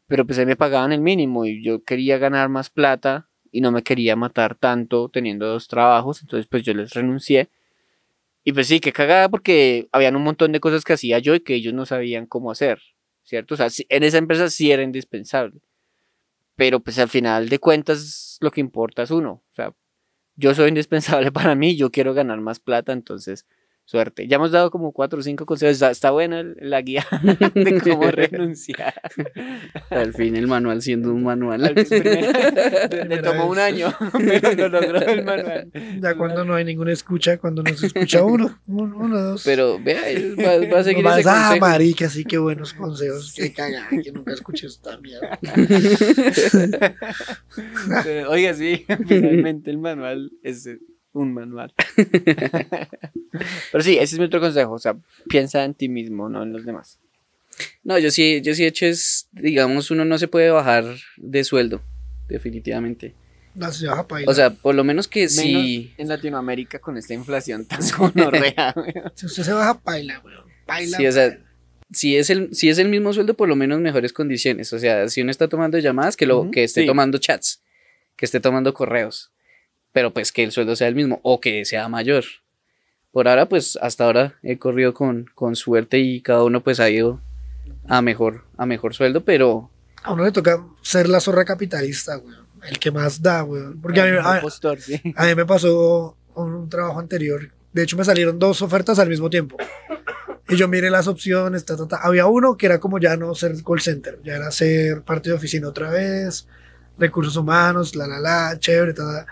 pero 0.06 0.26
pues 0.26 0.38
ahí 0.38 0.46
me 0.46 0.56
pagaban 0.56 0.92
el 0.92 1.00
mínimo 1.00 1.46
y 1.46 1.62
yo 1.64 1.84
quería 1.84 2.18
ganar 2.18 2.48
más 2.48 2.70
plata 2.70 3.28
y 3.52 3.60
no 3.60 3.72
me 3.72 3.82
quería 3.82 4.16
matar 4.16 4.56
tanto 4.56 5.08
teniendo 5.10 5.46
dos 5.46 5.68
trabajos, 5.68 6.22
entonces 6.22 6.48
pues 6.50 6.62
yo 6.64 6.74
les 6.74 6.92
renuncié 6.94 7.50
Y 8.44 8.52
pues 8.52 8.68
sí, 8.68 8.80
que 8.80 8.92
cagada 8.92 9.28
porque 9.28 9.88
habían 9.92 10.16
un 10.16 10.22
montón 10.24 10.52
de 10.52 10.60
cosas 10.60 10.84
que 10.84 10.94
hacía 10.94 11.18
yo 11.18 11.34
y 11.34 11.40
que 11.40 11.54
ellos 11.54 11.74
no 11.74 11.84
sabían 11.86 12.26
cómo 12.26 12.50
hacer, 12.50 12.80
¿cierto? 13.22 13.54
O 13.54 13.56
sea, 13.56 13.68
en 13.88 14.02
esa 14.02 14.18
empresa 14.18 14.48
sí 14.50 14.72
era 14.72 14.82
indispensable. 14.82 15.60
Pero 16.58 16.80
pues 16.80 16.98
al 16.98 17.08
final 17.08 17.48
de 17.48 17.60
cuentas 17.60 18.36
lo 18.40 18.50
que 18.50 18.60
importa 18.60 19.04
es 19.04 19.12
uno. 19.12 19.44
O 19.48 19.54
sea, 19.54 19.76
yo 20.34 20.54
soy 20.54 20.70
indispensable 20.70 21.30
para 21.32 21.54
mí, 21.54 21.76
yo 21.76 21.92
quiero 21.92 22.14
ganar 22.14 22.40
más 22.40 22.58
plata, 22.58 22.92
entonces 22.92 23.46
suerte. 23.88 24.28
Ya 24.28 24.36
hemos 24.36 24.50
dado 24.50 24.70
como 24.70 24.92
cuatro 24.92 25.18
o 25.20 25.22
cinco 25.22 25.46
consejos, 25.46 25.72
está, 25.72 25.90
está 25.90 26.10
buena 26.10 26.40
el- 26.40 26.56
la 26.60 26.82
guía 26.82 27.06
de 27.54 27.80
cómo 27.80 28.10
renunciar. 28.10 28.92
Al 29.88 30.12
fin 30.12 30.36
el 30.36 30.46
manual 30.46 30.82
siendo 30.82 31.10
un 31.12 31.22
manual. 31.24 31.62
Le 31.62 33.22
tomó 33.22 33.46
un 33.46 33.58
año, 33.58 33.88
pero 34.12 34.68
lo 34.68 34.68
logró 34.68 35.00
el 35.00 35.24
manual. 35.24 35.70
Ya 36.00 36.14
cuando 36.16 36.44
no 36.44 36.54
hay 36.54 36.66
ninguna 36.66 36.92
escucha, 36.92 37.38
cuando 37.38 37.62
no 37.62 37.74
se 37.74 37.86
escucha 37.86 38.22
uno, 38.24 38.58
uno, 38.66 38.94
uno, 38.98 39.18
dos. 39.22 39.42
Pero 39.44 39.78
vea, 39.82 40.02
va, 40.38 40.66
va 40.74 40.80
a 40.80 40.84
seguir 40.84 41.02
Vas, 41.02 41.20
ese 41.20 41.30
ah, 41.30 41.46
consejo. 41.48 41.66
marica, 41.66 42.08
sí, 42.10 42.24
qué 42.24 42.36
buenos 42.36 42.74
consejos. 42.74 43.32
Qué 43.34 43.54
cagada, 43.54 43.88
que 44.02 44.12
nunca 44.12 44.34
escuché 44.34 44.66
esta 44.66 44.98
mierda. 44.98 45.38
Oiga, 48.28 48.52
sí, 48.52 48.84
finalmente 49.06 49.70
el 49.70 49.78
manual 49.78 50.30
es 50.42 50.68
un 51.12 51.34
manual. 51.34 51.72
Pero 53.72 53.84
sí, 53.84 53.96
ese 53.98 54.14
es 54.14 54.18
mi 54.18 54.24
otro 54.24 54.40
consejo. 54.40 54.72
O 54.72 54.78
sea, 54.78 54.96
piensa 55.28 55.64
en 55.64 55.74
ti 55.74 55.88
mismo, 55.88 56.28
no 56.28 56.42
en 56.42 56.52
los 56.52 56.64
demás. 56.64 56.98
No, 57.82 57.98
yo 57.98 58.10
sí, 58.10 58.40
yo 58.42 58.54
sí 58.54 58.64
he 58.64 58.68
hecho 58.68 58.86
es, 58.86 59.28
digamos, 59.32 59.90
uno 59.90 60.04
no 60.04 60.18
se 60.18 60.28
puede 60.28 60.50
bajar 60.50 60.84
de 61.16 61.44
sueldo, 61.44 61.82
definitivamente. 62.28 63.14
No, 63.54 63.72
se 63.72 63.86
baja 63.88 64.06
paila. 64.06 64.30
O 64.30 64.34
sea, 64.34 64.50
por 64.50 64.74
lo 64.74 64.84
menos 64.84 65.08
que 65.08 65.20
Menos 65.20 65.32
sí. 65.34 65.92
en 65.98 66.08
Latinoamérica 66.08 66.78
con 66.78 66.96
esta 66.96 67.14
inflación 67.14 67.66
tan 67.66 67.82
sonorrea. 67.82 68.74
si 69.14 69.26
usted 69.26 69.42
se 69.42 69.52
baja 69.52 69.80
paila, 69.80 70.20
weón. 70.24 70.44
Paila. 70.66 70.96
Sí, 70.96 71.06
o 71.06 71.12
sea, 71.12 71.30
paila. 71.30 71.44
si 71.90 72.16
es 72.16 72.30
el, 72.30 72.54
si 72.54 72.68
es 72.68 72.78
el 72.78 72.88
mismo 72.88 73.12
sueldo, 73.12 73.34
por 73.34 73.48
lo 73.48 73.56
menos 73.56 73.80
mejores 73.80 74.12
condiciones. 74.12 74.72
O 74.72 74.78
sea, 74.78 75.08
si 75.08 75.22
uno 75.22 75.32
está 75.32 75.48
tomando 75.48 75.78
llamadas, 75.78 76.16
que 76.16 76.26
lo, 76.26 76.50
que 76.50 76.62
esté 76.62 76.82
sí. 76.82 76.86
tomando 76.86 77.18
chats, 77.18 77.62
que 78.16 78.26
esté 78.26 78.38
tomando 78.38 78.72
correos. 78.74 79.32
Pero 79.92 80.12
pues 80.12 80.32
que 80.32 80.44
el 80.44 80.52
sueldo 80.52 80.76
sea 80.76 80.88
el 80.88 80.94
mismo 80.94 81.20
o 81.22 81.40
que 81.40 81.64
sea 81.64 81.88
mayor. 81.88 82.24
Por 83.10 83.26
ahora, 83.28 83.48
pues 83.48 83.78
hasta 83.80 84.04
ahora 84.04 84.34
he 84.42 84.58
corrido 84.58 84.94
con, 84.94 85.26
con 85.34 85.56
suerte 85.56 85.98
y 85.98 86.20
cada 86.20 86.44
uno 86.44 86.62
pues 86.62 86.78
ha 86.80 86.90
ido 86.90 87.20
a 87.88 88.02
mejor, 88.02 88.44
a 88.56 88.66
mejor 88.66 88.94
sueldo, 88.94 89.24
pero 89.24 89.70
A 90.02 90.12
uno 90.12 90.24
le 90.24 90.32
toca 90.32 90.62
ser 90.82 91.08
la 91.08 91.20
zorra 91.20 91.44
capitalista, 91.44 92.18
weón. 92.18 92.46
El 92.68 92.78
que 92.78 92.90
más 92.90 93.22
da, 93.22 93.44
weón. 93.44 93.80
Porque 93.80 94.00
a 94.00 94.04
mí, 94.04 94.10
a- 94.22 94.40
Postor, 94.40 94.80
sí. 94.80 95.00
A 95.16 95.26
mí 95.26 95.34
me 95.34 95.46
pasó 95.46 96.16
con 96.34 96.52
un 96.54 96.68
trabajo 96.68 96.98
anterior. 97.00 97.50
De 97.72 97.82
hecho, 97.82 97.96
me 97.96 98.04
salieron 98.04 98.38
dos 98.38 98.60
ofertas 98.62 98.98
al 98.98 99.08
mismo 99.08 99.30
tiempo. 99.30 99.56
Y 100.48 100.56
yo 100.56 100.66
miré 100.68 100.90
las 100.90 101.06
opciones. 101.08 101.64
ta, 101.64 101.76
ta, 101.76 101.86
ta. 101.88 101.96
Había 102.02 102.26
uno 102.26 102.56
que 102.56 102.66
era 102.66 102.78
como 102.80 102.98
ya 102.98 103.16
no 103.16 103.34
ser 103.34 103.52
call 103.64 103.80
center, 103.80 104.18
ya 104.24 104.34
era 104.36 104.50
ser 104.50 105.02
parte 105.02 105.30
de 105.30 105.36
oficina 105.36 105.68
otra 105.68 105.90
vez, 105.90 106.46
recursos 106.98 107.36
humanos, 107.36 107.94
la, 107.94 108.06
la, 108.06 108.18
la, 108.18 108.56
chévere, 108.58 108.92
ta, 108.94 109.04
ta. 109.04 109.26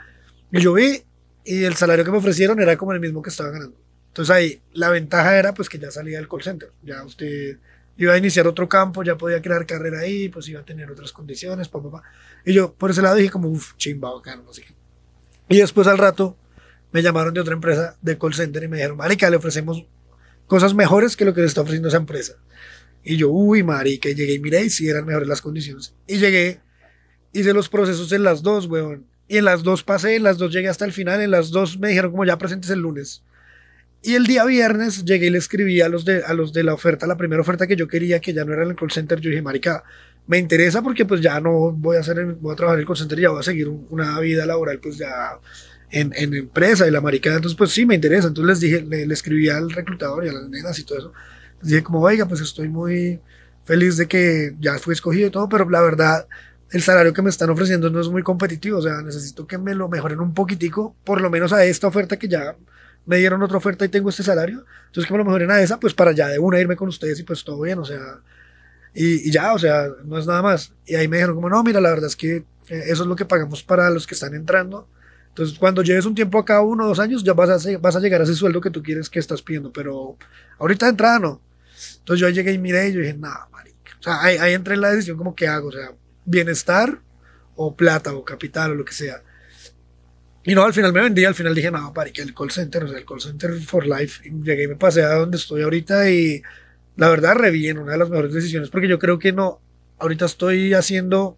Y 0.52 0.60
yo 0.60 0.72
vi, 0.72 1.02
y 1.44 1.64
el 1.64 1.74
salario 1.74 2.04
que 2.04 2.10
me 2.10 2.18
ofrecieron 2.18 2.60
era 2.60 2.76
como 2.76 2.92
el 2.92 3.00
mismo 3.00 3.22
que 3.22 3.30
estaba 3.30 3.50
ganando. 3.50 3.76
Entonces 4.08 4.34
ahí, 4.34 4.62
la 4.72 4.88
ventaja 4.88 5.38
era 5.38 5.52
pues 5.52 5.68
que 5.68 5.78
ya 5.78 5.90
salía 5.90 6.18
del 6.18 6.28
call 6.28 6.42
center. 6.42 6.72
Ya 6.82 7.04
usted 7.04 7.58
iba 7.98 8.12
a 8.12 8.18
iniciar 8.18 8.46
otro 8.46 8.68
campo, 8.68 9.02
ya 9.02 9.16
podía 9.16 9.40
crear 9.40 9.66
carrera 9.66 10.00
ahí, 10.00 10.28
pues 10.28 10.48
iba 10.48 10.60
a 10.60 10.64
tener 10.64 10.90
otras 10.90 11.12
condiciones, 11.12 11.68
pa, 11.68 11.82
pa, 11.82 11.90
pa. 11.90 12.02
Y 12.44 12.52
yo 12.52 12.72
por 12.72 12.90
ese 12.90 13.02
lado 13.02 13.16
dije 13.16 13.30
como, 13.30 13.48
uff, 13.48 13.74
chimba, 13.76 14.12
bacano, 14.12 14.42
no 14.42 14.52
sé 14.52 14.62
qué. 14.62 14.74
Y 15.48 15.58
después 15.58 15.86
al 15.86 15.98
rato 15.98 16.36
me 16.92 17.02
llamaron 17.02 17.34
de 17.34 17.40
otra 17.40 17.54
empresa 17.54 17.96
de 18.00 18.18
call 18.18 18.34
center 18.34 18.62
y 18.62 18.68
me 18.68 18.76
dijeron, 18.76 18.96
marica, 18.96 19.28
le 19.30 19.36
ofrecemos 19.36 19.84
cosas 20.46 20.74
mejores 20.74 21.16
que 21.16 21.24
lo 21.24 21.34
que 21.34 21.40
le 21.40 21.46
está 21.46 21.60
ofreciendo 21.60 21.88
esa 21.88 21.98
empresa. 21.98 22.34
Y 23.04 23.16
yo, 23.16 23.30
uy, 23.30 23.62
marica, 23.62 24.08
llegué 24.08 24.34
y 24.34 24.38
miré 24.40 24.64
y 24.64 24.70
sí 24.70 24.88
eran 24.88 25.04
mejores 25.04 25.28
las 25.28 25.40
condiciones. 25.40 25.94
Y 26.06 26.18
llegué, 26.18 26.60
hice 27.32 27.52
los 27.52 27.68
procesos 27.68 28.10
en 28.12 28.24
las 28.24 28.42
dos, 28.42 28.66
weón. 28.66 29.06
Y 29.28 29.38
en 29.38 29.44
las 29.44 29.62
dos 29.62 29.82
pasé, 29.82 30.16
en 30.16 30.22
las 30.22 30.38
dos 30.38 30.52
llegué 30.52 30.68
hasta 30.68 30.84
el 30.84 30.92
final, 30.92 31.20
en 31.20 31.30
las 31.32 31.50
dos 31.50 31.78
me 31.78 31.88
dijeron 31.88 32.12
como 32.12 32.24
ya 32.24 32.38
presentes 32.38 32.70
el 32.70 32.80
lunes. 32.80 33.22
Y 34.02 34.14
el 34.14 34.26
día 34.26 34.44
viernes 34.44 35.04
llegué 35.04 35.26
y 35.26 35.30
le 35.30 35.38
escribí 35.38 35.80
a 35.80 35.88
los 35.88 36.04
de, 36.04 36.22
a 36.24 36.32
los 36.34 36.52
de 36.52 36.62
la 36.62 36.74
oferta, 36.74 37.06
la 37.06 37.16
primera 37.16 37.42
oferta 37.42 37.66
que 37.66 37.76
yo 37.76 37.88
quería, 37.88 38.20
que 38.20 38.32
ya 38.32 38.44
no 38.44 38.52
era 38.52 38.62
en 38.62 38.70
el 38.70 38.76
call 38.76 38.90
center, 38.92 39.20
yo 39.20 39.30
dije, 39.30 39.42
marica, 39.42 39.82
me 40.28 40.38
interesa 40.38 40.82
porque 40.82 41.04
pues 41.06 41.20
ya 41.20 41.40
no 41.40 41.72
voy 41.72 41.96
a 41.96 42.00
hacer, 42.00 42.24
voy 42.40 42.52
a 42.52 42.56
trabajar 42.56 42.78
en 42.78 42.82
el 42.82 42.86
call 42.86 42.96
center, 42.96 43.18
ya 43.20 43.30
voy 43.30 43.40
a 43.40 43.42
seguir 43.42 43.68
un- 43.68 43.86
una 43.90 44.18
vida 44.20 44.46
laboral 44.46 44.78
pues 44.80 44.98
ya 44.98 45.38
en, 45.90 46.12
en 46.16 46.34
empresa 46.34 46.86
y 46.86 46.90
la 46.90 47.00
marica, 47.00 47.30
entonces 47.34 47.56
pues 47.56 47.70
sí 47.72 47.86
me 47.86 47.94
interesa, 47.94 48.28
entonces 48.28 48.48
les 48.48 48.60
dije, 48.60 48.82
le, 48.82 49.06
le 49.06 49.14
escribí 49.14 49.48
al 49.48 49.70
reclutador 49.70 50.24
y 50.24 50.28
a 50.28 50.32
las 50.32 50.48
nenas 50.48 50.78
y 50.78 50.84
todo 50.84 50.98
eso, 50.98 51.12
les 51.62 51.70
dije 51.70 51.82
como, 51.82 52.00
oiga, 52.00 52.26
pues 52.28 52.40
estoy 52.40 52.68
muy 52.68 53.20
feliz 53.64 53.96
de 53.96 54.06
que 54.06 54.54
ya 54.60 54.78
fui 54.78 54.94
escogido 54.94 55.28
y 55.28 55.30
todo, 55.30 55.48
pero 55.48 55.68
la 55.68 55.80
verdad, 55.80 56.26
el 56.70 56.82
salario 56.82 57.12
que 57.12 57.22
me 57.22 57.30
están 57.30 57.50
ofreciendo 57.50 57.90
no 57.90 58.00
es 58.00 58.08
muy 58.08 58.22
competitivo, 58.22 58.78
o 58.78 58.82
sea, 58.82 59.02
necesito 59.02 59.46
que 59.46 59.58
me 59.58 59.74
lo 59.74 59.88
mejoren 59.88 60.20
un 60.20 60.34
poquitico, 60.34 60.96
por 61.04 61.20
lo 61.20 61.30
menos 61.30 61.52
a 61.52 61.64
esta 61.64 61.86
oferta 61.86 62.18
que 62.18 62.28
ya 62.28 62.56
me 63.06 63.18
dieron 63.18 63.42
otra 63.42 63.58
oferta 63.58 63.84
y 63.84 63.88
tengo 63.88 64.10
este 64.10 64.24
salario, 64.24 64.64
entonces 64.86 65.06
que 65.06 65.12
me 65.14 65.18
lo 65.18 65.24
mejoren 65.24 65.50
a 65.50 65.60
esa, 65.60 65.78
pues 65.78 65.94
para 65.94 66.12
ya 66.12 66.28
de 66.28 66.38
una 66.38 66.60
irme 66.60 66.76
con 66.76 66.88
ustedes 66.88 67.20
y 67.20 67.22
pues 67.22 67.44
todo 67.44 67.60
bien, 67.60 67.78
o 67.78 67.84
sea, 67.84 68.20
y, 68.96 69.28
y 69.28 69.30
ya, 69.30 69.52
o 69.52 69.58
sea, 69.58 69.88
no 70.04 70.18
es 70.18 70.26
nada 70.26 70.40
más. 70.40 70.72
Y 70.86 70.94
ahí 70.94 71.06
me 71.06 71.18
dijeron 71.18 71.36
como, 71.36 71.50
no, 71.50 71.62
mira, 71.62 71.82
la 71.82 71.90
verdad 71.90 72.06
es 72.06 72.16
que 72.16 72.36
eh, 72.36 72.44
eso 72.86 73.02
es 73.02 73.08
lo 73.08 73.14
que 73.14 73.26
pagamos 73.26 73.62
para 73.62 73.90
los 73.90 74.06
que 74.06 74.14
están 74.14 74.34
entrando. 74.34 74.88
Entonces, 75.28 75.58
cuando 75.58 75.82
lleves 75.82 76.06
un 76.06 76.14
tiempo 76.14 76.38
acá, 76.38 76.62
uno 76.62 76.84
o 76.84 76.88
dos 76.88 76.98
años, 76.98 77.22
ya 77.22 77.34
vas 77.34 77.66
a, 77.66 77.78
vas 77.78 77.94
a 77.94 78.00
llegar 78.00 78.22
a 78.22 78.24
ese 78.24 78.34
sueldo 78.34 78.58
que 78.58 78.70
tú 78.70 78.82
quieres 78.82 79.10
que 79.10 79.18
estás 79.18 79.42
pidiendo, 79.42 79.70
pero 79.70 80.16
ahorita 80.58 80.86
de 80.86 80.90
entrada 80.90 81.18
no. 81.18 81.42
Entonces 81.98 82.20
yo 82.20 82.28
llegué 82.30 82.52
y 82.52 82.58
miré 82.58 82.88
y 82.88 82.92
yo 82.94 83.00
dije, 83.00 83.12
nada, 83.18 83.46
marica. 83.52 83.92
O 84.00 84.02
sea, 84.02 84.22
ahí, 84.22 84.38
ahí 84.38 84.54
entré 84.54 84.74
en 84.74 84.80
la 84.80 84.90
decisión 84.90 85.18
como 85.18 85.34
que 85.34 85.46
hago, 85.46 85.68
o 85.68 85.72
sea, 85.72 85.90
bienestar 86.26 87.00
o 87.56 87.74
plata 87.76 88.12
o 88.14 88.24
capital 88.24 88.72
o 88.72 88.74
lo 88.74 88.84
que 88.84 88.92
sea. 88.92 89.22
Y 90.44 90.54
no, 90.54 90.62
al 90.62 90.72
final 90.72 90.92
me 90.92 91.00
vendí, 91.00 91.24
al 91.24 91.34
final 91.34 91.54
dije, 91.54 91.70
no, 91.72 91.92
marica, 91.92 92.22
el 92.22 92.32
call 92.32 92.50
center, 92.52 92.84
o 92.84 92.88
sea, 92.88 92.98
el 92.98 93.04
call 93.04 93.20
center 93.20 93.52
for 93.60 93.84
life. 93.86 94.28
Y 94.28 94.30
llegué 94.44 94.64
y 94.64 94.68
me 94.68 94.76
pasé 94.76 95.02
a 95.02 95.14
donde 95.14 95.38
estoy 95.38 95.62
ahorita 95.62 96.08
y 96.10 96.40
la 96.96 97.08
verdad 97.08 97.34
re 97.34 97.50
bien, 97.50 97.78
una 97.78 97.92
de 97.92 97.98
las 97.98 98.10
mejores 98.10 98.32
decisiones, 98.32 98.70
porque 98.70 98.86
yo 98.88 98.98
creo 98.98 99.18
que 99.18 99.32
no, 99.32 99.60
ahorita 99.98 100.24
estoy 100.24 100.72
haciendo, 100.74 101.36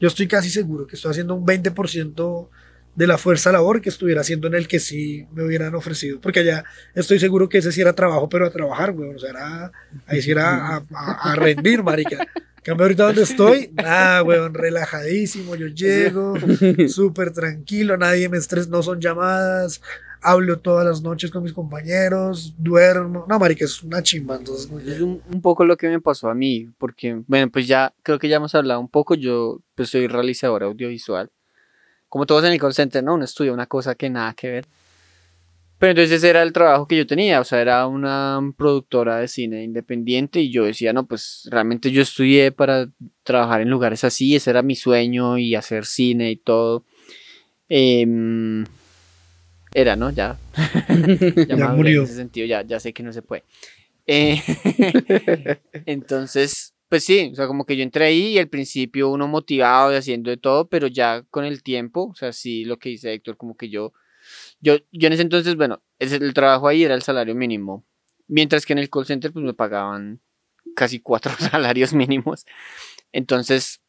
yo 0.00 0.08
estoy 0.08 0.26
casi 0.26 0.48
seguro 0.50 0.86
que 0.86 0.96
estoy 0.96 1.10
haciendo 1.10 1.34
un 1.34 1.44
20% 1.44 2.50
de 2.94 3.06
la 3.06 3.18
fuerza 3.18 3.52
labor 3.52 3.82
que 3.82 3.90
estuviera 3.90 4.22
haciendo 4.22 4.46
en 4.48 4.54
el 4.54 4.68
que 4.68 4.80
sí 4.80 5.26
me 5.32 5.44
hubieran 5.44 5.74
ofrecido, 5.74 6.18
porque 6.20 6.40
allá 6.40 6.64
estoy 6.94 7.20
seguro 7.20 7.48
que 7.50 7.58
ese 7.58 7.70
sí 7.72 7.82
era 7.82 7.92
trabajo, 7.94 8.28
pero 8.30 8.46
a 8.46 8.50
trabajar, 8.50 8.92
güey, 8.92 9.14
o 9.14 9.18
sea, 9.18 9.30
era, 9.30 9.72
ahí 10.06 10.22
sí 10.22 10.30
era 10.30 10.76
a, 10.76 10.84
a- 10.94 11.32
a 11.32 11.34
rendir, 11.36 11.82
marica. 11.82 12.26
Cambio, 12.66 12.84
ahorita 12.84 13.04
donde 13.04 13.22
estoy, 13.30 13.70
nada, 13.72 14.24
weón, 14.24 14.52
relajadísimo, 14.52 15.54
yo 15.54 15.68
llego, 15.68 16.34
súper 16.88 17.32
tranquilo, 17.32 17.96
nadie 17.96 18.28
me 18.28 18.38
estresa, 18.38 18.68
no 18.68 18.82
son 18.82 19.00
llamadas, 19.00 19.80
hablo 20.20 20.58
todas 20.58 20.84
las 20.84 21.00
noches 21.00 21.30
con 21.30 21.44
mis 21.44 21.52
compañeros, 21.52 22.52
duermo, 22.58 23.24
no, 23.28 23.38
marica, 23.38 23.64
es 23.64 23.84
una 23.84 24.02
chimba, 24.02 24.34
entonces, 24.34 24.68
Es 24.84 25.00
un, 25.00 25.22
un 25.32 25.40
poco 25.40 25.64
lo 25.64 25.76
que 25.76 25.88
me 25.88 26.00
pasó 26.00 26.28
a 26.28 26.34
mí, 26.34 26.68
porque, 26.76 27.22
bueno, 27.28 27.48
pues 27.52 27.68
ya 27.68 27.94
creo 28.02 28.18
que 28.18 28.28
ya 28.28 28.38
hemos 28.38 28.56
hablado 28.56 28.80
un 28.80 28.88
poco. 28.88 29.14
Yo 29.14 29.60
pues 29.76 29.90
soy 29.90 30.08
realizador 30.08 30.64
audiovisual. 30.64 31.30
Como 32.08 32.26
todos 32.26 32.44
en 32.44 32.52
el 32.52 32.58
call 32.58 32.74
center, 32.74 33.04
¿no? 33.04 33.14
Uno 33.14 33.24
estudia 33.24 33.52
una 33.52 33.66
cosa 33.66 33.94
que 33.94 34.10
nada 34.10 34.34
que 34.34 34.50
ver. 34.50 34.66
Pero 35.78 35.90
entonces 35.90 36.18
ese 36.18 36.30
era 36.30 36.42
el 36.42 36.52
trabajo 36.52 36.88
que 36.88 36.96
yo 36.96 37.06
tenía, 37.06 37.40
o 37.40 37.44
sea, 37.44 37.60
era 37.60 37.86
una 37.86 38.40
productora 38.56 39.18
de 39.18 39.28
cine 39.28 39.62
independiente 39.62 40.40
y 40.40 40.50
yo 40.50 40.64
decía, 40.64 40.92
no, 40.94 41.06
pues 41.06 41.46
realmente 41.50 41.90
yo 41.90 42.00
estudié 42.00 42.50
para 42.50 42.88
trabajar 43.22 43.60
en 43.60 43.68
lugares 43.68 44.02
así, 44.02 44.34
ese 44.34 44.50
era 44.50 44.62
mi 44.62 44.74
sueño 44.74 45.36
y 45.36 45.54
hacer 45.54 45.84
cine 45.84 46.30
y 46.30 46.36
todo. 46.36 46.84
Em, 47.68 48.64
era, 49.74 49.96
¿no? 49.96 50.10
Ya. 50.10 50.38
Ya 51.48 51.56
maduré 51.56 51.76
murió. 51.76 52.00
En 52.00 52.04
ese 52.04 52.16
sentido, 52.16 52.46
ya, 52.46 52.62
ya 52.62 52.80
sé 52.80 52.94
que 52.94 53.02
no 53.02 53.12
se 53.12 53.20
puede. 53.20 53.44
Eh, 54.06 54.40
entonces, 55.86 56.74
pues 56.88 57.04
sí, 57.04 57.30
o 57.32 57.34
sea, 57.34 57.46
como 57.46 57.66
que 57.66 57.76
yo 57.76 57.82
entré 57.82 58.06
ahí 58.06 58.28
y 58.28 58.38
al 58.38 58.48
principio 58.48 59.10
uno 59.10 59.26
motivado 59.26 59.92
y 59.92 59.96
haciendo 59.96 60.30
de 60.30 60.36
todo, 60.36 60.68
pero 60.68 60.86
ya 60.86 61.22
con 61.30 61.44
el 61.44 61.62
tiempo, 61.62 62.08
o 62.12 62.14
sea, 62.14 62.32
sí, 62.32 62.64
lo 62.64 62.78
que 62.78 62.90
dice 62.90 63.12
Héctor, 63.12 63.36
como 63.36 63.56
que 63.56 63.68
yo, 63.68 63.92
yo, 64.60 64.76
yo 64.92 65.06
en 65.06 65.12
ese 65.12 65.22
entonces, 65.22 65.54
bueno, 65.56 65.82
ese- 65.98 66.16
el 66.16 66.34
trabajo 66.34 66.68
ahí 66.68 66.84
era 66.84 66.94
el 66.94 67.02
salario 67.02 67.34
mínimo, 67.34 67.84
mientras 68.28 68.66
que 68.66 68.72
en 68.72 68.78
el 68.80 68.90
call 68.90 69.06
center 69.06 69.32
pues 69.32 69.44
me 69.44 69.54
pagaban 69.54 70.20
casi 70.74 71.00
cuatro 71.00 71.32
salarios 71.38 71.92
mínimos. 71.92 72.44
Entonces, 73.12 73.80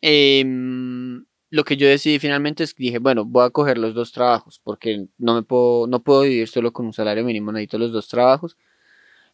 em, 0.00 1.24
lo 1.50 1.64
que 1.64 1.76
yo 1.76 1.88
decidí 1.88 2.18
finalmente 2.18 2.62
es 2.64 2.74
que 2.74 2.84
dije, 2.84 2.98
bueno, 2.98 3.24
voy 3.24 3.46
a 3.46 3.50
coger 3.50 3.78
los 3.78 3.94
dos 3.94 4.12
trabajos, 4.12 4.60
porque 4.62 5.06
no 5.18 5.34
me 5.34 5.42
puedo, 5.42 5.86
no 5.86 6.02
puedo 6.02 6.22
vivir 6.22 6.48
solo 6.48 6.72
con 6.72 6.86
un 6.86 6.92
salario 6.92 7.24
mínimo, 7.24 7.52
necesito 7.52 7.78
los 7.78 7.92
dos 7.92 8.08
trabajos. 8.08 8.56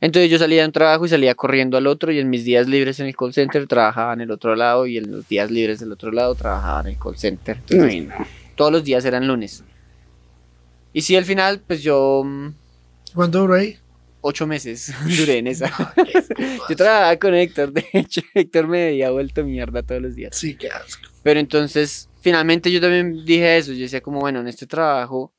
Entonces 0.00 0.30
yo 0.30 0.38
salía 0.38 0.60
de 0.62 0.66
un 0.66 0.72
trabajo 0.72 1.06
y 1.06 1.08
salía 1.08 1.34
corriendo 1.34 1.76
al 1.78 1.86
otro 1.86 2.12
y 2.12 2.18
en 2.18 2.28
mis 2.28 2.44
días 2.44 2.68
libres 2.68 3.00
en 3.00 3.06
el 3.06 3.16
call 3.16 3.32
center 3.32 3.66
trabajaba 3.66 4.12
en 4.12 4.20
el 4.20 4.30
otro 4.30 4.54
lado 4.54 4.86
y 4.86 4.98
en 4.98 5.10
los 5.10 5.26
días 5.28 5.50
libres 5.50 5.80
del 5.80 5.92
otro 5.92 6.10
lado 6.12 6.34
trabajaba 6.34 6.80
en 6.82 6.88
el 6.88 6.98
call 6.98 7.16
center. 7.16 7.56
Entonces, 7.56 7.88
Ay, 7.90 8.00
no. 8.02 8.14
todos 8.54 8.72
los 8.72 8.84
días 8.84 9.04
eran 9.04 9.26
lunes. 9.26 9.64
Y 10.94 11.02
sí, 11.02 11.16
al 11.16 11.26
final, 11.26 11.60
pues 11.66 11.82
yo 11.82 12.22
mm, 12.24 12.54
¿Cuánto 13.14 13.40
duró 13.40 13.54
ahí? 13.54 13.78
Ocho 14.20 14.46
meses 14.46 14.92
duré 15.18 15.38
en 15.38 15.46
esa. 15.46 15.70
Yo 16.68 16.76
trabajaba 16.76 17.16
con 17.16 17.34
Héctor, 17.34 17.72
de 17.72 17.86
hecho, 17.92 18.22
Héctor 18.34 18.66
me 18.66 18.88
había 18.88 19.10
vuelto 19.10 19.44
mierda 19.44 19.82
todos 19.82 20.02
los 20.02 20.14
días. 20.14 20.34
Sí, 20.36 20.56
qué 20.56 20.68
asco. 20.68 21.08
Pero 21.22 21.38
entonces, 21.40 22.08
finalmente 22.20 22.72
yo 22.72 22.80
también 22.80 23.24
dije 23.24 23.56
eso. 23.56 23.72
Yo 23.72 23.80
decía 23.80 24.00
como, 24.00 24.20
bueno, 24.20 24.40
en 24.40 24.48
este 24.48 24.66
trabajo, 24.66 25.34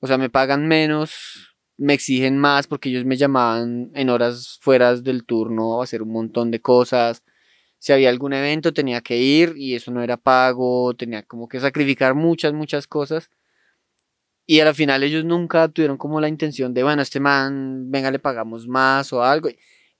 o 0.00 0.06
sea, 0.06 0.18
me 0.18 0.30
pagan 0.30 0.66
menos, 0.66 1.56
me 1.76 1.94
exigen 1.94 2.38
más 2.38 2.66
porque 2.66 2.88
ellos 2.88 3.04
me 3.04 3.16
llamaban 3.16 3.90
en 3.94 4.10
horas 4.10 4.58
fuera 4.60 4.94
del 4.96 5.24
turno 5.24 5.80
a 5.80 5.84
hacer 5.84 6.02
un 6.02 6.12
montón 6.12 6.50
de 6.50 6.60
cosas. 6.60 7.22
Si 7.78 7.92
había 7.92 8.08
algún 8.08 8.32
evento 8.32 8.72
tenía 8.72 9.00
que 9.00 9.18
ir 9.18 9.54
y 9.56 9.74
eso 9.74 9.90
no 9.90 10.02
era 10.02 10.16
pago, 10.16 10.94
tenía 10.94 11.22
como 11.22 11.48
que 11.48 11.60
sacrificar 11.60 12.14
muchas, 12.14 12.52
muchas 12.52 12.86
cosas. 12.86 13.30
Y 14.46 14.60
al 14.60 14.74
final 14.74 15.02
ellos 15.02 15.24
nunca 15.24 15.68
tuvieron 15.68 15.98
como 15.98 16.20
la 16.20 16.28
intención 16.28 16.72
de, 16.72 16.84
bueno, 16.84 17.02
este 17.02 17.18
man, 17.18 17.90
venga, 17.90 18.10
le 18.12 18.20
pagamos 18.20 18.68
más 18.68 19.12
o 19.12 19.22
algo. 19.24 19.48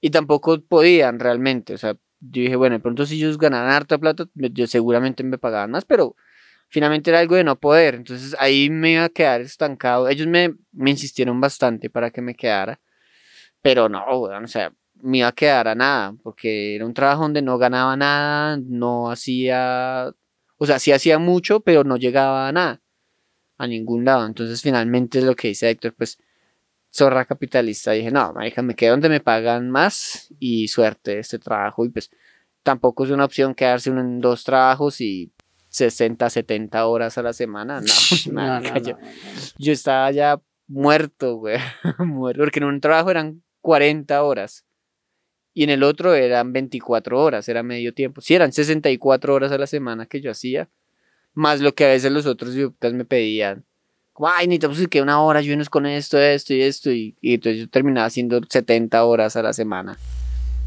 Y 0.00 0.10
tampoco 0.10 0.60
podían 0.60 1.18
realmente. 1.18 1.74
O 1.74 1.78
sea, 1.78 1.94
yo 2.20 2.42
dije, 2.42 2.56
bueno, 2.56 2.76
de 2.76 2.80
pronto 2.80 3.06
si 3.06 3.16
ellos 3.16 3.38
ganaran 3.38 3.72
harta 3.72 3.98
plata, 3.98 4.26
yo 4.34 4.66
seguramente 4.68 5.24
me 5.24 5.38
pagaban 5.38 5.72
más, 5.72 5.84
pero 5.84 6.16
finalmente 6.68 7.10
era 7.10 7.20
algo 7.20 7.34
de 7.36 7.44
no 7.44 7.58
poder. 7.58 7.96
Entonces 7.96 8.36
ahí 8.38 8.70
me 8.70 8.92
iba 8.92 9.04
a 9.04 9.08
quedar 9.08 9.40
estancado. 9.40 10.08
Ellos 10.08 10.28
me, 10.28 10.54
me 10.72 10.90
insistieron 10.90 11.40
bastante 11.40 11.90
para 11.90 12.10
que 12.10 12.22
me 12.22 12.34
quedara. 12.36 12.80
Pero 13.62 13.88
no, 13.88 14.04
o 14.06 14.46
sea, 14.46 14.72
me 14.94 15.18
iba 15.18 15.28
a 15.28 15.32
quedar 15.32 15.68
a 15.68 15.74
nada, 15.74 16.14
porque 16.22 16.76
era 16.76 16.86
un 16.86 16.94
trabajo 16.94 17.22
donde 17.22 17.42
no 17.42 17.58
ganaba 17.58 17.96
nada, 17.96 18.58
no 18.62 19.10
hacía, 19.10 20.12
o 20.58 20.66
sea, 20.66 20.78
sí 20.78 20.92
hacía 20.92 21.18
mucho, 21.18 21.60
pero 21.60 21.84
no 21.84 21.96
llegaba 21.96 22.48
a 22.48 22.52
nada 22.52 22.82
a 23.58 23.66
ningún 23.66 24.04
lado. 24.04 24.26
Entonces, 24.26 24.62
finalmente, 24.62 25.20
lo 25.22 25.34
que 25.34 25.48
dice 25.48 25.70
Héctor, 25.70 25.94
pues, 25.94 26.18
zorra 26.92 27.24
capitalista. 27.24 27.92
Dije, 27.92 28.10
no, 28.10 28.32
marica, 28.32 28.62
me 28.62 28.74
quedo 28.74 28.92
donde 28.92 29.08
me 29.08 29.20
pagan 29.20 29.70
más 29.70 30.32
y 30.38 30.68
suerte 30.68 31.18
este 31.18 31.38
trabajo. 31.38 31.84
Y 31.84 31.90
pues, 31.90 32.10
tampoco 32.62 33.04
es 33.04 33.10
una 33.10 33.24
opción 33.24 33.54
quedarse 33.54 33.90
en 33.90 34.20
dos 34.20 34.44
trabajos 34.44 35.00
y 35.00 35.32
60, 35.68 36.30
70 36.30 36.86
horas 36.86 37.18
a 37.18 37.22
la 37.22 37.32
semana. 37.32 37.80
No, 37.80 37.86
No, 38.32 38.60
no, 38.60 38.78
yo, 38.78 38.96
yo 39.58 39.72
estaba 39.72 40.10
ya 40.10 40.40
muerto, 40.66 41.36
güey. 41.36 41.58
muerto, 41.98 42.42
porque 42.42 42.58
en 42.58 42.64
un 42.64 42.80
trabajo 42.80 43.10
eran 43.10 43.42
40 43.60 44.22
horas. 44.22 44.64
Y 45.54 45.64
en 45.64 45.70
el 45.70 45.82
otro 45.82 46.14
eran 46.14 46.52
24 46.52 47.18
horas, 47.18 47.48
era 47.48 47.62
medio 47.62 47.94
tiempo. 47.94 48.20
Sí, 48.20 48.34
eran 48.34 48.52
64 48.52 49.34
horas 49.34 49.52
a 49.52 49.58
la 49.58 49.66
semana 49.66 50.04
que 50.04 50.20
yo 50.20 50.30
hacía 50.30 50.68
más 51.36 51.60
lo 51.60 51.72
que 51.74 51.84
a 51.84 51.88
veces 51.88 52.10
los 52.10 52.26
otros 52.26 52.54
idiotas 52.54 52.92
me 52.92 53.04
pedían. 53.04 53.64
Como, 54.12 54.28
ay, 54.30 54.48
necesitamos 54.48 54.88
que 54.88 55.00
una 55.02 55.20
hora, 55.20 55.38
ayúdenos 55.38 55.68
con 55.70 55.86
esto, 55.86 56.18
esto 56.18 56.54
y 56.54 56.62
esto. 56.62 56.90
Y, 56.90 57.14
y 57.20 57.34
entonces 57.34 57.60
yo 57.60 57.68
terminaba 57.68 58.06
haciendo 58.06 58.40
70 58.48 59.04
horas 59.04 59.36
a 59.36 59.42
la 59.42 59.52
semana. 59.52 59.96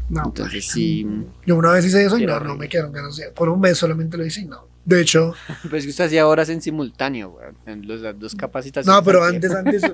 No, 0.08 0.22
Entonces 0.26 0.64
sí, 0.66 1.06
Yo 1.46 1.56
una 1.56 1.72
vez 1.72 1.84
hice 1.84 2.04
eso 2.04 2.16
y 2.18 2.26
no, 2.26 2.40
no 2.40 2.56
me 2.56 2.68
quedaron 2.68 2.92
ganas. 2.92 3.20
Por 3.34 3.48
un 3.48 3.60
mes 3.60 3.76
solamente 3.78 4.16
lo 4.16 4.24
hice 4.24 4.40
y 4.40 4.44
no. 4.46 4.66
De 4.84 5.00
hecho, 5.02 5.34
pues 5.70 5.84
que 5.84 5.90
usted 5.90 6.04
hacía 6.06 6.26
horas 6.26 6.48
en 6.48 6.62
simultáneo, 6.62 7.30
güey, 7.30 7.46
en 7.66 7.86
los- 7.86 8.00
las 8.00 8.18
dos 8.18 8.34
capacitaciones. 8.34 8.96
no, 8.96 9.04
pero 9.04 9.22
antes, 9.22 9.50
antes. 9.52 9.82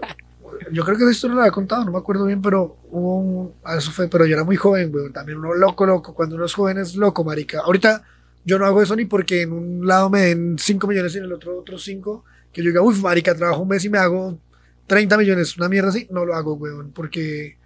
Yo 0.73 0.85
creo 0.85 0.97
que 0.97 1.03
esa 1.05 1.13
historia 1.13 1.37
la 1.37 1.43
había 1.43 1.53
contado, 1.53 1.85
no 1.85 1.93
me 1.93 1.99
acuerdo 1.99 2.25
bien, 2.25 2.41
pero 2.41 2.79
hubo 2.91 3.17
un. 3.19 3.53
ah, 3.65 3.77
Eso 3.77 3.91
fue, 3.91 4.09
pero 4.09 4.25
yo 4.27 4.35
era 4.35 4.43
muy 4.45 4.57
joven, 4.57 4.91
güey. 4.91 5.11
También 5.13 5.39
uno 5.39 5.53
loco, 5.55 5.85
loco. 5.85 6.15
Cuando 6.15 6.35
uno 6.37 6.47
es 6.47 6.55
joven 6.55 6.79
es 6.79 6.95
loco, 6.97 7.25
marica. 7.25 7.61
Ahorita 7.61 8.03
yo 8.47 8.59
no 8.59 8.65
hago 8.65 8.81
eso 8.81 8.97
ni 8.97 9.05
porque 9.05 9.43
en 9.43 9.53
un 9.53 9.87
lado 9.87 10.09
me 10.09 10.23
den 10.23 10.57
5 10.59 10.87
millones 10.87 11.15
y 11.15 11.19
en 11.19 11.25
el 11.25 11.33
otro 11.33 11.59
otros 11.59 11.85
5. 11.85 12.25
Que 12.53 12.63
yo 12.63 12.71
diga, 12.71 12.81
uff, 12.81 13.03
marica, 13.03 13.35
trabajo 13.35 13.61
un 13.61 13.69
mes 13.69 13.85
y 13.85 13.91
me 13.91 13.99
hago 13.99 14.39
30 14.87 15.19
millones, 15.19 15.57
una 15.59 15.69
mierda 15.69 15.91
así. 15.91 16.07
No 16.11 16.25
lo 16.25 16.35
hago, 16.35 16.57
güey, 16.57 16.73
porque 16.95 17.59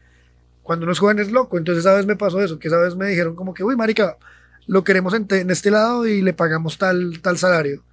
cuando 0.63 0.85
uno 0.85 0.93
es 0.93 0.99
joven 0.99 1.19
es 1.21 1.31
loco. 1.31 1.59
Entonces, 1.59 1.85
esa 1.85 1.95
vez 1.95 2.07
me 2.07 2.17
pasó 2.17 2.43
eso, 2.43 2.59
que 2.59 2.69
esa 2.69 2.79
vez 2.79 2.97
me 2.97 3.09
dijeron 3.09 3.37
como 3.37 3.55
que, 3.55 3.63
uy, 3.63 3.77
marica, 3.77 4.17
lo 4.67 4.83
queremos 4.83 5.15
en 5.15 5.51
este 5.51 5.71
lado 5.71 6.07
y 6.07 6.23
le 6.23 6.33
pagamos 6.33 6.79
tal, 6.79 7.21
tal 7.23 7.39
salario. 7.39 7.85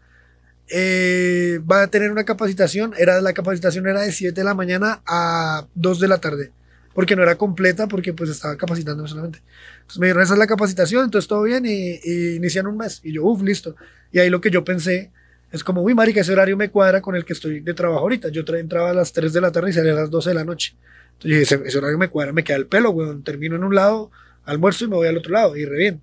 Eh, 0.70 1.60
va 1.70 1.84
a 1.84 1.88
tener 1.88 2.12
una 2.12 2.26
capacitación, 2.26 2.94
era, 2.98 3.22
la 3.22 3.34
capacitación 3.34 3.88
era 3.88 4.02
de 4.02 4.12
7 4.12 4.34
de 4.34 4.44
la 4.44 4.54
mañana 4.54 5.02
a 5.06 5.66
2 5.76 6.00
de 6.00 6.08
la 6.08 6.20
tarde, 6.20 6.52
porque 6.98 7.16
no 7.16 7.22
era 7.22 7.38
completa, 7.38 7.88
porque 7.88 8.12
pues 8.14 8.32
estaba 8.32 8.58
capacitándome 8.58 9.08
solamente. 9.08 9.44
Entonces 9.82 10.00
me 10.00 10.08
dijeron, 10.08 10.24
esa 10.24 10.34
es 10.34 10.40
la 10.40 10.48
capacitación, 10.48 11.04
entonces 11.06 11.28
todo 11.28 11.44
bien, 11.44 11.64
y, 11.66 12.00
y 12.04 12.36
inician 12.38 12.66
un 12.66 12.76
mes. 12.78 13.02
Y 13.04 13.14
yo, 13.14 13.24
uff, 13.24 13.44
listo. 13.44 13.76
Y 14.12 14.18
ahí 14.20 14.30
lo 14.32 14.42
que 14.42 14.50
yo 14.50 14.64
pensé 14.64 15.12
es 15.52 15.64
como, 15.64 15.82
uy, 15.84 15.94
marica, 15.94 16.22
ese 16.22 16.34
horario 16.34 16.58
me 16.58 16.72
cuadra 16.72 17.02
con 17.02 17.16
el 17.16 17.24
que 17.24 17.34
estoy 17.34 17.60
de 17.60 17.74
trabajo 17.76 18.02
ahorita. 18.02 18.30
Yo 18.30 18.44
tra- 18.44 18.60
entraba 18.60 18.90
a 18.90 18.94
las 18.96 19.14
3 19.14 19.32
de 19.32 19.42
la 19.42 19.52
tarde 19.52 19.70
y 19.70 19.74
salía 19.74 19.92
a 19.94 19.96
las 19.96 20.10
12 20.10 20.32
de 20.32 20.36
la 20.36 20.44
noche. 20.46 20.76
Entonces 21.14 21.30
dije, 21.30 21.42
ese, 21.44 21.68
ese 21.68 21.78
horario 21.78 21.98
me 22.00 22.10
cuadra, 22.10 22.34
me 22.34 22.44
queda 22.44 22.58
el 22.58 22.66
pelo, 22.68 22.90
weón. 22.90 23.24
Termino 23.24 23.56
en 23.56 23.64
un 23.64 23.76
lado, 23.76 24.12
almuerzo 24.46 24.86
y 24.86 24.88
me 24.90 24.96
voy 24.96 25.08
al 25.08 25.18
otro 25.18 25.32
lado, 25.34 25.56
y 25.56 25.66
re 25.66 25.78
bien. 25.78 26.02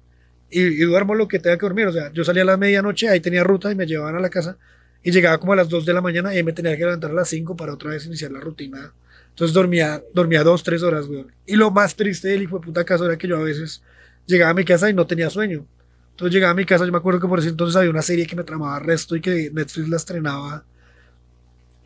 Y, 0.51 0.61
y 0.63 0.81
duermo 0.85 1.15
lo 1.17 1.27
que 1.29 1.39
tenga 1.41 1.57
que 1.59 1.67
dormir. 1.67 1.87
O 1.89 1.93
sea, 1.93 2.13
yo 2.13 2.25
salía 2.25 2.43
a 2.43 2.47
la 2.47 2.57
medianoche, 2.57 3.09
ahí 3.09 3.21
tenía 3.21 3.43
ruta 3.45 3.71
y 3.73 3.75
me 3.75 3.87
llevaban 3.87 4.17
a 4.17 4.21
la 4.21 4.31
casa. 4.31 4.59
Y 5.03 5.11
llegaba 5.11 5.39
como 5.39 5.53
a 5.53 5.57
las 5.57 5.69
2 5.69 5.85
de 5.85 5.93
la 5.93 6.01
mañana 6.01 6.33
y 6.33 6.39
ahí 6.39 6.43
me 6.45 6.53
tenía 6.53 6.73
que 6.77 6.85
levantar 6.85 7.11
a 7.11 7.15
las 7.15 7.29
5 7.29 7.57
para 7.57 7.75
otra 7.75 7.91
vez 7.91 8.07
iniciar 8.07 8.31
la 8.33 8.41
rutina. 8.41 8.95
Entonces 9.35 9.55
dormía, 9.55 10.03
dormía 10.15 10.45
2, 10.45 10.63
3 10.63 10.83
horas, 10.83 11.07
weón. 11.09 11.33
Y 11.47 11.57
lo 11.57 11.71
más 11.71 11.97
triste 11.97 12.29
del 12.29 12.43
hijo 12.45 12.59
de 12.59 12.65
puta 12.67 12.85
caso 12.85 13.05
era 13.07 13.19
que 13.19 13.27
yo 13.29 13.37
a 13.37 13.43
veces 13.43 13.83
llegaba 14.27 14.53
a 14.53 14.55
mi 14.55 14.65
casa 14.65 14.89
y 14.91 14.95
no 14.95 15.07
tenía 15.07 15.29
sueño. 15.31 15.67
Entonces 16.13 16.35
llegaba 16.35 16.53
a 16.53 16.55
mi 16.55 16.65
casa, 16.65 16.87
yo 16.87 16.93
me 16.93 16.99
acuerdo 16.99 17.21
que 17.21 17.27
por 17.29 17.41
ese 17.41 17.49
entonces 17.49 17.75
había 17.77 17.91
una 17.91 18.03
serie 18.03 18.27
que 18.27 18.37
me 18.37 18.45
tramaba 18.45 18.79
resto 18.79 19.17
y 19.17 19.21
que 19.21 19.51
Netflix 19.53 19.89
la 19.89 19.97
estrenaba. 19.97 20.65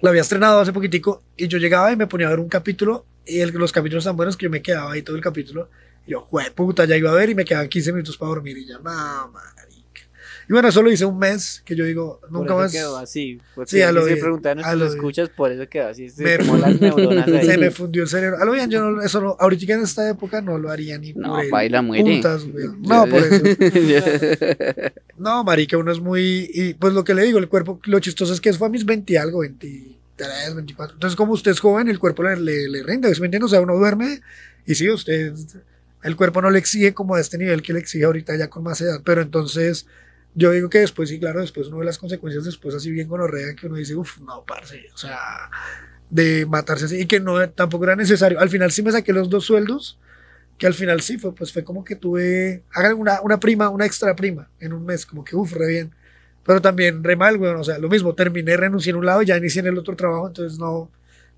La 0.01 0.11
había 0.11 0.23
estrenado 0.23 0.61
hace 0.61 0.73
poquitico 0.73 1.25
y 1.37 1.49
yo 1.49 1.59
llegaba 1.59 1.93
y 1.93 1.97
me 1.97 2.07
ponía 2.07 2.27
a 2.29 2.31
ver 2.31 2.41
un 2.41 2.49
capítulo 2.49 3.07
y 3.27 3.41
el- 3.41 3.51
los 3.53 3.73
capítulos 3.73 4.05
tan 4.05 4.17
buenos 4.17 4.37
que 4.37 4.45
yo 4.45 4.51
me 4.51 4.63
quedaba 4.63 4.93
ahí 4.93 5.03
todo 5.03 5.17
el 5.17 5.23
capítulo. 5.23 5.71
Y 6.07 6.13
yo, 6.13 6.29
puta, 6.55 6.85
ya 6.85 6.97
iba 6.97 7.11
a 7.11 7.15
ver 7.15 7.31
y 7.31 7.35
me 7.35 7.45
quedaban 7.45 7.69
15 7.69 7.93
minutos 7.93 8.17
para 8.17 8.31
dormir 8.31 8.57
y 8.59 8.67
ya, 8.67 8.79
no, 8.79 8.83
marica. 9.33 9.78
Y 10.49 10.53
bueno, 10.55 10.69
eso 10.69 10.83
lo 10.83 10.91
hice 10.91 11.05
un 11.05 11.19
mes, 11.19 11.61
que 11.65 11.77
yo 11.77 11.85
digo, 11.85 12.21
Por 12.21 12.33
nunca 12.33 12.55
eso 12.55 12.57
más. 12.63 12.73
quedó 12.73 12.97
así. 12.97 13.39
Porque 13.55 13.71
Sí, 13.71 13.83
a 13.83 13.93
lo 13.93 14.01
se 14.01 14.07
bien, 14.15 14.21
preguntaron 14.21 14.65
a 14.65 14.73
si 14.73 14.79
lo 14.79 14.87
escuchas, 14.87 15.29
por 15.29 15.53
eso 15.53 15.69
quedó 15.69 15.89
así. 15.89 16.09
Se 16.09 16.23
Me 16.23 16.39
las 16.39 16.81
neuronas 16.81 17.29
ahí. 17.33 17.47
Se 17.47 17.59
me 17.59 17.71
fundió 17.71 18.03
el 18.05 18.09
cerebro. 18.09 18.39
A 18.41 18.47
lo 18.47 18.53
bien, 18.53 18.71
yo 18.71 18.81
no, 18.91 19.03
eso 19.03 19.21
no, 19.21 19.37
ahorita 19.39 19.75
en 19.75 19.83
esta 19.83 20.09
época 20.09 20.41
no 20.41 20.57
lo 20.57 20.71
haría 20.71 20.97
ni 20.97 21.13
No, 21.13 21.35
por 21.35 21.51
baila, 21.51 21.83
muere. 21.83 22.23
weón. 22.23 22.81
No, 22.83 23.07
por 23.07 23.23
eso. 23.23 23.45
No, 25.19 25.43
marica, 25.45 25.77
uno 25.77 25.91
es 25.93 26.01
muy... 26.01 26.49
Y 26.55 26.75
pues 26.75 26.93
lo 26.95 27.05
que 27.05 27.15
le 27.15 27.25
digo, 27.25 27.39
el 27.39 27.49
cuerpo, 27.49 27.81
lo 27.85 27.99
chistoso 28.01 28.33
es 28.33 28.41
que 28.41 28.53
fue 28.53 28.69
a 28.69 28.71
mis 28.71 28.85
20 28.87 29.13
y 29.13 29.17
algo, 29.17 29.41
23, 29.41 30.55
24. 30.55 30.95
Entonces, 30.95 31.17
como 31.17 31.33
usted 31.33 31.51
es 31.51 31.61
joven, 31.61 31.89
el 31.89 31.99
cuerpo 31.99 32.23
le, 32.23 32.37
le, 32.37 32.69
le 32.69 32.83
rinde, 32.85 33.13
¿sí 33.15 33.21
¿me 33.21 33.27
entiende? 33.27 33.47
O 33.47 33.49
sea, 33.49 33.61
uno 33.61 33.77
duerme 33.77 34.21
y 34.67 34.75
sí, 34.75 34.89
usted... 34.89 35.35
El 36.05 36.15
cuerpo 36.15 36.41
no 36.41 36.51
le 36.51 36.61
exige 36.61 36.95
como 36.95 37.17
a 37.17 37.21
este 37.21 37.37
nivel 37.39 37.61
que 37.61 37.73
le 37.73 37.81
exige 37.81 38.05
ahorita 38.05 38.37
ya 38.37 38.49
con 38.49 38.63
más 38.63 38.81
edad. 38.81 39.01
Pero 39.05 39.21
entonces, 39.21 39.87
yo 40.39 40.53
digo 40.53 40.71
que 40.71 40.79
después, 40.79 41.09
sí, 41.09 41.19
claro, 41.19 41.41
después 41.41 41.67
uno 41.67 41.79
ve 41.79 41.85
las 41.85 41.99
consecuencias 41.99 42.45
después 42.45 42.75
así 42.75 42.91
bien 42.91 43.09
gonorrea 43.09 43.55
que 43.55 43.67
uno 43.67 43.77
dice, 43.77 43.97
uff, 43.97 44.19
no, 44.21 44.45
parce, 44.47 44.87
o 44.95 44.97
sea, 44.97 45.51
de 46.11 46.47
matarse 46.47 46.85
así. 46.87 47.01
Y 47.01 47.07
que 47.07 47.21
no, 47.21 47.49
tampoco 47.51 47.85
era 47.85 47.97
necesario. 47.97 48.39
Al 48.41 48.49
final 48.49 48.71
sí 48.71 48.83
me 48.83 48.93
saqué 48.93 49.13
los 49.13 49.29
dos 49.29 49.45
sueldos 49.45 49.99
que 50.57 50.67
al 50.67 50.75
final 50.75 51.01
sí 51.01 51.19
fue, 51.19 51.35
pues 51.35 51.53
fue 51.53 51.65
como 51.65 51.85
que 51.85 51.97
tuve, 51.97 52.65
hagan 52.73 52.95
una, 52.95 53.21
una 53.23 53.39
prima, 53.39 53.69
una 53.69 53.87
extra 53.87 54.15
prima 54.17 54.49
en 54.61 54.73
un 54.73 54.85
mes, 54.85 55.07
como 55.07 55.25
que 55.25 55.37
uff, 55.37 55.53
re 55.53 55.69
bien. 55.69 55.95
Pero 56.45 56.61
también 56.61 57.05
re 57.05 57.17
mal, 57.17 57.37
weón, 57.37 57.57
o 57.57 57.65
sea, 57.65 57.79
lo 57.79 57.89
mismo, 57.89 58.15
terminé, 58.15 58.57
renuncié 58.57 58.91
en 58.91 58.97
un 58.97 59.07
lado 59.07 59.23
y 59.23 59.27
ya 59.27 59.37
inicié 59.37 59.61
en 59.61 59.69
el 59.69 59.79
otro 59.79 59.95
trabajo, 59.97 60.29
entonces 60.29 60.59
no 60.59 60.91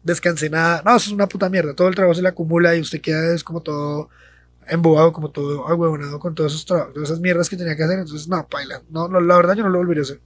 descansé 0.02 0.48
nada. 0.48 0.82
No, 0.84 0.96
eso 0.96 1.08
es 1.08 1.12
una 1.12 1.28
puta 1.28 1.50
mierda, 1.50 1.74
todo 1.74 1.88
el 1.88 1.94
trabajo 1.94 2.14
se 2.14 2.22
le 2.22 2.28
acumula 2.28 2.74
y 2.76 2.80
usted 2.80 3.00
queda 3.00 3.34
es 3.34 3.44
como 3.44 3.60
todo 3.60 4.08
embobado, 4.70 5.12
como 5.12 5.30
todo 5.30 5.66
ahuevonado 5.66 6.18
con 6.18 6.34
todos 6.34 6.52
esos 6.52 6.64
trabajos, 6.64 6.94
todas 6.94 7.10
esas 7.10 7.20
mierdas 7.20 7.48
que 7.48 7.56
tenía 7.56 7.76
que 7.76 7.82
hacer, 7.82 7.98
entonces 7.98 8.28
no, 8.28 8.46
paila, 8.48 8.82
no, 8.90 9.08
no, 9.08 9.20
la 9.20 9.36
verdad 9.36 9.56
yo 9.56 9.64
no 9.64 9.70
lo 9.70 9.78
volvería 9.78 10.02
a 10.02 10.04
hacer. 10.04 10.20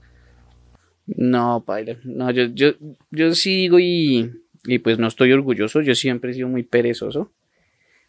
No, 1.07 1.63
paila. 1.65 1.97
No, 2.03 2.31
yo, 2.31 2.45
yo, 2.45 2.73
yo 3.11 3.35
sigo 3.35 3.79
y, 3.79 4.31
y 4.63 4.79
pues 4.79 4.97
no 4.97 5.07
estoy 5.07 5.31
orgulloso. 5.33 5.81
Yo 5.81 5.93
siempre 5.93 6.31
he 6.31 6.33
sido 6.33 6.47
muy 6.47 6.63
perezoso. 6.63 7.31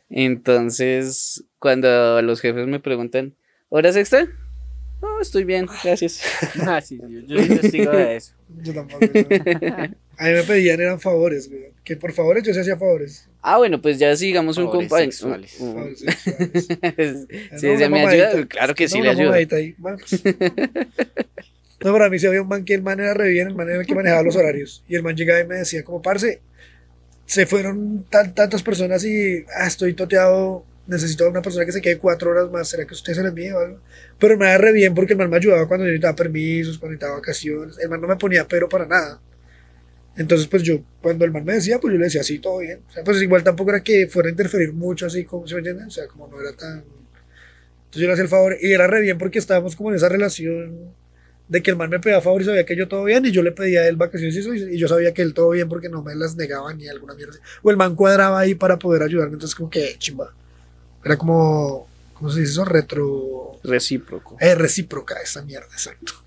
Entonces, 0.08 1.44
cuando 1.58 2.22
los 2.22 2.40
jefes 2.40 2.66
me 2.66 2.80
preguntan, 2.80 3.34
¿horas 3.68 3.96
extra? 3.96 4.28
No, 5.02 5.20
estoy 5.20 5.44
bien, 5.44 5.66
gracias. 5.84 6.22
Ah, 6.66 6.80
sí, 6.80 6.98
sí, 7.06 7.24
yo 7.26 7.38
soy 7.38 7.48
testigo 7.48 7.90
de 7.90 8.16
eso. 8.16 8.34
Yo 8.62 8.72
tampoco. 8.72 9.04
A 10.18 10.24
mí 10.24 10.32
me 10.32 10.42
pedían 10.44 10.80
eran 10.80 10.98
favores, 11.00 11.48
weón, 11.48 11.72
que 11.84 11.96
por 11.96 12.12
favores 12.12 12.42
yo 12.42 12.54
se 12.54 12.60
hacía 12.60 12.76
favores. 12.76 13.28
Ah, 13.42 13.58
bueno, 13.58 13.80
pues 13.82 13.98
ya 13.98 14.16
sigamos 14.16 14.56
un 14.58 14.64
Favores 14.64 14.88
compañero. 14.88 15.12
sexuales. 15.12 15.52
favores 15.58 15.98
sexuales. 16.00 17.26
sí, 17.60 17.66
No, 17.66 17.90
me 17.90 18.06
ayuda. 18.06 18.46
Claro 18.46 18.74
que 18.74 18.88
sí 18.88 18.98
No, 18.98 19.04
le 19.04 19.10
ayuda. 19.10 19.34
ahí. 19.56 19.74
No, 21.84 21.92
para 21.92 22.08
mí 22.08 22.18
si 22.18 22.26
había 22.26 22.40
un 22.42 22.48
man 22.48 22.64
que 22.64 22.74
el 22.74 22.82
man 22.82 22.98
era 22.98 23.12
re 23.14 23.28
bien, 23.28 23.48
el 23.48 23.54
man 23.54 23.68
era 23.68 23.80
el 23.80 23.86
que 23.86 23.94
manejaba 23.94 24.22
los 24.22 24.34
horarios. 24.34 24.82
Y 24.88 24.96
el 24.96 25.02
man 25.02 25.14
llegaba 25.14 25.40
y 25.40 25.46
me 25.46 25.56
decía, 25.56 25.84
como, 25.84 26.00
parce, 26.00 26.40
se 27.26 27.44
fueron 27.46 28.04
tan- 28.08 28.34
tantas 28.34 28.62
personas 28.62 29.04
y 29.04 29.44
ah, 29.54 29.66
estoy 29.66 29.92
toteado, 29.92 30.64
necesito 30.86 31.26
a 31.26 31.28
una 31.28 31.42
persona 31.42 31.66
que 31.66 31.72
se 31.72 31.82
quede 31.82 31.98
cuatro 31.98 32.30
horas 32.30 32.50
más, 32.50 32.68
¿será 32.70 32.86
que 32.86 32.94
usted 32.94 33.12
se 33.12 33.22
le 33.22 33.28
envíe 33.28 33.50
o 33.50 33.58
algo? 33.58 33.80
Pero 34.18 34.38
me 34.38 34.46
da 34.46 34.56
re 34.58 34.72
bien 34.72 34.94
porque 34.94 35.12
el 35.12 35.18
man 35.18 35.28
me 35.30 35.36
ayudaba 35.36 35.68
cuando 35.68 35.84
yo 35.84 35.90
necesitaba 35.90 36.16
permisos, 36.16 36.78
cuando 36.78 36.92
necesitaba 36.94 37.18
vacaciones. 37.20 37.78
El 37.78 37.90
man 37.90 38.00
no 38.00 38.08
me 38.08 38.16
ponía 38.16 38.48
pero 38.48 38.68
para 38.68 38.86
nada. 38.86 39.20
Entonces, 40.16 40.46
pues 40.46 40.62
yo, 40.62 40.80
cuando 41.02 41.24
el 41.24 41.30
man 41.30 41.44
me 41.44 41.54
decía, 41.54 41.78
pues 41.78 41.92
yo 41.92 41.98
le 41.98 42.04
decía, 42.04 42.22
sí, 42.22 42.38
todo 42.38 42.58
bien. 42.58 42.80
O 42.88 42.92
sea, 42.92 43.04
pues 43.04 43.20
igual 43.20 43.44
tampoco 43.44 43.70
era 43.70 43.82
que 43.82 44.06
fuera 44.06 44.28
a 44.28 44.30
interferir 44.30 44.72
mucho, 44.72 45.06
así 45.06 45.24
como, 45.24 45.46
¿se 45.46 45.54
me 45.54 45.58
entiende? 45.58 45.84
O 45.84 45.90
sea, 45.90 46.06
como 46.06 46.26
no 46.28 46.40
era 46.40 46.52
tan... 46.56 46.78
Entonces 46.78 48.02
yo 48.02 48.06
le 48.06 48.12
hacía 48.12 48.24
el 48.24 48.30
favor, 48.30 48.56
y 48.60 48.72
era 48.72 48.86
re 48.86 49.02
bien 49.02 49.18
porque 49.18 49.38
estábamos 49.38 49.76
como 49.76 49.90
en 49.90 49.96
esa 49.96 50.08
relación 50.08 50.94
de 51.48 51.62
que 51.62 51.70
el 51.70 51.76
man 51.76 51.90
me 51.90 52.00
pedía 52.00 52.20
favor 52.20 52.42
y 52.42 52.44
sabía 52.46 52.64
que 52.64 52.74
yo 52.74 52.88
todo 52.88 53.04
bien, 53.04 53.26
y 53.26 53.30
yo 53.30 53.42
le 53.42 53.52
pedía 53.52 53.82
a 53.82 53.88
él 53.88 53.96
vacaciones 53.96 54.34
y 54.34 54.38
eso, 54.38 54.54
y 54.54 54.78
yo 54.78 54.88
sabía 54.88 55.12
que 55.12 55.22
él 55.22 55.34
todo 55.34 55.50
bien 55.50 55.68
porque 55.68 55.88
no 55.88 56.02
me 56.02 56.14
las 56.14 56.34
negaba 56.34 56.72
ni 56.72 56.88
alguna 56.88 57.14
mierda. 57.14 57.36
O 57.62 57.70
el 57.70 57.76
man 57.76 57.94
cuadraba 57.94 58.40
ahí 58.40 58.54
para 58.54 58.78
poder 58.78 59.02
ayudarme, 59.02 59.34
entonces 59.34 59.54
como 59.54 59.70
que 59.70 59.96
chimba. 59.98 60.34
Era 61.04 61.16
como, 61.16 61.86
¿cómo 62.14 62.30
se 62.30 62.40
dice 62.40 62.52
eso? 62.52 62.64
Retro... 62.64 63.60
Recíproco. 63.62 64.36
Eh, 64.40 64.54
recíproca 64.54 65.20
esa 65.20 65.42
mierda, 65.42 65.68
exacto. 65.72 66.25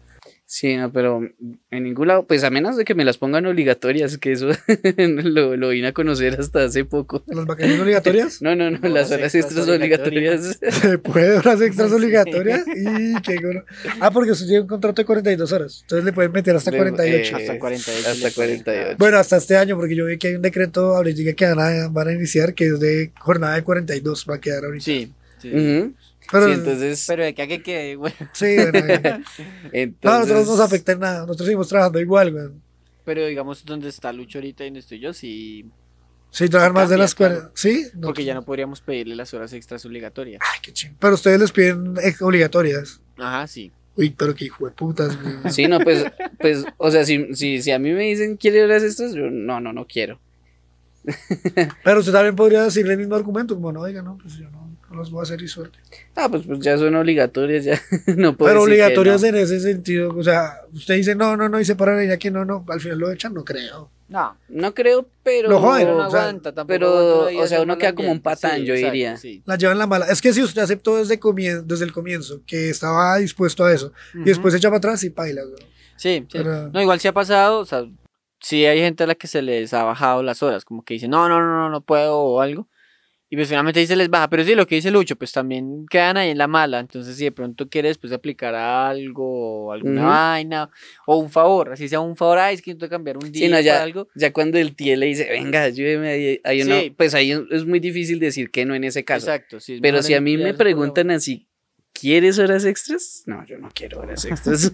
Sí, 0.51 0.75
no, 0.77 0.91
pero 0.91 1.21
en 1.69 1.83
ningún 1.83 2.07
lado, 2.07 2.25
pues 2.25 2.43
a 2.43 2.49
menos 2.49 2.75
de 2.75 2.83
que 2.83 2.95
me 2.95 3.05
las 3.05 3.19
pongan 3.19 3.45
obligatorias, 3.45 4.17
que 4.17 4.31
eso 4.31 4.47
lo, 4.97 5.55
lo 5.55 5.69
vine 5.69 5.89
a 5.89 5.93
conocer 5.93 6.39
hasta 6.39 6.63
hace 6.63 6.85
poco. 6.85 7.23
¿Las 7.27 7.45
vacaciones 7.45 7.79
obligatorias? 7.79 8.41
No, 8.41 8.55
no, 8.55 8.71
no, 8.71 8.79
No, 8.79 8.89
las 8.89 9.11
horas 9.11 9.35
extras 9.35 9.55
extras 9.59 9.69
obligatorias. 9.77 10.57
¿Se 10.71 10.97
puede 10.97 11.37
horas 11.37 11.61
extras 11.61 11.91
obligatorias? 11.91 12.63
Y 12.67 13.21
qué 13.21 13.35
gono. 13.35 13.63
Ah, 13.99 14.09
porque 14.09 14.31
usted 14.31 14.47
tiene 14.47 14.61
un 14.61 14.67
contrato 14.67 15.03
de 15.03 15.05
42 15.05 15.51
horas. 15.51 15.81
Entonces 15.83 16.03
le 16.03 16.13
pueden 16.13 16.31
meter 16.31 16.55
hasta 16.55 16.71
Le- 16.71 16.77
48. 16.77 17.37
eh, 17.37 17.41
Hasta 17.41 17.59
48 17.59 18.09
Hasta 18.09 18.27
le 18.27 18.31
pueden 18.31 18.63
48. 18.63 18.95
Bueno, 18.97 19.17
hasta 19.17 19.37
este 19.37 19.55
año, 19.55 19.75
porque 19.75 19.95
yo 19.95 20.07
vi 20.07 20.17
que 20.17 20.29
hay 20.29 20.35
un 20.35 20.41
decreto 20.41 20.95
ahorita 20.95 21.33
que 21.33 21.45
van 21.45 21.59
a, 21.59 21.87
van 21.89 22.07
a 22.07 22.11
iniciar 22.13 22.55
que 22.55 22.65
es 22.65 22.79
de 22.79 23.11
jornada 23.19 23.53
de 23.53 23.61
42, 23.63 24.25
va 24.27 24.35
a 24.37 24.41
quedar 24.41 24.65
ahorita. 24.65 24.83
Sí. 24.83 25.13
sí. 25.39 25.51
Pero, 26.31 26.45
sí, 26.45 26.51
entonces, 26.51 27.05
Pero 27.07 27.23
de 27.23 27.33
que 27.33 27.41
a 27.41 27.47
que 27.47 27.63
quede, 27.63 27.95
güey. 27.95 28.13
sí, 28.33 28.55
bueno, 28.55 28.79
eh. 29.73 29.87
no, 30.01 30.21
entonces 30.21 30.29
nosotros 30.29 30.45
no 30.45 30.51
nos 30.51 30.59
afecta 30.59 30.91
en 30.91 30.99
nada. 30.99 31.21
Nosotros 31.21 31.45
seguimos 31.45 31.67
trabajando 31.67 31.99
igual, 31.99 32.31
güey. 32.31 32.47
Pero 33.05 33.25
digamos, 33.25 33.65
donde 33.65 33.89
está 33.89 34.13
Lucho 34.13 34.37
ahorita 34.37 34.63
y 34.63 34.67
donde 34.67 34.79
estoy 34.81 34.99
yo, 34.99 35.13
sí. 35.13 35.65
Sí, 36.31 36.47
trabajan 36.47 36.73
más 36.73 36.89
de 36.89 36.97
las 36.97 37.15
40. 37.15 37.51
¿Sí? 37.55 37.87
No, 37.95 38.07
Porque 38.07 38.23
ya 38.23 38.35
no 38.35 38.43
podríamos 38.43 38.81
pedirle 38.81 39.15
las 39.15 39.33
horas 39.33 39.51
extras 39.53 39.83
obligatorias. 39.85 40.41
Ay, 40.43 40.59
qué 40.61 40.71
ching. 40.71 40.95
Pero 40.99 41.15
ustedes 41.15 41.39
les 41.39 41.51
piden 41.51 41.95
obligatorias. 42.21 43.01
Ajá, 43.17 43.47
sí. 43.47 43.71
Uy, 43.95 44.11
pero 44.11 44.33
qué 44.33 44.45
hijo 44.45 44.65
de 44.65 44.71
putas, 44.71 45.21
güey. 45.21 45.35
Sí, 45.51 45.67
no, 45.67 45.79
pues, 45.79 46.05
pues, 46.39 46.65
o 46.77 46.91
sea, 46.91 47.03
si, 47.03 47.33
si, 47.35 47.61
si 47.61 47.71
a 47.71 47.79
mí 47.79 47.91
me 47.91 48.03
dicen 48.03 48.37
quiere 48.37 48.63
horas 48.63 48.83
extras, 48.83 49.13
yo 49.13 49.29
no, 49.29 49.59
no, 49.59 49.73
no 49.73 49.85
quiero. 49.87 50.19
Pero 51.83 51.99
usted 51.99 52.11
también 52.11 52.35
podría 52.35 52.63
decirle 52.63 52.93
el 52.93 52.99
mismo 52.99 53.15
argumento, 53.15 53.55
como 53.55 53.71
no, 53.71 53.81
oiga, 53.81 54.01
no, 54.01 54.17
pues 54.17 54.35
yo 54.37 54.49
no, 54.51 54.68
no 54.89 54.97
los 54.97 55.11
voy 55.11 55.19
a 55.21 55.23
hacer 55.23 55.41
y 55.41 55.47
suerte. 55.47 55.79
Ah, 56.15 56.27
pues, 56.29 56.43
pues 56.45 56.59
ya 56.59 56.77
son 56.77 56.95
obligatorias, 56.95 57.63
ya 57.65 57.79
no 58.15 58.35
puedo 58.35 58.51
Pero 58.53 58.65
decir 58.65 58.77
que 58.77 58.83
obligatorias 58.83 59.21
no. 59.21 59.27
en 59.27 59.35
ese 59.35 59.59
sentido, 59.59 60.15
o 60.17 60.23
sea, 60.23 60.61
usted 60.73 60.95
dice 60.95 61.15
no, 61.15 61.35
no, 61.37 61.49
no, 61.49 61.59
y 61.59 61.65
se 61.65 61.75
paran 61.75 62.07
ya 62.07 62.17
que 62.17 62.31
no, 62.31 62.45
no, 62.45 62.65
al 62.69 62.79
final 62.81 62.97
lo 62.99 63.11
echan, 63.11 63.33
no 63.33 63.43
creo. 63.45 63.91
No. 64.09 64.35
No 64.47 64.73
creo, 64.73 65.07
pero. 65.21 65.49
Lo 65.49 65.59
joden, 65.59 65.85
Pero 65.85 65.97
no 65.99 66.07
o 66.07 66.09
sea, 66.09 66.21
aguanta 66.21 66.51
tampoco. 66.51 66.67
pero, 66.67 66.87
aguanta 67.27 67.41
o 67.43 67.47
sea, 67.47 67.61
uno 67.61 67.77
queda 67.77 67.93
como 67.93 68.11
un 68.11 68.21
patán, 68.21 68.63
yo 68.65 68.73
exacto, 68.73 68.91
diría. 68.93 69.17
sí. 69.17 69.43
La 69.45 69.55
llevan 69.55 69.77
la 69.77 69.85
mala. 69.85 70.07
Es 70.07 70.19
que 70.19 70.33
si 70.33 70.41
usted 70.41 70.63
aceptó 70.63 70.97
desde, 70.97 71.19
comien- 71.19 71.61
desde 71.65 71.85
el 71.85 71.91
comienzo 71.93 72.41
que 72.47 72.71
estaba 72.71 73.17
dispuesto 73.17 73.65
a 73.65 73.71
eso 73.71 73.93
y 74.15 74.23
después 74.23 74.51
se 74.51 74.57
echa 74.57 74.69
para 74.69 74.79
atrás 74.79 75.03
y 75.03 75.11
paila, 75.11 75.43
güey. 75.43 75.61
Sí, 75.95 76.21
sí. 76.21 76.27
Pero- 76.31 76.69
No, 76.69 76.81
igual 76.81 76.99
sí 76.99 77.07
ha 77.07 77.13
pasado, 77.13 77.59
o 77.59 77.65
sea, 77.65 77.85
sí 78.39 78.65
hay 78.65 78.79
gente 78.79 79.03
a 79.03 79.07
la 79.07 79.13
que 79.13 79.27
se 79.27 79.43
les 79.43 79.75
ha 79.75 79.83
bajado 79.83 80.23
las 80.23 80.41
horas, 80.41 80.65
como 80.65 80.83
que 80.83 80.95
dice, 80.95 81.07
no, 81.07 81.29
no, 81.29 81.39
no, 81.39 81.45
no, 81.59 81.69
no 81.69 81.81
puedo 81.81 82.17
o 82.17 82.41
algo. 82.41 82.67
Y 83.31 83.35
pues 83.35 83.47
finalmente 83.47 83.79
dice 83.79 83.95
les 83.95 84.09
baja, 84.09 84.27
pero 84.27 84.43
sí, 84.43 84.55
lo 84.55 84.65
que 84.65 84.73
dice 84.75 84.89
Lucho, 84.89 85.15
pues 85.15 85.31
también 85.31 85.85
quedan 85.87 86.17
ahí 86.17 86.31
en 86.31 86.37
la 86.39 86.47
mala. 86.47 86.79
Entonces, 86.79 87.15
si 87.15 87.25
de 87.25 87.31
pronto 87.31 87.69
quiere 87.69 87.89
después 87.89 88.11
aplicar 88.11 88.55
algo, 88.55 89.67
o 89.67 89.71
alguna 89.71 90.03
vaina, 90.05 90.71
o 91.05 91.17
un 91.17 91.29
favor, 91.29 91.71
así 91.73 91.87
sea 91.87 91.99
un 91.99 92.15
favor, 92.15 92.39
ay, 92.39 92.55
es 92.55 92.61
que 92.63 92.71
tengo 92.71 92.87
que 92.87 92.89
cambiar 92.89 93.17
un 93.17 93.31
día 93.31 93.45
Sí, 93.45 93.51
no, 93.51 93.59
ya, 93.59 93.83
algo. 93.83 94.07
ya 94.15 94.33
cuando 94.33 94.57
el 94.57 94.75
tío 94.75 94.95
le 94.97 95.05
dice, 95.05 95.29
venga, 95.29 95.61
ayúdeme 95.61 96.09
ahí, 96.09 96.41
ahí 96.43 96.61
uno- 96.63 96.79
Sí. 96.79 96.89
pues 96.97 97.13
ahí 97.13 97.31
es 97.51 97.65
muy 97.65 97.79
difícil 97.79 98.19
decir 98.19 98.49
que 98.49 98.65
no 98.65 98.73
en 98.73 98.83
ese 98.83 99.05
caso. 99.05 99.27
Exacto, 99.27 99.59
sí. 99.59 99.77
Pero 99.79 100.01
si 100.01 100.15
a 100.15 100.21
mí 100.21 100.35
me 100.35 100.55
preguntan 100.55 101.11
así, 101.11 101.47
¿quieres 101.93 102.39
horas 102.39 102.65
extras? 102.65 103.21
No, 103.27 103.45
yo 103.45 103.59
no 103.59 103.69
quiero 103.75 103.99
horas 103.99 104.25
extras. 104.25 104.71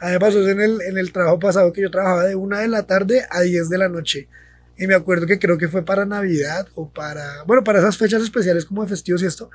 A 0.00 0.06
mí 0.08 0.12
me 0.12 0.18
pasó 0.20 0.40
eso 0.40 0.50
en 0.50 0.60
el, 0.60 0.82
en 0.82 0.98
el 0.98 1.12
trabajo 1.12 1.38
pasado 1.38 1.72
que 1.72 1.80
yo 1.80 1.90
trabajaba 1.90 2.24
de 2.24 2.34
una 2.34 2.58
de 2.60 2.68
la 2.68 2.86
tarde 2.86 3.22
a 3.30 3.40
10 3.40 3.70
de 3.70 3.78
la 3.78 3.88
noche. 3.88 4.28
Y 4.76 4.86
me 4.86 4.94
acuerdo 4.94 5.26
que 5.26 5.38
creo 5.38 5.56
que 5.56 5.68
fue 5.68 5.84
para 5.84 6.04
Navidad 6.04 6.66
o 6.74 6.88
para, 6.88 7.44
bueno, 7.46 7.62
para 7.62 7.78
esas 7.78 7.96
fechas 7.96 8.22
especiales 8.22 8.64
como 8.64 8.82
de 8.82 8.88
festivos 8.88 9.22
y 9.22 9.26
esto, 9.26 9.50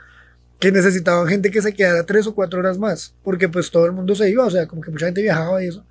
que 0.60 0.72
necesitaban 0.72 1.28
gente 1.28 1.52
que 1.52 1.62
se 1.62 1.74
quedara 1.74 2.06
tres 2.06 2.28
o 2.28 2.36
cuatro 2.36 2.60
horas 2.60 2.78
más, 2.78 3.14
porque 3.24 3.50
pues 3.50 3.72
todo 3.72 3.86
el 3.86 3.92
mundo 3.92 4.16
se 4.16 4.30
iba, 4.30 4.46
o 4.46 4.52
sea, 4.52 4.68
como 4.68 4.82
que 4.82 4.92
mucha 4.92 5.08
gente 5.08 5.22
viajaba 5.22 5.64
y 5.64 5.68
eso. 5.68 5.86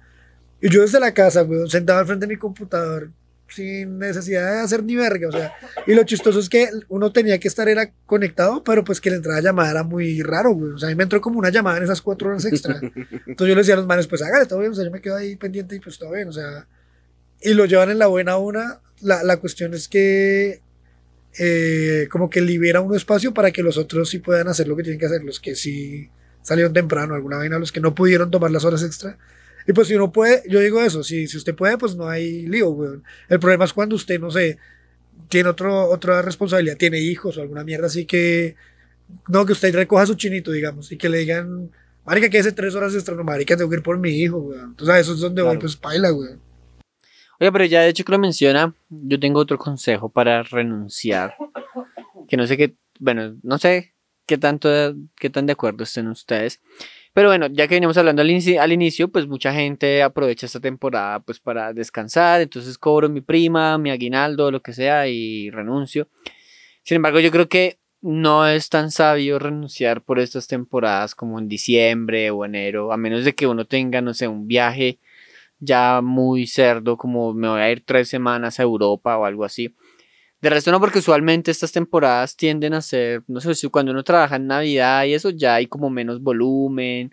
Y 0.61 0.71
yo 0.71 0.83
desde 0.83 1.01
la 1.01 1.13
casa, 1.13 1.43
güey, 1.43 1.69
sentado 1.69 2.01
al 2.01 2.07
frente 2.07 2.27
de 2.27 2.35
mi 2.35 2.39
computador, 2.39 3.11
sin 3.49 3.99
necesidad 3.99 4.53
de 4.53 4.61
hacer 4.61 4.83
ni 4.83 4.97
verga, 4.97 5.29
o 5.29 5.33
sea, 5.33 5.55
y 5.87 5.95
lo 5.95 6.05
chistoso 6.05 6.39
es 6.39 6.49
que 6.49 6.69
uno 6.89 7.13
tenía 7.13 7.39
que 7.39 7.49
estar 7.49 7.69
era 7.69 7.91
conectado, 8.05 8.63
pero 8.63 8.85
pues 8.85 9.01
que 9.01 9.11
la 9.11 9.17
entrada 9.17 9.41
llamada 9.41 9.71
era 9.71 9.83
muy 9.85 10.23
raro, 10.23 10.53
güey, 10.53 10.73
o 10.73 10.79
sea, 10.79 10.89
a 10.89 10.91
mí 10.91 10.97
me 10.97 11.05
entró 11.05 11.21
como 11.21 11.39
una 11.39 11.51
llamada 11.51 11.79
en 11.79 11.85
esas 11.85 12.03
cuatro 12.03 12.29
horas 12.29 12.45
extra. 12.45 12.79
Entonces 12.83 13.49
yo 13.49 13.55
le 13.55 13.57
decía 13.57 13.75
a 13.75 13.79
los 13.79 13.87
manes, 13.87 14.07
pues 14.07 14.21
hágale, 14.21 14.47
todo 14.47 14.59
bien, 14.59 14.73
o 14.73 14.75
sea, 14.75 14.85
yo 14.85 14.91
me 14.91 15.01
quedo 15.01 15.17
ahí 15.17 15.37
pendiente 15.37 15.77
y 15.77 15.81
pues 15.81 15.99
todo 15.99 16.13
bien, 16.13 16.29
o 16.29 16.33
sea, 16.33 16.67
y 17.41 17.55
lo 17.55 17.65
llevan 17.65 17.91
en 17.91 17.99
la 17.99 18.09
buena 18.09 18.37
una. 18.37 18.81
La, 19.01 19.23
la 19.23 19.37
cuestión 19.39 19.75
es 19.75 19.89
que 19.89 20.61
eh, 21.39 22.09
como 22.11 22.29
que 22.31 22.41
libera 22.41 22.81
un 22.81 22.95
espacio 22.97 23.33
para 23.33 23.51
que 23.53 23.63
los 23.63 23.77
otros 23.79 24.09
sí 24.09 24.19
puedan 24.19 24.49
hacer 24.49 24.67
lo 24.67 24.77
que 24.77 24.83
tienen 24.83 24.99
que 24.99 25.07
hacer, 25.07 25.23
los 25.23 25.39
que 25.41 25.55
sí 25.55 26.09
salieron 26.43 26.73
temprano, 26.73 27.15
alguna 27.15 27.37
vaina, 27.37 27.59
los 27.59 27.71
que 27.73 27.81
no 27.81 27.95
pudieron 27.95 28.31
tomar 28.31 28.51
las 28.51 28.65
horas 28.65 28.83
extra. 28.83 29.19
Y 29.67 29.73
pues 29.73 29.89
si 29.89 29.95
uno 29.95 30.11
puede, 30.11 30.43
yo 30.49 30.61
digo 30.61 30.81
eso, 30.83 31.03
si, 31.05 31.27
si 31.29 31.37
usted 31.37 31.55
puede, 31.55 31.77
pues 31.77 31.95
no 31.95 32.09
hay 32.09 32.47
lío, 32.47 32.71
weón. 32.71 33.05
El 33.29 33.39
problema 33.39 33.67
es 33.67 33.73
cuando 33.73 33.97
usted, 33.97 34.19
no 34.19 34.31
sé, 34.31 34.59
tiene 35.29 35.51
otro, 35.51 35.85
otra 35.91 36.23
responsabilidad, 36.23 36.77
tiene 36.79 36.99
hijos 37.01 37.37
o 37.37 37.43
alguna 37.43 37.65
mierda 37.65 37.87
así 37.87 38.07
que, 38.07 38.57
no, 39.29 39.45
que 39.45 39.53
usted 39.53 39.75
recoja 39.75 40.07
su 40.07 40.15
chinito, 40.15 40.51
digamos, 40.53 40.91
y 40.91 40.97
que 40.97 41.09
le 41.11 41.19
digan, 41.19 41.71
marica, 42.07 42.31
que 42.31 42.39
hace 42.39 42.53
tres 42.53 42.75
horas 42.75 42.95
extra, 42.95 43.15
no, 43.15 43.25
marica, 43.25 43.57
tengo 43.57 43.69
que 43.69 43.77
ir 43.77 43.83
por 43.83 43.99
mi 43.99 44.11
hijo, 44.11 44.39
weón. 44.39 44.71
Entonces 44.71 44.95
a 44.95 44.99
eso 44.99 45.13
es 45.13 45.21
donde 45.21 45.43
voy, 45.43 45.51
Claro. 45.51 45.61
pues 45.61 45.77
paila, 45.77 46.13
weón. 46.15 46.41
Oye, 47.41 47.53
pero 47.53 47.65
ya 47.65 47.83
de 47.83 47.89
hecho 47.91 48.05
que 48.05 48.13
lo 48.13 48.19
menciona, 48.19 48.75
yo 48.89 49.21
tengo 49.21 49.41
otro 49.41 49.59
consejo 49.59 50.09
para 50.09 50.43
renunciar. 50.43 51.37
Que 52.27 52.37
no 52.37 52.47
sé 52.47 52.57
qué, 52.57 52.75
bueno, 52.99 53.37
no 53.43 53.59
sé 53.59 53.95
qué 54.27 54.39
tanto, 54.39 54.69
qué 55.17 55.31
tan 55.31 55.47
de 55.47 55.53
acuerdo 55.53 55.85
estén 55.85 56.09
ustedes. 56.09 56.61
Pero 57.15 57.29
bueno, 57.29 57.47
ya 57.47 57.67
que 57.67 57.75
venimos 57.75 57.97
hablando 57.97 58.23
al 58.23 58.73
inicio, 58.73 59.09
pues 59.09 59.27
mucha 59.27 59.53
gente 59.53 60.03
aprovecha 60.03 60.47
esta 60.47 60.61
temporada 60.61 61.21
pues 61.21 61.41
para 61.41 61.73
descansar, 61.73 62.41
entonces 62.41 62.77
cobro 62.77 63.09
mi 63.09 63.21
prima, 63.21 63.79
mi 63.79 63.91
aguinaldo, 63.91 64.51
lo 64.51 64.61
que 64.61 64.73
sea 64.73 65.09
y 65.09 65.51
renuncio. 65.51 66.09
Sin 66.83 66.97
embargo, 66.97 67.21
yo 67.21 67.31
creo 67.31 67.49
que 67.49 67.79
no 68.01 68.47
es 68.47 68.69
tan 68.69 68.91
sabio 68.91 69.39
renunciar 69.39 70.03
por 70.03 70.21
estas 70.21 70.47
temporadas 70.47 71.15
como 71.15 71.39
en 71.39 71.49
diciembre 71.49 72.31
o 72.31 72.45
enero, 72.45 72.93
a 72.93 72.97
menos 72.97 73.25
de 73.25 73.35
que 73.35 73.47
uno 73.47 73.65
tenga, 73.65 74.01
no 74.01 74.15
sé, 74.15 74.29
un 74.29 74.47
viaje 74.47 74.99
ya 75.61 76.01
muy 76.03 76.47
cerdo, 76.47 76.97
como 76.97 77.35
me 77.35 77.49
voy 77.49 77.61
a 77.61 77.71
ir 77.71 77.85
tres 77.85 78.09
semanas 78.09 78.61
a 78.61 78.63
Europa 78.63 79.17
o 79.19 79.25
algo 79.25 79.45
así. 79.45 79.75
De 80.41 80.51
resto 80.51 80.71
no, 80.71 80.79
porque 80.81 81.01
usualmente 81.01 81.51
estas 81.51 81.73
temporadas 81.73 82.37
tienden 82.37 82.75
a 82.75 82.81
ser, 82.81 83.25
no 83.27 83.41
sé, 83.41 83.55
si 83.55 83.69
cuando 83.69 83.91
uno 83.91 84.05
trabaja 84.05 84.37
en 84.37 84.47
Navidad 84.47 85.05
y 85.05 85.15
eso 85.15 85.31
ya 85.31 85.57
hay 85.57 85.67
como 85.67 85.91
menos 85.91 86.23
volumen, 86.23 87.13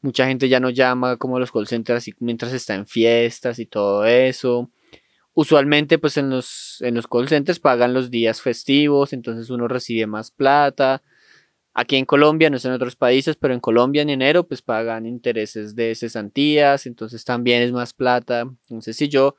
mucha 0.00 0.26
gente 0.26 0.48
ya 0.48 0.58
no 0.58 0.70
llama 0.70 1.16
como 1.16 1.38
los 1.38 1.52
call 1.52 1.68
centers 1.68 2.10
mientras 2.18 2.52
está 2.52 2.74
en 2.74 2.86
fiestas 2.86 3.58
y 3.60 3.66
todo 3.66 4.04
eso. 4.04 4.70
Usualmente 5.34 5.98
pues 5.98 6.16
en 6.16 6.30
los, 6.30 6.78
en 6.80 6.94
los 6.94 7.06
call 7.06 7.28
centers 7.28 7.60
pagan 7.60 7.94
los 7.94 8.10
días 8.10 8.40
festivos, 8.42 9.12
entonces 9.12 9.50
uno 9.50 9.68
recibe 9.68 10.06
más 10.06 10.30
plata. 10.32 11.02
Aquí 11.78 11.96
en 11.96 12.06
Colombia, 12.06 12.48
no 12.48 12.58
sé 12.58 12.68
en 12.68 12.74
otros 12.74 12.96
países, 12.96 13.36
pero 13.36 13.52
en 13.52 13.60
Colombia 13.60 14.00
en 14.00 14.08
enero 14.08 14.48
pues 14.48 14.62
pagan 14.62 15.04
intereses 15.04 15.76
de 15.76 15.94
cesantías, 15.94 16.86
entonces 16.86 17.22
también 17.22 17.60
es 17.60 17.70
más 17.70 17.92
plata. 17.92 18.48
Entonces 18.62 18.96
si 18.96 19.10
yo 19.10 19.36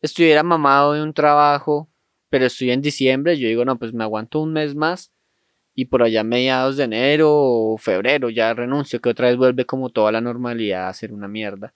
estuviera 0.00 0.44
mamado 0.44 0.92
de 0.92 1.02
un 1.02 1.12
trabajo, 1.12 1.88
pero 2.30 2.46
estoy 2.46 2.70
en 2.70 2.82
diciembre, 2.82 3.36
yo 3.36 3.48
digo, 3.48 3.64
no, 3.64 3.80
pues 3.80 3.92
me 3.92 4.04
aguanto 4.04 4.38
un 4.42 4.52
mes 4.52 4.76
más 4.76 5.10
y 5.74 5.86
por 5.86 6.04
allá 6.04 6.22
mediados 6.22 6.76
de 6.76 6.84
enero 6.84 7.32
o 7.32 7.76
febrero 7.78 8.30
ya 8.30 8.54
renuncio, 8.54 9.00
que 9.00 9.08
otra 9.08 9.26
vez 9.26 9.36
vuelve 9.36 9.64
como 9.64 9.90
toda 9.90 10.12
la 10.12 10.20
normalidad 10.20 10.88
a 10.88 10.94
ser 10.94 11.12
una 11.12 11.26
mierda. 11.26 11.74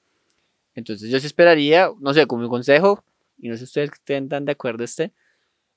Entonces 0.76 1.11
yo 1.11 1.18
sí 1.18 1.26
esperaría, 1.26 1.91
no 1.99 2.14
sé, 2.14 2.28
como 2.28 2.45
mi 2.45 2.49
consejo, 2.49 3.03
y 3.38 3.49
no 3.49 3.55
sé 3.55 3.59
si 3.59 3.64
ustedes 3.64 3.91
estén 3.93 4.28
de 4.28 4.53
acuerdo 4.53 4.84
este, 4.84 5.12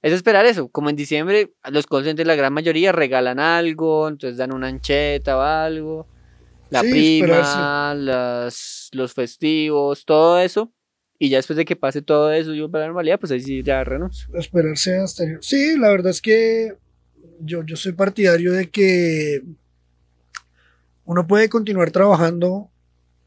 es 0.03 0.11
esperar 0.11 0.45
eso. 0.45 0.67
Como 0.67 0.89
en 0.89 0.97
diciembre, 0.97 1.53
los 1.71 1.87
call 1.87 2.03
centers, 2.03 2.27
la 2.27 2.35
gran 2.35 2.51
mayoría 2.51 2.91
regalan 2.91 3.39
algo, 3.39 4.09
entonces 4.09 4.37
dan 4.37 4.53
una 4.53 4.67
ancheta 4.67 5.37
o 5.37 5.41
algo. 5.41 6.07
La 6.69 6.81
Sí, 6.81 7.21
prima, 7.21 7.95
las, 7.95 8.89
los 8.91 9.13
festivos, 9.13 10.03
todo 10.05 10.39
eso. 10.39 10.73
Y 11.17 11.29
ya 11.29 11.37
después 11.37 11.55
de 11.55 11.63
que 11.63 11.77
pase 11.77 12.01
todo 12.01 12.33
eso, 12.33 12.53
yo 12.53 12.69
para 12.69 12.81
la 12.81 12.87
normalidad, 12.87 13.17
pues 13.17 13.31
ahí 13.31 13.39
sí 13.39 13.63
ya 13.63 13.81
renuncio. 13.85 14.27
esperarse 14.37 14.97
hasta... 14.97 15.23
Sí, 15.39 15.77
la 15.77 15.89
verdad 15.89 16.11
es 16.11 16.21
que 16.21 16.75
yo, 17.39 17.63
yo 17.63 17.77
soy 17.77 17.93
partidario 17.93 18.51
de 18.51 18.69
que 18.69 19.41
uno 21.05 21.25
puede 21.25 21.47
continuar 21.47 21.91
trabajando 21.91 22.69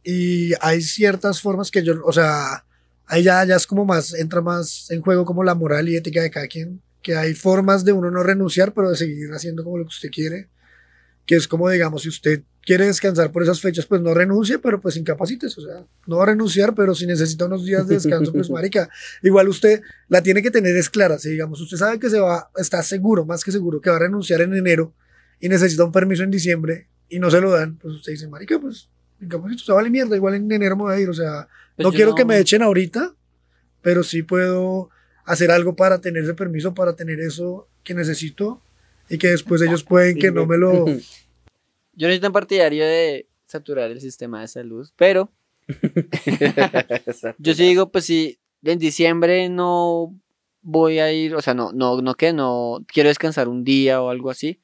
y 0.05 0.53
hay 0.61 0.83
ciertas 0.83 1.41
formas 1.41 1.71
que 1.71 1.83
yo, 1.83 1.95
o 2.05 2.13
sea, 2.13 2.66
ahí 3.07 3.23
ya, 3.23 3.45
ya 3.45 3.57
es 3.57 3.67
como 3.67 3.85
más, 3.85 4.15
entra 4.15 4.41
más 4.41 4.91
en 4.91 5.01
juego 5.01 5.25
como 5.25 5.45
la 5.45 5.55
moral 5.55 5.89
y 5.89 5.97
ética 5.97 6.23
de 6.23 6.31
cada 6.31 6.47
quien, 6.49 6.83
que 7.03 7.17
hay 7.17 7.35
formas 7.35 7.85
de 7.85 7.93
uno 7.93 8.11
no 8.11 8.23
renunciar, 8.23 8.75
pero 8.75 8.91
de 8.91 8.97
seguir 8.97 9.31
haciendo 9.33 9.65
como 9.65 9.79
lo 9.79 9.85
que 9.85 9.89
usted 9.89 10.11
quiere, 10.11 10.49
que 11.25 11.37
es 11.37 11.49
como, 11.49 11.69
digamos, 11.69 12.03
si 12.03 12.09
usted 12.09 12.43
quiere 12.67 12.87
descansar 12.87 13.31
por 13.31 13.45
esas 13.45 13.61
fechas, 13.61 13.87
pues 13.87 14.01
no 14.01 14.13
renuncie, 14.13 14.59
pero 14.59 14.81
pues 14.81 14.97
incapacites, 14.97 15.57
o 15.57 15.61
sea, 15.61 15.87
no 16.07 16.17
va 16.17 16.25
a 16.25 16.27
renunciar, 16.27 16.75
pero 16.75 16.95
si 16.97 17.07
necesita 17.07 17.47
unos 17.47 17.65
días 17.65 17.87
de 17.87 17.95
descanso, 17.95 18.33
pues 18.33 18.51
marica, 18.51 18.91
igual 19.23 19.49
usted 19.49 19.83
la 20.09 20.21
tiene 20.21 20.43
que 20.43 20.51
tener 20.51 20.77
es 20.77 20.91
clara, 20.91 21.19
si 21.19 21.31
digamos, 21.31 21.61
usted 21.61 21.77
sabe 21.77 22.01
que 22.01 22.11
se 22.11 22.19
va, 22.19 22.51
está 22.57 22.83
seguro, 22.83 23.25
más 23.25 23.45
que 23.45 23.53
seguro, 23.53 23.81
que 23.81 23.89
va 23.89 23.97
a 23.97 24.01
renunciar 24.01 24.41
en 24.41 24.55
enero 24.55 24.93
y 25.39 25.49
necesita 25.49 25.85
un 25.85 25.93
permiso 25.93 26.25
en 26.25 26.31
diciembre 26.33 26.89
y 27.09 27.21
no 27.21 27.31
se 27.31 27.41
lo 27.41 27.53
dan, 27.53 27.77
pues 27.77 27.95
usted 27.95 28.13
dice, 28.13 28.27
marica, 28.27 28.59
pues 28.59 28.91
incapacito, 29.21 29.63
o 29.63 29.67
sea, 29.67 29.75
vale 29.77 29.91
mierda, 29.91 30.17
igual 30.17 30.35
en 30.35 30.51
enero 30.51 30.77
me 30.77 30.83
voy 30.83 30.95
a 30.95 30.99
ir, 30.99 31.09
o 31.09 31.15
sea, 31.15 31.47
Pues 31.77 31.85
no 31.85 31.93
quiero 31.93 32.11
no- 32.11 32.15
que 32.17 32.25
me 32.25 32.39
echen 32.39 32.63
ahorita, 32.63 33.15
pero 33.83 34.03
sí 34.03 34.23
puedo 34.23 34.91
hacer 35.25 35.51
algo 35.51 35.77
para 35.77 36.01
tener 36.01 36.25
ese 36.25 36.35
permiso, 36.35 36.75
para 36.75 36.97
tener 36.97 37.21
eso 37.21 37.69
que 37.85 37.95
necesito 37.95 38.61
y 39.09 39.19
que 39.19 39.29
después 39.29 39.63
ellos 39.63 39.85
pueden 39.85 40.19
que 40.19 40.31
no 40.31 40.47
me 40.47 40.57
lo... 40.57 40.87
Yo 41.99 42.09
no 42.09 42.13
soy 42.13 42.21
tan 42.21 42.33
partidario 42.33 42.85
de 42.85 43.27
saturar 43.47 43.91
el 43.91 44.01
sistema 44.03 44.43
de 44.43 44.49
salud, 44.49 44.87
pero 44.97 45.31
yo 47.39 47.55
sí 47.55 47.63
digo, 47.65 47.91
pues 47.91 48.05
si 48.05 48.39
en 48.63 48.79
diciembre 48.79 49.49
no 49.49 50.15
voy 50.61 50.99
a 50.99 51.11
ir, 51.13 51.35
o 51.35 51.41
sea, 51.41 51.55
no, 51.55 51.73
no, 51.73 52.03
no 52.03 52.15
que 52.15 52.33
no 52.33 52.85
quiero 52.93 53.09
descansar 53.09 53.49
un 53.49 53.65
día 53.65 54.03
o 54.03 54.11
algo 54.11 54.31
así. 54.31 54.61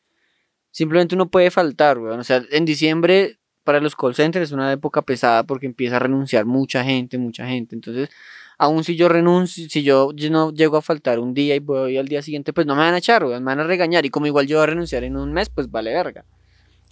Simplemente 0.71 1.15
uno 1.15 1.31
puede 1.31 1.51
faltar, 1.51 1.99
weón. 1.99 2.21
O 2.21 2.25
sea, 2.25 2.45
en 2.51 2.65
diciembre 2.65 3.39
para 3.65 3.81
los 3.81 3.97
call 3.97 4.15
centers 4.15 4.49
es 4.49 4.53
una 4.53 4.73
época 4.73 5.03
pesada 5.03 5.45
porque 5.45 5.67
empieza 5.67 5.97
a 5.97 5.99
renunciar 6.01 6.45
mucha 6.45 6.85
gente, 6.85 7.19
mucha 7.19 7.47
gente. 7.47 7.75
Entonces, 7.75 8.11
aún 8.59 8.85
si 8.85 8.97
yo 8.97 9.09
renuncio, 9.09 9.69
si 9.69 9.83
yo, 9.83 10.11
no 10.31 10.53
llego 10.53 10.77
a 10.77 10.83
faltar 10.83 11.19
un 11.19 11.35
día 11.35 11.55
y 11.55 11.59
voy 11.59 11.97
al 11.99 12.09
día 12.09 12.23
siguiente, 12.23 12.53
pues 12.53 12.67
no 12.67 12.75
me 12.75 12.83
van 12.83 12.95
a 12.95 12.99
echar, 12.99 13.25
me 13.25 13.41
van 13.41 13.61
a 13.61 13.65
regañar. 13.65 14.05
Y 14.07 14.11
como 14.11 14.27
igual 14.27 14.47
yo 14.47 14.59
voy 14.59 14.65
a 14.65 14.67
renunciar 14.67 15.05
en 15.05 15.17
un 15.17 15.33
mes, 15.33 15.49
pues 15.51 15.71
vale 15.71 15.93
verga. 15.93 16.25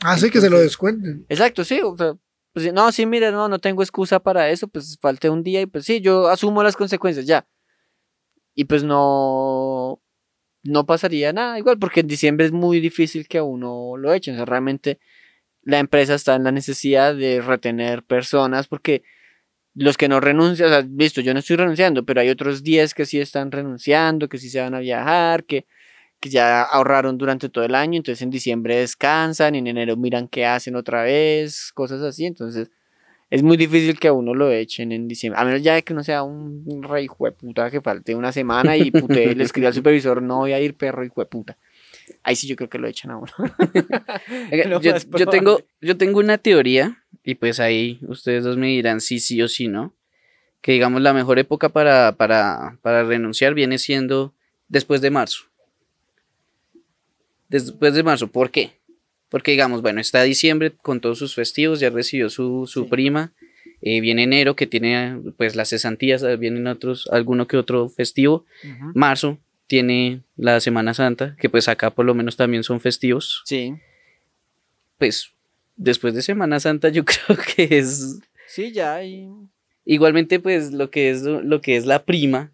Hace 0.00 0.30
que 0.30 0.40
se 0.40 0.50
lo 0.50 0.58
descuenten. 0.58 1.26
Exacto, 1.28 1.64
sí. 1.64 1.80
O 1.82 1.96
sea, 1.96 2.14
pues, 2.52 2.72
no, 2.72 2.90
sí, 2.92 3.06
mire, 3.06 3.30
no, 3.30 3.48
no 3.48 3.58
tengo 3.58 3.82
excusa 3.82 4.20
para 4.20 4.50
eso, 4.50 4.66
pues 4.68 4.98
falté 5.00 5.30
un 5.30 5.42
día 5.42 5.60
y 5.60 5.66
pues 5.66 5.84
sí, 5.84 6.00
yo 6.00 6.28
asumo 6.28 6.62
las 6.62 6.76
consecuencias 6.76 7.26
ya. 7.26 7.46
Y 8.54 8.64
pues 8.64 8.82
no, 8.82 10.00
no 10.64 10.86
pasaría 10.86 11.32
nada 11.32 11.58
igual, 11.58 11.78
porque 11.78 12.00
en 12.00 12.08
diciembre 12.08 12.46
es 12.46 12.52
muy 12.52 12.80
difícil 12.80 13.28
que 13.28 13.38
a 13.38 13.44
uno 13.44 13.96
lo 13.96 14.12
echen. 14.12 14.34
O 14.34 14.38
sea, 14.38 14.44
realmente 14.46 14.98
la 15.70 15.78
empresa 15.78 16.14
está 16.14 16.34
en 16.34 16.44
la 16.44 16.52
necesidad 16.52 17.14
de 17.14 17.40
retener 17.40 18.02
personas 18.02 18.68
porque 18.68 19.02
los 19.74 19.96
que 19.96 20.08
no 20.08 20.20
renuncian, 20.20 20.68
o 20.68 20.70
sea, 20.72 20.82
listo, 20.82 21.20
yo 21.20 21.32
no 21.32 21.40
estoy 21.40 21.56
renunciando, 21.56 22.04
pero 22.04 22.20
hay 22.20 22.28
otros 22.28 22.62
10 22.62 22.92
que 22.92 23.06
sí 23.06 23.20
están 23.20 23.52
renunciando, 23.52 24.28
que 24.28 24.38
sí 24.38 24.50
se 24.50 24.60
van 24.60 24.74
a 24.74 24.80
viajar, 24.80 25.44
que, 25.44 25.66
que 26.18 26.28
ya 26.28 26.62
ahorraron 26.62 27.16
durante 27.18 27.48
todo 27.48 27.64
el 27.64 27.74
año, 27.74 27.96
entonces 27.96 28.20
en 28.22 28.30
diciembre 28.30 28.76
descansan, 28.76 29.54
y 29.54 29.58
en 29.58 29.68
enero 29.68 29.96
miran 29.96 30.28
qué 30.28 30.44
hacen 30.44 30.76
otra 30.76 31.04
vez, 31.04 31.70
cosas 31.72 32.02
así, 32.02 32.26
entonces 32.26 32.70
es 33.30 33.44
muy 33.44 33.56
difícil 33.56 33.98
que 33.98 34.08
a 34.08 34.12
uno 34.12 34.34
lo 34.34 34.50
echen 34.50 34.90
en 34.90 35.06
diciembre, 35.06 35.40
a 35.40 35.44
menos 35.44 35.62
ya 35.62 35.74
de 35.74 35.82
que 35.82 35.92
uno 35.92 36.02
sea 36.02 36.24
un, 36.24 36.82
rey 36.82 37.06
puta 37.38 37.70
que 37.70 37.80
falte 37.80 38.16
una 38.16 38.32
semana 38.32 38.76
y 38.76 38.90
pute, 38.90 39.34
le 39.36 39.44
escribe 39.44 39.68
al 39.68 39.74
supervisor, 39.74 40.20
no 40.20 40.38
voy 40.38 40.52
a 40.52 40.60
ir 40.60 40.76
perro 40.76 41.04
y 41.04 41.10
puta. 41.10 41.56
Ahí 42.22 42.36
sí 42.36 42.46
yo 42.46 42.56
creo 42.56 42.68
que 42.68 42.78
lo 42.78 42.88
echan 42.88 43.10
a 43.10 43.16
uno. 43.18 43.32
Yo, 45.16 45.26
tengo, 45.26 45.62
yo 45.80 45.96
tengo 45.96 46.18
una 46.18 46.38
teoría, 46.38 47.02
y 47.24 47.34
pues 47.34 47.60
ahí 47.60 47.98
ustedes 48.02 48.44
dos 48.44 48.56
me 48.56 48.68
dirán 48.68 49.00
si 49.00 49.20
sí 49.20 49.40
o 49.42 49.48
sí 49.48 49.68
no, 49.68 49.94
que 50.60 50.72
digamos 50.72 51.00
la 51.02 51.12
mejor 51.14 51.38
época 51.38 51.68
para, 51.70 52.12
para, 52.16 52.78
para 52.82 53.02
renunciar 53.04 53.54
viene 53.54 53.78
siendo 53.78 54.34
después 54.68 55.00
de 55.00 55.10
marzo. 55.10 55.44
Después 57.48 57.94
de 57.94 58.02
marzo, 58.02 58.28
¿por 58.28 58.50
qué? 58.50 58.72
Porque 59.28 59.50
digamos, 59.52 59.82
bueno, 59.82 60.00
está 60.00 60.22
diciembre 60.22 60.72
con 60.72 61.00
todos 61.00 61.18
sus 61.18 61.34
festivos, 61.34 61.80
ya 61.80 61.90
recibió 61.90 62.30
su, 62.30 62.66
su 62.66 62.84
Sí. 62.84 62.90
prima, 62.90 63.32
eh, 63.80 64.00
viene 64.00 64.24
enero 64.24 64.54
que 64.56 64.66
tiene 64.66 65.18
pues 65.36 65.56
las 65.56 65.70
cesantías, 65.70 66.24
vienen 66.38 66.66
otros, 66.66 67.08
alguno 67.12 67.46
que 67.46 67.56
otro 67.56 67.88
festivo, 67.88 68.44
marzo 68.94 69.38
tiene 69.70 70.22
la 70.36 70.58
Semana 70.58 70.94
Santa, 70.94 71.36
que 71.38 71.48
pues 71.48 71.68
acá 71.68 71.90
por 71.90 72.04
lo 72.04 72.12
menos 72.12 72.36
también 72.36 72.64
son 72.64 72.80
festivos 72.80 73.42
Sí, 73.44 73.74
pues 74.98 75.30
después 75.76 76.12
de 76.12 76.22
Semana 76.22 76.58
Santa 76.58 76.88
yo 76.88 77.04
creo 77.04 77.38
que 77.38 77.78
es 77.78 78.18
sí, 78.48 78.72
ya, 78.72 79.04
y... 79.04 79.28
igualmente 79.84 80.40
pues 80.40 80.72
lo 80.72 80.90
que 80.90 81.10
es 81.10 81.22
lo, 81.22 81.60
que 81.60 81.76
es 81.76 81.86
la 81.86 82.02
prima, 82.02 82.50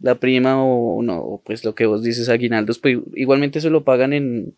la 0.00 0.14
prima 0.14 0.64
o 0.64 1.02
no, 1.02 1.42
pues 1.44 1.66
lo 1.66 1.74
que 1.74 1.84
vos 1.84 2.02
dices 2.02 2.30
aguinaldos, 2.30 2.78
pues 2.78 2.96
igualmente 3.14 3.60
se 3.60 3.68
lo 3.68 3.84
pagan 3.84 4.14
en, 4.14 4.54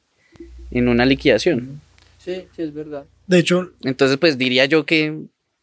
en 0.70 0.86
una 0.86 1.04
liquidación. 1.04 1.80
Sí, 2.18 2.44
sí, 2.54 2.62
es 2.62 2.72
verdad. 2.72 3.04
De 3.26 3.40
hecho, 3.40 3.72
Entonces 3.82 4.16
pues 4.16 4.38
diría 4.38 4.64
yo 4.66 4.86
que 4.86 5.18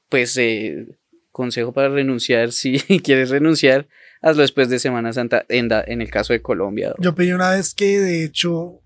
pues 0.09 0.36
eh, 0.36 0.88
consejo 1.32 1.71
para 1.71 1.88
renunciar, 1.88 2.51
si 2.51 2.80
quieres 2.99 3.30
renunciar, 3.30 3.88
hazlo 4.22 4.41
después 4.41 4.70
de 4.70 4.80
Semana 4.80 5.13
Santa 5.13 5.45
en, 5.49 5.68
da- 5.68 5.84
en 5.86 6.01
el 6.01 6.09
caso 6.09 6.34
de 6.34 6.41
Colombia. 6.41 6.93
yo 6.99 7.13
pedí 7.15 7.32
una 7.34 7.51
vez 7.51 7.74
que 7.74 7.99
de 7.99 8.24
hecho 8.24 8.80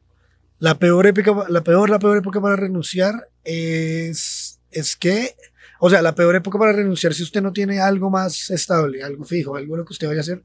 la 0.60 0.78
peor 0.78 1.08
época, 1.08 1.46
la 1.50 1.64
peor, 1.64 1.90
la 1.90 2.00
peor 2.00 2.18
época 2.18 2.40
para 2.42 2.56
renunciar 2.56 3.28
es, 3.44 4.60
es 4.72 4.96
que, 4.96 5.36
o 5.80 5.90
sea, 5.90 6.02
la 6.02 6.14
peor 6.16 6.36
época 6.36 6.60
para 6.60 6.72
renunciar 6.74 7.14
si 7.14 7.24
usted 7.24 7.42
no 7.42 7.52
tiene 7.54 7.80
algo 7.80 8.10
más 8.10 8.50
estable, 8.52 9.04
algo 9.04 9.24
fijo, 9.26 9.56
algo 9.56 9.78
lo 9.78 9.86
que 9.86 9.94
usted 9.94 10.08
vaya 10.08 10.20
a 10.20 10.22
hacer, 10.22 10.44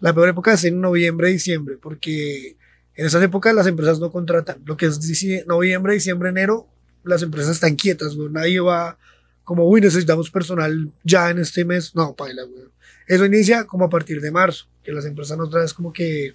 la 0.00 0.12
peor 0.14 0.28
época 0.30 0.52
es 0.54 0.64
en 0.64 0.80
noviembre, 0.80 1.28
diciembre, 1.28 1.76
porque 1.80 2.56
en 2.94 3.06
esas 3.06 3.22
épocas 3.22 3.54
las 3.54 3.66
empresas 3.66 3.98
no 4.00 4.10
contratan. 4.10 4.58
Lo 4.64 4.76
que 4.76 4.86
es 4.86 4.98
noviembre, 5.46 5.94
diciembre, 5.94 6.30
enero, 6.30 6.66
las 7.04 7.22
empresas 7.22 7.52
están 7.52 7.76
quietas, 7.76 8.14
güey. 8.16 8.30
Nadie 8.30 8.60
va 8.60 8.96
como, 9.44 9.68
uy, 9.68 9.80
necesitamos 9.80 10.30
personal 10.30 10.90
ya 11.04 11.30
en 11.30 11.38
este 11.38 11.64
mes. 11.64 11.94
No, 11.94 12.14
paila, 12.14 12.42
güey. 12.44 12.64
Eso 13.08 13.24
inicia 13.24 13.66
como 13.66 13.86
a 13.86 13.88
partir 13.88 14.20
de 14.20 14.30
marzo, 14.30 14.66
que 14.84 14.92
las 14.92 15.06
empresas 15.06 15.40
otra 15.40 15.62
vez 15.62 15.72
como 15.72 15.92
que, 15.92 16.34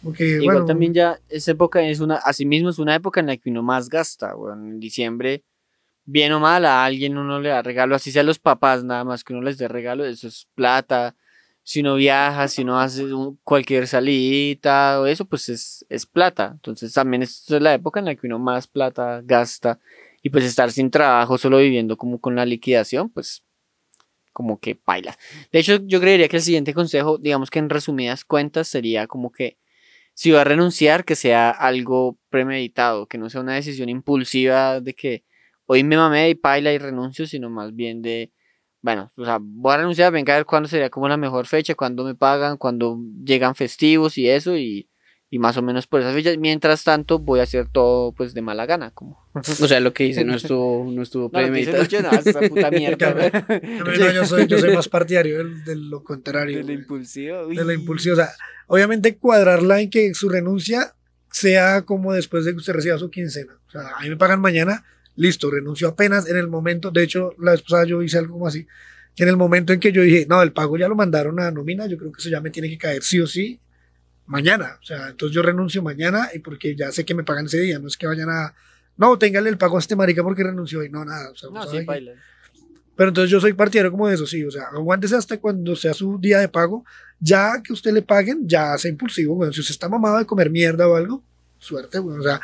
como 0.00 0.14
que 0.14 0.24
Igual 0.36 0.58
bueno, 0.58 0.64
también 0.64 0.94
ya, 0.94 1.18
esa 1.28 1.50
época 1.50 1.82
es 1.82 1.98
una, 1.98 2.16
asimismo 2.16 2.70
es 2.70 2.78
una 2.78 2.94
época 2.94 3.18
en 3.18 3.26
la 3.26 3.36
que 3.36 3.50
uno 3.50 3.64
más 3.64 3.88
gasta. 3.88 4.32
En 4.52 4.78
diciembre, 4.78 5.42
bien 6.04 6.30
o 6.32 6.38
mal, 6.38 6.64
a 6.66 6.84
alguien 6.84 7.18
uno 7.18 7.40
le 7.40 7.48
da 7.48 7.62
regalo, 7.62 7.96
así 7.96 8.12
sea 8.12 8.22
a 8.22 8.24
los 8.24 8.38
papás 8.38 8.84
nada 8.84 9.02
más 9.02 9.24
que 9.24 9.32
uno 9.32 9.42
les 9.42 9.58
dé 9.58 9.66
regalo, 9.66 10.04
eso 10.04 10.28
es 10.28 10.46
plata. 10.54 11.16
Si 11.64 11.80
uno 11.80 11.96
viaja, 11.96 12.46
si 12.46 12.62
uno 12.62 12.78
hace 12.78 13.06
cualquier 13.42 13.88
salida 13.88 15.00
o 15.00 15.06
eso, 15.06 15.24
pues 15.24 15.48
es, 15.48 15.84
es 15.88 16.06
plata. 16.06 16.50
Entonces 16.52 16.92
también 16.92 17.22
es, 17.22 17.50
es 17.50 17.60
la 17.60 17.74
época 17.74 18.00
en 18.00 18.06
la 18.06 18.14
que 18.14 18.26
uno 18.26 18.38
más 18.38 18.68
plata 18.68 19.20
gasta. 19.24 19.80
Y 20.22 20.30
pues 20.30 20.44
estar 20.44 20.70
sin 20.70 20.90
trabajo, 20.90 21.38
solo 21.38 21.58
viviendo 21.58 21.96
como 21.96 22.20
con 22.20 22.36
la 22.36 22.46
liquidación, 22.46 23.08
pues 23.10 23.42
como 24.34 24.60
que 24.60 24.78
baila. 24.84 25.16
De 25.50 25.60
hecho, 25.60 25.78
yo 25.86 26.00
creería 26.00 26.28
que 26.28 26.36
el 26.36 26.42
siguiente 26.42 26.74
consejo, 26.74 27.16
digamos 27.16 27.50
que 27.50 27.60
en 27.60 27.70
resumidas 27.70 28.26
cuentas, 28.26 28.68
sería 28.68 29.06
como 29.06 29.32
que 29.32 29.56
si 30.12 30.30
va 30.30 30.42
a 30.42 30.44
renunciar, 30.44 31.04
que 31.04 31.16
sea 31.16 31.50
algo 31.50 32.18
premeditado, 32.28 33.06
que 33.06 33.16
no 33.16 33.30
sea 33.30 33.40
una 33.40 33.54
decisión 33.54 33.88
impulsiva 33.88 34.80
de 34.80 34.94
que 34.94 35.24
hoy 35.66 35.84
me 35.84 35.96
mamé 35.96 36.30
y 36.30 36.34
paila 36.34 36.72
y 36.72 36.78
renuncio, 36.78 37.26
sino 37.26 37.48
más 37.48 37.74
bien 37.74 38.02
de, 38.02 38.32
bueno, 38.82 39.10
o 39.16 39.24
sea, 39.24 39.38
voy 39.40 39.74
a 39.74 39.78
renunciar, 39.78 40.12
venga 40.12 40.34
a 40.34 40.36
ver 40.36 40.46
cuándo 40.46 40.68
sería 40.68 40.90
como 40.90 41.08
la 41.08 41.16
mejor 41.16 41.46
fecha, 41.46 41.74
cuándo 41.74 42.04
me 42.04 42.14
pagan, 42.14 42.58
cuándo 42.58 42.98
llegan 43.24 43.54
festivos 43.54 44.18
y 44.18 44.28
eso, 44.28 44.56
y, 44.56 44.88
y 45.34 45.38
más 45.40 45.56
o 45.56 45.62
menos 45.62 45.88
por 45.88 46.00
esas 46.00 46.14
fechas. 46.14 46.38
Mientras 46.38 46.84
tanto, 46.84 47.18
voy 47.18 47.40
a 47.40 47.42
hacer 47.42 47.66
todo 47.68 48.12
pues 48.12 48.34
de 48.34 48.40
mala 48.40 48.66
gana, 48.66 48.92
como. 48.92 49.18
O 49.34 49.42
sea, 49.42 49.80
lo 49.80 49.92
que 49.92 50.04
dice 50.04 50.24
no 50.24 50.36
estuvo, 50.36 50.88
no 50.92 51.02
estuvo 51.02 51.24
No, 51.24 51.30
premeditado. 51.30 51.82
Lucho, 51.82 52.02
no, 52.02 52.10
esa 52.12 52.40
puta 52.40 52.70
mierda. 52.70 53.30
También, 53.30 53.78
no, 53.80 54.12
yo, 54.12 54.24
soy, 54.24 54.46
yo 54.46 54.58
soy 54.60 54.72
más 54.76 54.88
partidario 54.88 55.38
del- 55.38 55.64
de 55.64 55.74
lo 55.74 56.04
contrario. 56.04 56.58
De 56.58 56.62
lo 56.62 56.66
güey. 56.68 56.78
impulsivo. 56.78 57.48
de 57.48 57.64
la 57.64 57.74
impulsiva. 57.74 58.12
O 58.12 58.16
sea, 58.16 58.28
obviamente 58.68 59.16
cuadrarla 59.16 59.80
en 59.80 59.90
que 59.90 60.14
su 60.14 60.28
renuncia 60.28 60.94
sea 61.32 61.82
como 61.82 62.12
después 62.12 62.44
de 62.44 62.52
que 62.52 62.58
usted 62.58 62.74
reciba 62.74 62.96
su 62.98 63.10
quincena. 63.10 63.58
O 63.66 63.70
sea, 63.72 63.88
a 63.98 64.02
mí 64.02 64.10
me 64.10 64.16
pagan 64.16 64.40
mañana, 64.40 64.84
listo, 65.16 65.50
renuncio 65.50 65.88
apenas 65.88 66.28
en 66.28 66.36
el 66.36 66.46
momento. 66.46 66.92
De 66.92 67.02
hecho, 67.02 67.32
la 67.40 67.50
vez 67.50 67.62
pasada 67.62 67.86
yo 67.86 68.00
hice 68.04 68.18
algo 68.18 68.34
como 68.34 68.46
así. 68.46 68.68
Que 69.16 69.24
en 69.24 69.30
el 69.30 69.36
momento 69.36 69.72
en 69.72 69.80
que 69.80 69.90
yo 69.90 70.02
dije, 70.02 70.26
no, 70.28 70.40
el 70.42 70.52
pago 70.52 70.76
ya 70.78 70.86
lo 70.86 70.94
mandaron 70.94 71.40
a 71.40 71.50
nómina, 71.50 71.88
yo 71.88 71.96
creo 71.98 72.12
que 72.12 72.20
eso 72.20 72.30
ya 72.30 72.40
me 72.40 72.50
tiene 72.50 72.68
que 72.68 72.78
caer 72.78 73.02
sí 73.02 73.20
o 73.20 73.26
sí 73.26 73.58
mañana. 74.26 74.78
O 74.80 74.84
sea, 74.84 75.08
entonces 75.08 75.34
yo 75.34 75.42
renuncio 75.42 75.82
mañana 75.82 76.28
y 76.34 76.38
porque 76.38 76.74
ya 76.76 76.90
sé 76.92 77.04
que 77.04 77.14
me 77.14 77.24
pagan 77.24 77.46
ese 77.46 77.60
día. 77.60 77.78
No 77.78 77.88
es 77.88 77.96
que 77.96 78.06
vayan 78.06 78.30
a, 78.30 78.54
no, 78.96 79.18
téngale 79.18 79.50
el 79.50 79.58
pago 79.58 79.76
a 79.76 79.80
este 79.80 79.96
marica 79.96 80.22
porque 80.22 80.42
renunció 80.44 80.82
y 80.84 80.88
no, 80.90 81.04
nada. 81.04 81.30
O 81.30 81.34
sea, 81.36 81.50
No, 81.50 81.66
sí, 81.66 81.78
que- 81.86 82.14
pero 82.96 83.08
entonces 83.08 83.28
yo 83.30 83.40
soy 83.40 83.52
partidario 83.54 83.90
como 83.90 84.06
de 84.08 84.14
eso, 84.14 84.24
sí. 84.26 84.44
O 84.44 84.50
sea, 84.52 84.64
aguántese 84.72 85.16
hasta 85.16 85.38
cuando 85.40 85.74
sea 85.74 85.94
su 85.94 86.16
día 86.18 86.38
de 86.38 86.48
pago. 86.48 86.84
Ya 87.18 87.60
que 87.62 87.72
usted 87.72 87.92
le 87.92 88.02
paguen, 88.02 88.48
ya 88.48 88.76
sea 88.78 88.90
impulsivo, 88.90 89.34
güey. 89.34 89.52
Si 89.52 89.60
usted 89.60 89.72
está 89.72 89.88
mamado 89.88 90.18
de 90.18 90.26
comer 90.26 90.48
mierda 90.50 90.86
o 90.86 90.94
algo, 90.94 91.22
suerte, 91.58 91.98
güey. 91.98 92.18
O 92.18 92.22
sea, 92.22 92.40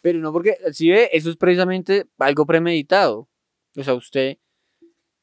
Pero 0.00 0.18
no 0.18 0.32
porque, 0.32 0.56
si 0.72 0.90
ve, 0.90 1.08
eso 1.12 1.30
es 1.30 1.36
precisamente 1.36 2.06
algo 2.18 2.44
premeditado. 2.46 3.28
O 3.76 3.84
sea, 3.84 3.94
usted 3.94 4.38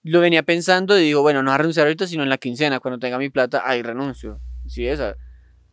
lo 0.04 0.22
venía 0.22 0.44
pensando 0.44 0.98
y 0.98 1.04
digo, 1.04 1.22
bueno, 1.22 1.44
no 1.44 1.52
voy 1.52 1.56
a 1.56 1.58
renunciar 1.58 1.86
ahorita, 1.88 2.08
sino 2.08 2.24
en 2.24 2.30
la 2.30 2.38
quincena, 2.38 2.80
cuando 2.80 3.00
tenga 3.00 3.18
mi 3.18 3.30
plata, 3.30 3.64
ahí 3.66 3.82
renuncio. 3.82 4.40
Sí, 4.70 4.88
esa. 4.88 5.16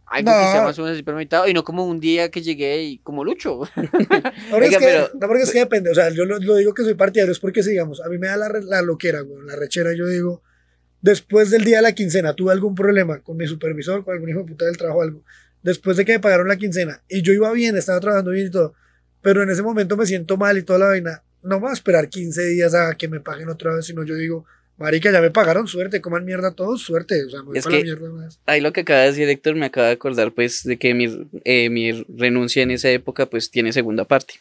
Algo 0.08 0.30
que 0.30 0.36
sea 0.36 0.58
No. 0.60 0.64
más 0.64 0.78
o 0.78 0.84
menos 0.84 1.02
permitido 1.02 1.48
y 1.48 1.52
no 1.52 1.64
como 1.64 1.84
un 1.84 1.98
día 1.98 2.30
que 2.30 2.40
llegué 2.40 2.82
y 2.84 2.98
como 2.98 3.24
lucho. 3.24 3.62
Ahora 3.76 4.32
Oiga, 4.52 4.66
es 4.66 4.78
que, 4.78 4.84
pero- 4.84 5.10
no, 5.14 5.26
porque 5.26 5.42
es 5.42 5.50
que 5.50 5.58
depende. 5.58 5.90
O 5.90 5.94
sea, 5.94 6.10
yo 6.10 6.24
lo, 6.24 6.38
lo 6.38 6.56
digo 6.56 6.74
que 6.74 6.82
soy 6.84 6.94
partidario, 6.94 7.32
es 7.32 7.40
porque, 7.40 7.62
digamos, 7.62 8.00
a 8.00 8.08
mí 8.08 8.16
me 8.18 8.28
da 8.28 8.36
la, 8.36 8.48
la 8.48 8.82
loquera, 8.82 9.20
güey, 9.22 9.44
la 9.46 9.56
rechera. 9.56 9.92
Yo 9.94 10.06
digo, 10.06 10.42
después 11.02 11.50
del 11.50 11.64
día 11.64 11.76
de 11.78 11.82
la 11.82 11.92
quincena, 11.92 12.34
tuve 12.34 12.52
algún 12.52 12.74
problema 12.74 13.20
con 13.20 13.36
mi 13.36 13.46
supervisor, 13.46 14.04
con 14.04 14.14
algún 14.14 14.28
hijo 14.30 14.40
de 14.40 14.44
puta 14.46 14.64
del 14.66 14.76
trabajo, 14.76 15.02
algo. 15.02 15.22
Después 15.62 15.96
de 15.96 16.04
que 16.04 16.12
me 16.12 16.20
pagaron 16.20 16.46
la 16.46 16.56
quincena 16.56 17.02
y 17.08 17.22
yo 17.22 17.32
iba 17.32 17.50
bien, 17.52 17.76
estaba 17.76 17.98
trabajando 17.98 18.30
bien 18.30 18.46
y 18.46 18.50
todo, 18.50 18.74
pero 19.22 19.42
en 19.42 19.50
ese 19.50 19.62
momento 19.64 19.96
me 19.96 20.06
siento 20.06 20.36
mal 20.36 20.56
y 20.56 20.62
toda 20.62 20.78
la 20.78 20.86
vaina. 20.86 21.22
No 21.42 21.56
me 21.56 21.62
voy 21.62 21.70
a 21.70 21.74
esperar 21.74 22.08
15 22.08 22.44
días 22.46 22.74
a 22.74 22.94
que 22.94 23.08
me 23.08 23.18
paguen 23.20 23.48
otra 23.48 23.74
vez, 23.74 23.86
sino 23.86 24.04
yo 24.04 24.14
digo, 24.14 24.46
Marica, 24.78 25.10
ya 25.10 25.20
me 25.22 25.30
pagaron, 25.30 25.66
suerte, 25.68 26.00
coman 26.02 26.24
mierda 26.26 26.52
todos, 26.52 26.82
suerte. 26.82 27.24
O 27.24 27.30
sea, 27.30 27.40
me 27.40 27.46
voy 27.46 27.58
Es 27.58 27.64
para 27.64 27.76
la 27.76 27.82
que- 27.82 27.84
mierda 27.84 28.10
más. 28.10 28.40
Ahí 28.46 28.60
lo 28.60 28.72
que 28.72 28.80
acaba 28.82 29.00
de 29.00 29.06
decir 29.06 29.28
Héctor 29.28 29.54
me 29.56 29.64
acaba 29.66 29.86
de 29.86 29.94
acordar 29.94 30.32
pues 30.32 30.62
de 30.64 30.76
que 30.76 30.92
mi, 30.94 31.28
eh, 31.44 31.70
mi 31.70 31.92
renuncia 32.16 32.62
en 32.62 32.70
esa 32.70 32.90
época 32.90 33.26
pues 33.26 33.50
tiene 33.50 33.72
segunda 33.72 34.04
parte. 34.04 34.34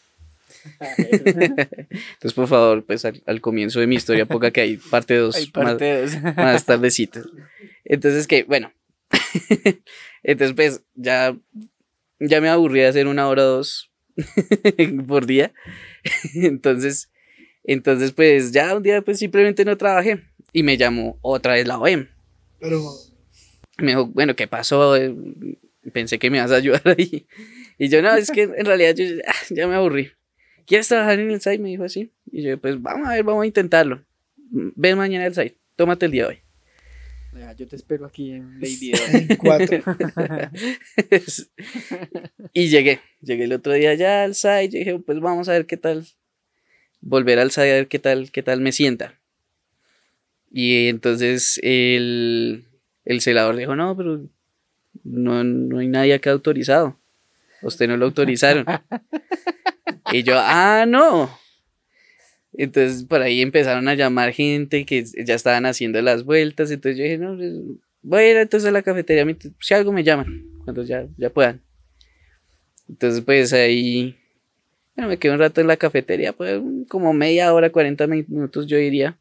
Entonces 0.98 2.32
por 2.34 2.48
favor 2.48 2.84
pues 2.84 3.04
al, 3.04 3.22
al 3.26 3.40
comienzo 3.40 3.80
de 3.80 3.86
mi 3.86 3.96
historia 3.96 4.26
ponga 4.26 4.50
que 4.50 4.60
hay 4.62 4.76
parte 4.76 5.14
2 5.16 5.36
Hay 5.36 5.46
parte 5.46 5.84
de 5.84 6.04
eso. 6.04 6.20
más, 6.22 6.36
más 6.36 6.64
tardecito. 6.64 7.20
Entonces 7.84 8.26
que 8.26 8.42
bueno. 8.44 8.72
Entonces 10.22 10.54
pues 10.56 10.82
ya, 10.94 11.36
ya 12.18 12.40
me 12.40 12.48
aburrí 12.48 12.80
de 12.80 12.88
hacer 12.88 13.06
una 13.06 13.28
hora 13.28 13.44
o 13.44 13.46
dos 13.46 13.90
por 15.06 15.26
día. 15.26 15.52
Entonces, 16.34 17.10
entonces 17.72 18.12
pues 18.12 18.52
ya 18.52 18.76
un 18.76 18.82
día 18.82 19.02
pues 19.02 19.18
simplemente 19.18 19.64
no 19.64 19.76
trabajé 19.76 20.22
y 20.52 20.62
me 20.62 20.76
llamó 20.76 21.18
otra 21.22 21.54
vez 21.54 21.66
la 21.66 21.78
OEM. 21.78 22.08
Pero 22.58 22.82
Me 23.78 23.88
dijo, 23.88 24.06
bueno, 24.06 24.34
¿qué 24.34 24.46
pasó? 24.46 24.94
Pensé 25.92 26.18
que 26.18 26.30
me 26.30 26.38
ibas 26.38 26.50
a 26.50 26.56
ayudar 26.56 26.82
ahí. 26.86 27.26
Y 27.78 27.88
yo, 27.88 28.00
no, 28.00 28.14
es 28.14 28.30
que 28.30 28.42
en 28.56 28.64
realidad 28.64 28.94
yo 28.94 29.04
ah, 29.26 29.34
ya 29.50 29.66
me 29.66 29.74
aburrí. 29.74 30.10
¿Quieres 30.66 30.88
trabajar 30.88 31.20
en 31.20 31.30
el 31.30 31.40
site? 31.40 31.58
Me 31.58 31.68
dijo 31.68 31.84
así. 31.84 32.12
Y 32.32 32.42
yo, 32.42 32.58
pues 32.58 32.80
vamos 32.80 33.06
a 33.06 33.12
ver, 33.12 33.22
vamos 33.22 33.44
a 33.44 33.46
intentarlo. 33.46 34.04
Ven 34.36 34.96
mañana 34.96 35.26
al 35.26 35.34
site, 35.34 35.56
tómate 35.76 36.06
el 36.06 36.12
día 36.12 36.22
de 36.22 36.28
hoy. 36.28 36.38
Yo 37.56 37.66
te 37.66 37.76
espero 37.76 38.06
aquí 38.06 38.32
en 38.32 38.54
Lady 38.60 38.92
Dog. 38.92 39.00
en 39.12 39.36
cuatro. 39.36 39.78
y 42.52 42.68
llegué, 42.68 43.00
llegué 43.20 43.44
el 43.44 43.52
otro 43.52 43.72
día 43.72 43.94
ya 43.94 44.24
al 44.24 44.34
site, 44.34 44.64
y 44.64 44.78
dije, 44.78 44.98
pues 44.98 45.20
vamos 45.20 45.48
a 45.48 45.52
ver 45.52 45.66
qué 45.66 45.76
tal. 45.76 46.06
Volver 47.08 47.38
al 47.38 47.50
ver 47.56 47.86
qué 47.86 48.00
tal, 48.00 48.32
qué 48.32 48.42
tal 48.42 48.60
me 48.60 48.72
sienta. 48.72 49.14
Y 50.50 50.88
entonces 50.88 51.60
el, 51.62 52.64
el 53.04 53.20
celador 53.20 53.54
dijo, 53.54 53.76
no, 53.76 53.96
pero 53.96 54.26
no, 55.04 55.44
no 55.44 55.78
hay 55.78 55.86
nadie 55.86 56.14
acá 56.14 56.32
autorizado. 56.32 56.98
Usted 57.62 57.86
no 57.86 57.96
lo 57.96 58.06
autorizaron. 58.06 58.66
y 60.12 60.24
yo, 60.24 60.34
ah, 60.36 60.84
no. 60.88 61.30
Entonces 62.52 63.04
por 63.04 63.22
ahí 63.22 63.40
empezaron 63.40 63.86
a 63.86 63.94
llamar 63.94 64.32
gente 64.32 64.84
que 64.84 65.04
ya 65.04 65.34
estaban 65.34 65.64
haciendo 65.64 66.02
las 66.02 66.24
vueltas. 66.24 66.72
Entonces 66.72 66.98
yo 66.98 67.04
dije, 67.04 67.18
no, 67.18 67.36
pues, 67.36 67.52
voy 68.02 68.22
a 68.22 68.30
ir 68.32 68.36
entonces 68.38 68.68
a 68.68 68.72
la 68.72 68.82
cafetería. 68.82 69.24
Si 69.60 69.74
algo 69.74 69.92
me 69.92 70.02
llaman, 70.02 70.44
cuando 70.64 70.82
ya, 70.82 71.06
ya 71.16 71.30
puedan. 71.30 71.62
Entonces 72.88 73.22
pues 73.24 73.52
ahí, 73.52 74.16
bueno, 74.96 75.10
me 75.10 75.18
quedé 75.18 75.32
un 75.32 75.38
rato 75.38 75.60
en 75.60 75.66
la 75.66 75.76
cafetería, 75.76 76.32
pues 76.32 76.60
como 76.88 77.12
media 77.12 77.52
hora, 77.52 77.70
40 77.70 78.06
minutos 78.06 78.66
yo 78.66 78.78
diría. 78.78 79.18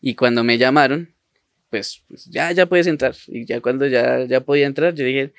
Y 0.00 0.14
cuando 0.14 0.44
me 0.44 0.56
llamaron, 0.56 1.12
pues, 1.68 2.02
pues, 2.08 2.26
ya, 2.26 2.52
ya 2.52 2.66
puedes 2.66 2.86
entrar. 2.86 3.14
Y 3.26 3.44
ya 3.44 3.60
cuando 3.60 3.86
ya, 3.86 4.24
ya 4.24 4.40
podía 4.40 4.66
entrar, 4.66 4.94
yo 4.94 5.04
dije, 5.04 5.32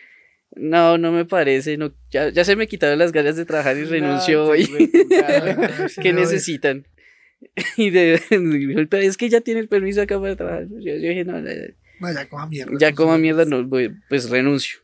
no, 0.55 0.97
no 0.97 1.11
me 1.11 1.25
parece, 1.25 1.77
no, 1.77 1.93
ya, 2.09 2.29
ya 2.29 2.43
se 2.43 2.55
me 2.55 2.67
quitaron 2.67 2.99
las 2.99 3.13
ganas 3.13 3.37
de 3.37 3.45
trabajar 3.45 3.77
y 3.77 3.85
renuncio 3.85 4.45
hoy. 4.45 4.67
¿Qué 6.01 6.13
necesitan? 6.13 6.85
Y 7.75 7.89
de, 7.89 8.21
dijo, 8.29 8.81
pero 8.89 9.01
es 9.03 9.17
que 9.17 9.27
ya 9.27 9.41
tiene 9.41 9.61
el 9.61 9.67
permiso 9.67 10.01
acá 10.01 10.19
para 10.21 10.35
trabajar. 10.35 10.67
Yo, 10.69 10.95
yo 10.95 11.09
dije, 11.09 11.25
no, 11.25 11.39
ya, 11.43 11.53
No, 11.99 12.13
ya 12.13 12.29
coma 12.29 12.45
mierda. 12.45 12.71
ya 12.77 12.93
como 12.93 13.17
mierda, 13.17 13.45
no, 13.45 13.63
voy, 13.65 13.95
pues 14.09 14.29
renuncio. 14.29 14.79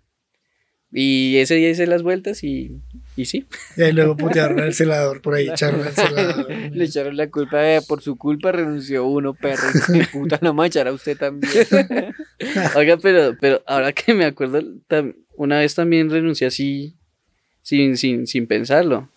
Y 0.92 1.38
ese 1.38 1.54
día 1.56 1.70
hice 1.70 1.86
las 1.86 2.02
vueltas 2.02 2.44
y, 2.44 2.72
y 3.18 3.26
sí. 3.26 3.46
Y 3.76 3.82
ahí 3.82 3.92
luego 3.92 4.16
putearon 4.16 4.60
al 4.60 4.74
celador 4.74 5.22
por 5.22 5.34
ahí, 5.34 5.50
echaron 5.52 5.82
al 5.82 5.94
celador. 5.94 6.50
Le 6.50 6.86
echaron 6.86 7.18
la 7.18 7.30
culpa 7.30 7.58
de 7.58 7.82
por 7.82 8.02
su 8.02 8.16
culpa 8.16 8.52
renunció 8.52 9.06
uno, 9.06 9.34
perro. 9.34 9.68
puta, 10.14 10.40
no 10.42 10.54
me 10.54 10.68
echará 10.68 10.94
usted 10.94 11.18
también. 11.18 11.52
Oiga, 12.76 12.98
pero, 12.98 13.36
pero 13.42 13.64
ahora 13.66 13.92
que 13.92 14.14
me 14.14 14.26
acuerdo, 14.26 14.62
una 15.36 15.60
vez 15.60 15.76
también 15.76 16.10
renuncié 16.10 16.48
así, 16.48 16.96
sin, 17.62 17.98
sin, 17.98 18.28
sin 18.28 18.48
pensarlo. 18.48 19.10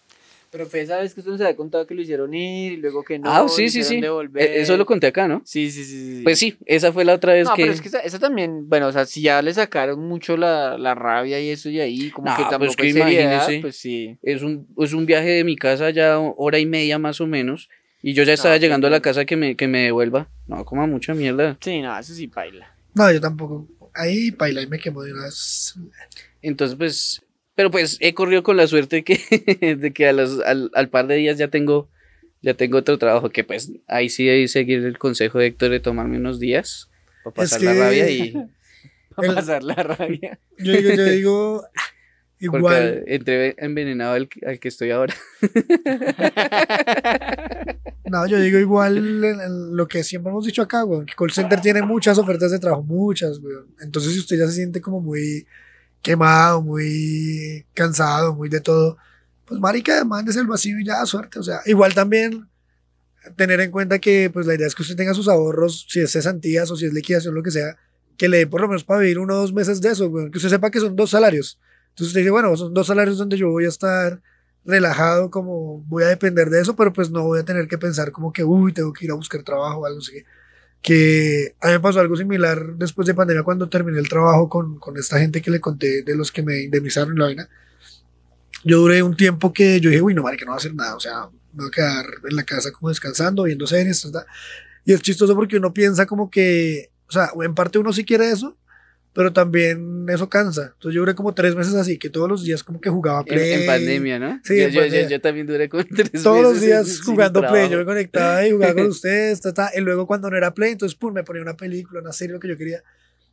Pero 0.52 0.66
fue 0.66 0.80
esa 0.80 0.98
vez 0.98 1.14
que 1.14 1.20
usted 1.20 1.30
nos 1.30 1.40
había 1.40 1.54
contado 1.54 1.86
que 1.86 1.94
lo 1.94 2.02
hicieron 2.02 2.34
ir 2.34 2.72
y 2.72 2.76
luego 2.78 3.04
que 3.04 3.20
no. 3.20 3.30
ah, 3.30 3.42
lo 3.42 3.48
sí, 3.48 3.68
sí, 3.68 3.80
hicieron 3.80 3.88
sí. 3.88 4.00
devolver. 4.00 4.42
Eh, 4.42 4.60
Eso 4.62 4.76
lo 4.76 4.84
conté 4.84 5.06
acá, 5.06 5.28
¿no? 5.28 5.42
Sí, 5.44 5.70
sí, 5.70 5.84
sí. 5.84 6.16
sí. 6.16 6.20
Pues 6.24 6.38
sí, 6.40 6.56
esa 6.66 6.92
fue 6.92 7.04
la 7.04 7.14
otra 7.14 7.34
vez 7.34 7.44
No, 7.46 7.54
que... 7.54 7.62
pero 7.62 7.72
es 7.72 7.80
que 7.80 7.86
esa, 7.86 8.00
esa 8.00 8.18
también, 8.18 8.68
bueno, 8.68 8.88
o 8.88 8.92
sea, 8.92 9.06
si 9.06 9.22
ya 9.22 9.40
le 9.42 9.54
sacaron 9.54 10.00
mucho 10.00 10.36
la, 10.36 10.76
la 10.76 10.96
rabia 10.96 11.38
y 11.40 11.50
eso 11.50 11.70
y 11.70 11.78
ahí, 11.80 12.10
como 12.10 12.28
No, 12.28 12.36
que 12.36 12.42
pues 12.42 12.50
tampoco 12.50 12.74
que 12.74 12.92
seriedad, 12.92 13.32
imagínese. 13.34 13.60
pues 13.60 13.76
sí. 13.76 14.18
Es 14.22 14.42
un, 14.42 14.66
es 14.78 14.92
un 14.92 15.06
viaje 15.06 15.28
de 15.30 15.44
mi 15.44 15.54
casa 15.56 15.90
ya 15.90 16.18
hora 16.18 16.58
y 16.58 16.66
media 16.66 16.98
más 16.98 17.20
o 17.20 17.28
menos. 17.28 17.68
Y 18.02 18.14
yo 18.14 18.24
ya 18.24 18.32
estaba 18.32 18.54
No, 18.56 18.60
llegando 18.60 18.86
a 18.88 18.90
la 18.90 19.00
casa 19.00 19.24
que 19.26 19.36
me, 19.36 19.54
que 19.56 19.68
me 19.68 19.82
devuelva. 19.84 20.28
No, 20.48 20.64
como 20.64 20.84
mucha 20.88 21.14
mierda. 21.14 21.58
Sí, 21.60 21.80
no, 21.80 21.96
eso 21.96 22.12
sí 22.14 22.26
baila. 22.26 22.74
No, 22.94 23.12
yo 23.12 23.20
tampoco. 23.20 23.68
Ahí 23.94 24.30
baila 24.32 24.62
y 24.62 24.66
me 24.66 24.78
quemo 24.80 25.02
de 25.02 25.12
una 25.12 25.24
vez. 25.24 25.74
Entonces, 26.42 26.76
pues, 26.76 27.22
pero 27.60 27.70
pues 27.70 27.98
he 28.00 28.14
corrido 28.14 28.42
con 28.42 28.56
la 28.56 28.66
suerte 28.66 28.96
de 28.96 29.04
que, 29.04 29.76
de 29.78 29.92
que 29.92 30.08
a 30.08 30.14
los- 30.14 30.40
al, 30.40 30.70
al 30.72 30.88
par 30.88 31.06
de 31.08 31.16
días 31.16 31.36
ya 31.36 31.48
tengo, 31.48 31.90
ya 32.40 32.54
tengo 32.54 32.78
otro 32.78 32.96
trabajo, 32.96 33.28
que 33.28 33.44
pues 33.44 33.70
ahí 33.86 34.08
sí 34.08 34.24
debí 34.24 34.48
seguir 34.48 34.82
el 34.82 34.96
consejo 34.96 35.38
de 35.38 35.48
Héctor 35.48 35.68
de 35.68 35.80
tomarme 35.80 36.16
unos 36.16 36.40
días 36.40 36.88
para 37.22 37.44
Es 37.44 37.50
pasar 37.50 37.60
la 37.62 37.74
rabia 37.74 38.08
y 38.08 38.32
Para 39.14 39.34
pasar 39.34 39.62
la 39.62 39.74
rabia. 39.74 40.38
Yo 40.56 40.72
digo, 40.72 40.94
yo 40.94 41.04
digo, 41.04 41.64
igual. 42.38 42.62
porque 42.62 43.14
entré 43.14 43.54
envenenado 43.58 44.14
al, 44.14 44.26
al 44.46 44.58
que 44.58 44.68
estoy 44.68 44.90
ahora. 44.92 45.14
No, 48.10 48.26
yo 48.26 48.40
digo 48.40 48.58
igual 48.58 49.76
lo 49.76 49.86
que 49.86 50.02
siempre 50.02 50.30
hemos 50.30 50.46
dicho 50.46 50.62
acá, 50.62 50.82
weón, 50.86 51.04
que 51.04 51.12
call 51.14 51.30
center 51.30 51.60
tiene 51.60 51.82
muchas 51.82 52.16
ofertas 52.16 52.50
de 52.52 52.58
trabajo, 52.58 52.82
muchas, 52.84 53.38
weón. 53.40 53.66
Entonces, 53.82 54.14
si 54.14 54.18
usted 54.20 54.38
ya 54.38 54.46
se 54.46 54.52
siente 54.54 54.80
como 54.80 55.02
muy 55.02 55.46
quemado, 56.02 56.62
muy 56.62 57.66
cansado, 57.74 58.34
muy 58.34 58.48
de 58.48 58.60
todo, 58.60 58.96
pues 59.44 59.60
marica, 59.60 60.04
mándese 60.04 60.40
el 60.40 60.46
vacío 60.46 60.78
y 60.78 60.84
ya, 60.84 61.04
suerte. 61.06 61.38
O 61.38 61.42
sea, 61.42 61.60
igual 61.66 61.94
también 61.94 62.48
tener 63.36 63.60
en 63.60 63.70
cuenta 63.70 63.98
que 63.98 64.30
pues 64.32 64.46
la 64.46 64.54
idea 64.54 64.66
es 64.66 64.74
que 64.74 64.82
usted 64.82 64.96
tenga 64.96 65.14
sus 65.14 65.28
ahorros, 65.28 65.86
si 65.88 66.00
es 66.00 66.12
cesantías 66.12 66.70
o 66.70 66.76
si 66.76 66.86
es 66.86 66.92
liquidación, 66.92 67.34
lo 67.34 67.42
que 67.42 67.50
sea, 67.50 67.76
que 68.16 68.28
le 68.28 68.38
dé 68.38 68.46
por 68.46 68.60
lo 68.60 68.68
menos 68.68 68.84
para 68.84 69.00
vivir 69.00 69.18
uno 69.18 69.34
o 69.34 69.38
dos 69.38 69.52
meses 69.52 69.80
de 69.80 69.90
eso, 69.90 70.08
weón. 70.08 70.30
Que 70.30 70.38
usted 70.38 70.50
sepa 70.50 70.70
que 70.70 70.80
son 70.80 70.96
dos 70.96 71.10
salarios. 71.10 71.58
Entonces 71.90 72.08
usted 72.08 72.20
dice, 72.20 72.30
bueno, 72.30 72.56
son 72.56 72.72
dos 72.74 72.86
salarios 72.86 73.18
donde 73.18 73.36
yo 73.36 73.50
voy 73.50 73.64
a 73.64 73.68
estar 73.68 74.20
relajado, 74.64 75.30
como 75.30 75.80
voy 75.88 76.04
a 76.04 76.08
depender 76.08 76.50
de 76.50 76.60
eso, 76.60 76.76
pero 76.76 76.92
pues 76.92 77.10
no 77.10 77.24
voy 77.24 77.40
a 77.40 77.44
tener 77.44 77.66
que 77.66 77.78
pensar 77.78 78.12
como 78.12 78.32
que, 78.32 78.44
uy, 78.44 78.72
tengo 78.72 78.92
que 78.92 79.06
ir 79.06 79.10
a 79.10 79.14
buscar 79.14 79.42
trabajo 79.42 79.80
o 79.80 79.86
algo 79.86 79.98
así. 79.98 80.22
Que 80.82 81.54
a 81.60 81.68
mí 81.68 81.72
me 81.74 81.80
pasó 81.80 82.00
algo 82.00 82.16
similar 82.16 82.74
después 82.76 83.06
de 83.06 83.14
pandemia 83.14 83.42
cuando 83.42 83.68
terminé 83.68 83.98
el 83.98 84.08
trabajo 84.08 84.48
con, 84.48 84.78
con 84.78 84.96
esta 84.96 85.18
gente 85.18 85.42
que 85.42 85.50
le 85.50 85.60
conté 85.60 86.02
de 86.02 86.16
los 86.16 86.32
que 86.32 86.42
me 86.42 86.62
indemnizaron 86.62 87.18
la 87.18 87.26
vaina. 87.26 87.48
Yo 88.64 88.78
duré 88.78 89.02
un 89.02 89.16
tiempo 89.16 89.52
que 89.52 89.80
yo 89.80 89.90
dije, 89.90 90.02
uy, 90.02 90.14
no, 90.14 90.22
marica, 90.22 90.44
no 90.44 90.52
voy 90.52 90.56
a 90.56 90.58
hacer 90.58 90.74
nada, 90.74 90.96
o 90.96 91.00
sea, 91.00 91.28
me 91.52 91.64
voy 91.64 91.68
a 91.68 91.70
quedar 91.70 92.06
en 92.28 92.36
la 92.36 92.44
casa 92.44 92.70
como 92.72 92.90
descansando, 92.90 93.44
viendo 93.44 93.66
series, 93.66 94.06
y 94.84 94.92
es 94.92 95.00
chistoso 95.02 95.34
porque 95.34 95.56
uno 95.56 95.72
piensa 95.72 96.06
como 96.06 96.30
que, 96.30 96.90
o 97.08 97.12
sea, 97.12 97.30
en 97.42 97.54
parte 97.54 97.78
uno 97.78 97.92
sí 97.92 98.04
quiere 98.04 98.30
eso, 98.30 98.56
pero 99.12 99.32
también 99.32 100.06
eso 100.08 100.28
cansa. 100.28 100.72
Entonces 100.74 100.94
yo 100.94 101.00
duré 101.02 101.14
como 101.14 101.34
tres 101.34 101.54
meses 101.56 101.74
así, 101.74 101.98
que 101.98 102.10
todos 102.10 102.28
los 102.28 102.44
días 102.44 102.62
como 102.62 102.80
que 102.80 102.90
jugaba 102.90 103.20
En, 103.20 103.24
Play. 103.26 103.52
en 103.52 103.66
pandemia, 103.66 104.18
¿no? 104.18 104.40
Sí, 104.44 104.56
yo, 104.56 104.64
en 104.64 104.70
yo- 104.72 104.86
yo- 104.86 105.08
yo 105.08 105.20
también 105.20 105.46
duré 105.46 105.68
como 105.68 105.84
tres 105.96 106.22
todos 106.22 106.42
los 106.42 106.52
meses 106.54 106.66
días 106.66 106.86
sin- 106.86 106.96
sin 106.96 107.04
jugando 107.04 107.40
Play, 107.46 107.68
yo 107.68 107.78
me 107.78 107.84
conectaba 107.84 108.46
y 108.46 108.52
jugaba 108.52 108.74
con 108.74 108.86
ustedes, 108.88 109.40
ta, 109.40 109.52
ta, 109.52 109.70
y 109.76 109.80
luego 109.80 110.06
cuando 110.06 110.30
no 110.30 110.36
era 110.36 110.52
Play, 110.54 110.72
entonces 110.72 110.96
pum, 110.96 111.12
me 111.12 111.24
ponía 111.24 111.42
una 111.42 111.54
película, 111.56 112.00
una 112.00 112.12
serie, 112.12 112.34
lo 112.34 112.40
que 112.40 112.48
yo 112.48 112.56
quería. 112.56 112.82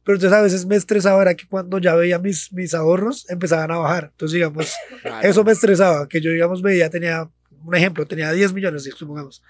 Pero 0.03 0.15
entonces 0.15 0.38
a 0.38 0.41
veces 0.41 0.65
me 0.65 0.78
estresaba, 0.78 1.21
era 1.21 1.36
que 1.36 1.45
cuando 1.47 1.80
ya 1.80 1.93
veía 1.93 2.17
mis, 2.17 2.51
mis 2.53 2.73
ahorros, 2.73 3.30
empezaban 3.30 3.69
a 3.71 3.78
bajar. 3.78 4.09
Entonces, 4.13 4.36
digamos, 4.36 4.73
eso 5.21 5.43
me 5.43 5.51
estresaba, 5.51 6.07
que 6.07 6.21
yo, 6.21 6.32
digamos, 6.32 6.61
veía, 6.61 6.89
tenía, 6.89 7.30
un 7.65 7.75
ejemplo, 7.75 8.05
tenía 8.05 8.32
10 8.32 8.53
millones, 8.53 8.89
supongamos. 8.95 9.43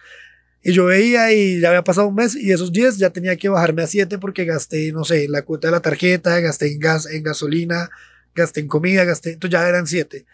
Y 0.64 0.74
yo 0.74 0.86
veía 0.86 1.32
y 1.32 1.60
ya 1.62 1.70
había 1.70 1.84
pasado 1.84 2.08
un 2.08 2.16
mes 2.16 2.36
y 2.36 2.52
esos 2.52 2.72
10 2.72 2.98
ya 2.98 3.10
tenía 3.12 3.36
que 3.38 3.48
bajarme 3.50 3.84
a 3.84 3.88
7 3.88 4.18
porque 4.18 4.44
gasté, 4.46 4.92
no 4.92 5.04
sé, 5.06 5.28
la 5.30 5.44
cuota 5.44 5.68
de 5.68 5.72
la 5.72 5.80
tarjeta, 5.82 6.40
gasté 6.40 6.72
en 6.74 6.80
gas, 6.80 7.06
en 7.06 7.24
gasolina, 7.24 7.90
gasté 8.36 8.60
en 8.62 8.68
comida, 8.68 9.04
gasté, 9.06 9.34
entonces 9.34 9.60
ya 9.60 9.68
eran 9.68 9.88
7. 9.88 10.26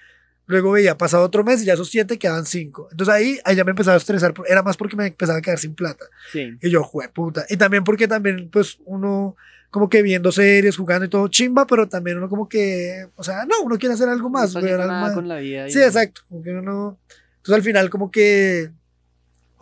Luego 0.45 0.71
veía, 0.71 0.97
pasado 0.97 1.23
otro 1.23 1.43
mes 1.43 1.61
y 1.61 1.65
ya 1.65 1.73
esos 1.73 1.89
siete 1.89 2.17
quedaban 2.19 2.45
cinco. 2.45 2.89
Entonces 2.91 3.13
ahí, 3.15 3.39
ahí 3.45 3.55
ya 3.55 3.63
me 3.63 3.71
empezaba 3.71 3.95
a 3.95 3.97
estresar. 3.97 4.33
Era 4.45 4.61
más 4.61 4.75
porque 4.75 4.97
me 4.97 5.07
empezaba 5.07 5.37
a 5.39 5.41
quedar 5.41 5.57
sin 5.57 5.73
plata. 5.73 6.03
Sí. 6.33 6.57
Y 6.61 6.69
yo, 6.69 6.83
jue 6.83 7.07
puta. 7.07 7.45
Y 7.49 7.55
también 7.55 7.85
porque 7.85 8.09
también, 8.09 8.49
pues, 8.51 8.77
uno 8.85 9.37
como 9.71 9.87
que 9.89 10.01
viendo 10.01 10.33
series, 10.33 10.75
jugando 10.75 11.05
y 11.05 11.09
todo 11.09 11.29
chimba, 11.29 11.65
pero 11.65 11.87
también 11.87 12.17
uno 12.17 12.27
como 12.27 12.49
que, 12.49 13.07
o 13.15 13.23
sea, 13.23 13.45
no, 13.45 13.61
uno 13.63 13.77
quiere 13.79 13.95
hacer 13.95 14.09
algo 14.09 14.29
más. 14.29 14.53
No 14.53 14.59
algo 14.59 14.77
nada 14.77 15.01
más. 15.01 15.13
con 15.13 15.27
la 15.29 15.37
vida. 15.37 15.67
y- 15.67 15.71
Sí, 15.71 15.81
exacto. 15.81 16.21
Como 16.27 16.43
que 16.43 16.49
uno 16.51 16.61
no- 16.61 16.99
Entonces 17.37 17.55
al 17.55 17.63
final 17.63 17.89
como 17.89 18.11
que 18.11 18.69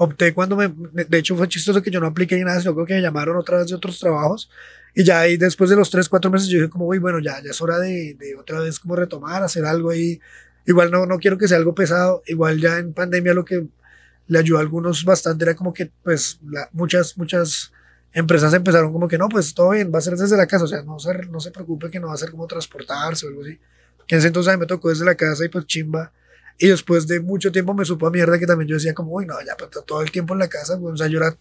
opté 0.03 0.33
cuando 0.33 0.55
me... 0.55 0.67
De 1.07 1.17
hecho 1.17 1.35
fue 1.35 1.47
chistoso 1.47 1.81
que 1.81 1.91
yo 1.91 1.99
no 1.99 2.07
apliqué 2.07 2.35
ni 2.35 2.43
nada, 2.43 2.59
sino 2.61 2.85
que 2.85 2.95
me 2.95 3.01
llamaron 3.01 3.37
otra 3.37 3.57
vez 3.59 3.67
de 3.67 3.75
otros 3.75 3.99
trabajos. 3.99 4.49
Y 4.95 5.03
ya 5.03 5.19
ahí 5.21 5.37
después 5.37 5.69
de 5.69 5.75
los 5.75 5.89
tres, 5.89 6.09
cuatro 6.09 6.31
meses 6.31 6.47
yo 6.49 6.57
dije 6.57 6.69
como, 6.69 6.85
uy, 6.87 6.99
bueno, 6.99 7.19
ya, 7.19 7.41
ya 7.43 7.51
es 7.51 7.61
hora 7.61 7.79
de, 7.79 8.15
de 8.19 8.35
otra 8.35 8.59
vez 8.59 8.79
como 8.79 8.95
retomar, 8.95 9.43
hacer 9.43 9.65
algo 9.65 9.89
ahí. 9.91 10.19
Igual 10.65 10.91
no, 10.91 11.05
no 11.05 11.17
quiero 11.19 11.37
que 11.37 11.47
sea 11.47 11.57
algo 11.57 11.73
pesado. 11.75 12.23
Igual 12.27 12.59
ya 12.59 12.77
en 12.79 12.93
pandemia 12.93 13.33
lo 13.33 13.45
que 13.45 13.67
le 14.27 14.39
ayudó 14.39 14.57
a 14.59 14.61
algunos 14.61 15.03
bastante 15.05 15.43
era 15.45 15.55
como 15.55 15.73
que 15.73 15.91
pues 16.03 16.39
la- 16.49 16.69
muchas, 16.73 17.17
muchas 17.17 17.71
empresas 18.13 18.53
empezaron 18.53 18.91
como 18.93 19.07
que 19.07 19.17
no, 19.17 19.29
pues 19.29 19.53
todo 19.53 19.71
bien, 19.71 19.91
va 19.93 19.99
a 19.99 20.01
ser 20.01 20.15
desde 20.15 20.37
la 20.37 20.47
casa. 20.47 20.65
O 20.65 20.67
sea, 20.67 20.83
no 20.83 20.99
se, 20.99 21.13
no 21.27 21.39
se 21.39 21.51
preocupe 21.51 21.89
que 21.89 21.99
no 21.99 22.07
va 22.07 22.13
a 22.13 22.17
ser 22.17 22.31
como 22.31 22.47
transportarse 22.47 23.25
o 23.25 23.29
algo 23.29 23.41
así. 23.43 23.59
Que 24.07 24.15
en 24.15 24.19
ese 24.19 24.27
entonces 24.27 24.51
a 24.53 24.57
mí 24.57 24.61
me 24.61 24.67
tocó 24.67 24.89
desde 24.89 25.05
la 25.05 25.15
casa 25.15 25.45
y 25.45 25.49
pues 25.49 25.65
chimba. 25.65 26.11
Y 26.57 26.67
después 26.67 27.07
de 27.07 27.19
mucho 27.19 27.51
tiempo 27.51 27.73
me 27.73 27.85
supo 27.85 28.07
a 28.07 28.11
mierda 28.11 28.37
que 28.37 28.45
también 28.45 28.67
yo 28.67 28.75
decía 28.75 28.93
como, 28.93 29.11
uy, 29.11 29.25
no, 29.25 29.35
ya 29.45 29.55
pues, 29.57 29.71
todo 29.85 30.01
el 30.01 30.11
tiempo 30.11 30.33
en 30.33 30.39
la 30.39 30.47
casa. 30.47 30.77
O 30.79 30.97
sea, 30.97 31.07
yo 31.07 31.19
era 31.19 31.35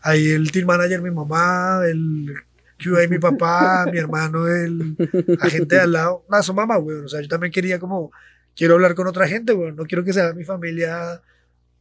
ahí 0.00 0.30
el 0.30 0.50
team 0.50 0.66
manager, 0.66 1.02
mi 1.02 1.10
mamá, 1.10 1.82
el 1.86 2.32
QA, 2.82 3.08
mi 3.08 3.18
papá, 3.18 3.86
mi 3.92 3.98
hermano, 3.98 4.48
el 4.48 4.96
agente 5.40 5.76
de 5.76 5.80
al 5.80 5.92
lado. 5.92 6.24
Nada, 6.28 6.42
su 6.42 6.54
mamá, 6.54 6.76
güey. 6.76 6.98
O 6.98 7.08
sea, 7.08 7.20
yo 7.20 7.28
también 7.28 7.52
quería 7.52 7.78
como, 7.78 8.12
quiero 8.56 8.74
hablar 8.74 8.94
con 8.94 9.06
otra 9.06 9.28
gente, 9.28 9.52
güey. 9.52 9.72
No 9.72 9.84
quiero 9.84 10.04
que 10.04 10.12
sea 10.12 10.32
mi 10.32 10.44
familia 10.44 11.20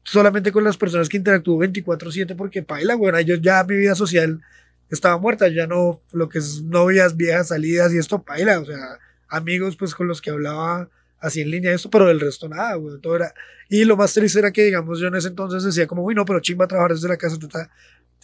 solamente 0.03 0.51
con 0.51 0.63
las 0.63 0.77
personas 0.77 1.09
que 1.09 1.17
interactúo 1.17 1.59
24/7 1.59 2.35
porque 2.35 2.63
paila, 2.63 2.95
güey. 2.95 3.25
Yo 3.25 3.35
ya 3.35 3.63
mi 3.63 3.75
vida 3.75 3.95
social 3.95 4.41
estaba 4.89 5.17
muerta, 5.17 5.47
ya 5.47 5.67
no, 5.67 6.01
lo 6.11 6.27
que 6.29 6.39
es 6.39 6.63
novias, 6.63 7.15
viejas, 7.15 7.49
salidas 7.49 7.93
y 7.93 7.97
esto, 7.97 8.23
paila. 8.23 8.59
O 8.59 8.65
sea, 8.65 8.99
amigos 9.27 9.77
pues 9.77 9.95
con 9.95 10.07
los 10.07 10.21
que 10.21 10.31
hablaba 10.31 10.89
así 11.21 11.41
en 11.41 11.51
línea 11.51 11.71
esto, 11.71 11.89
pero 11.89 12.07
del 12.07 12.19
resto 12.19 12.49
nada, 12.49 12.75
güey. 12.75 12.99
Todo 12.99 13.15
era... 13.15 13.33
Y 13.69 13.85
lo 13.85 13.95
más 13.95 14.13
triste 14.13 14.39
era 14.39 14.51
que, 14.51 14.63
digamos, 14.63 14.99
yo 14.99 15.07
en 15.07 15.15
ese 15.15 15.29
entonces 15.29 15.63
decía 15.63 15.87
como, 15.87 16.03
uy, 16.03 16.13
no, 16.13 16.25
pero 16.25 16.41
chimba 16.41 16.67
trabajar 16.67 16.91
desde 16.91 17.07
la 17.07 17.15
casa, 17.15 17.39
tata. 17.39 17.69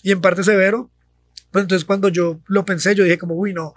y 0.03 0.11
en 0.11 0.19
parte 0.19 0.43
severo. 0.43 0.89
Pues 1.51 1.63
entonces 1.63 1.85
cuando 1.85 2.09
yo 2.09 2.41
lo 2.47 2.65
pensé, 2.65 2.93
yo 2.93 3.05
dije 3.05 3.17
como, 3.17 3.35
uy, 3.35 3.53
no, 3.53 3.73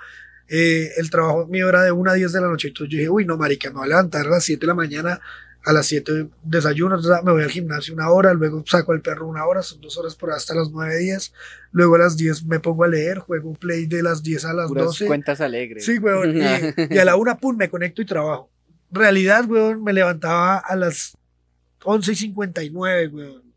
eh, 0.49 0.91
el 0.97 1.11
trabajo 1.11 1.47
mío 1.47 1.68
era 1.68 1.83
de 1.83 1.93
1 1.93 2.11
a 2.11 2.14
10 2.14 2.33
de 2.33 2.41
la 2.41 2.49
noche. 2.49 2.68
Entonces 2.68 2.91
yo 2.93 2.99
dije, 2.99 3.09
uy, 3.09 3.25
no, 3.25 3.37
marica, 3.37 3.68
me 3.71 3.77
voy 3.77 3.85
a 3.85 3.89
levantar 3.91 4.27
a 4.27 4.31
las 4.31 4.45
7 4.45 4.61
de 4.61 4.66
la 4.66 4.75
mañana, 4.75 5.21
a 5.64 5.73
las 5.73 5.87
7 5.87 6.29
desayuno, 6.43 6.99
me 7.23 7.33
voy 7.33 7.43
al 7.43 7.51
gimnasio 7.51 7.95
una 7.95 8.11
hora, 8.11 8.33
luego 8.33 8.64
saco 8.66 8.93
al 8.93 9.01
perro 9.01 9.29
una 9.29 9.47
hora, 9.47 9.62
son 9.62 9.81
dos 9.81 9.97
horas 9.97 10.16
por 10.16 10.33
hasta 10.33 10.55
las 10.55 10.71
9, 10.71 10.99
10. 10.99 11.33
Luego 11.71 11.95
a 11.95 11.99
las 11.99 12.16
10 12.16 12.47
me 12.47 12.59
pongo 12.59 12.83
a 12.83 12.89
leer, 12.89 13.18
juego 13.18 13.51
un 13.51 13.57
play 13.57 13.87
de 13.87 14.03
las 14.03 14.25
10 14.25 14.45
a 14.47 14.55
las 14.55 14.66
Puras 14.66 14.87
12. 14.87 15.07
cuentas 15.07 15.41
alegres. 15.41 15.85
Sí, 15.85 15.99
weón. 15.99 16.37
Y, 16.37 16.41
y 16.95 16.99
a 16.99 17.05
la 17.05 17.14
una, 17.14 17.39
pum, 17.39 17.57
me 17.57 17.71
conecto 17.71 18.03
y 18.03 18.07
trabajo. 18.07 18.51
Realidad, 18.91 19.45
weón, 19.49 19.82
me 19.82 19.93
levantaba 19.93 20.59
a 20.59 20.76
las 20.76 21.16
11 21.84 22.12
y 22.12 22.16
59, 22.16 23.09
weón. 23.09 23.55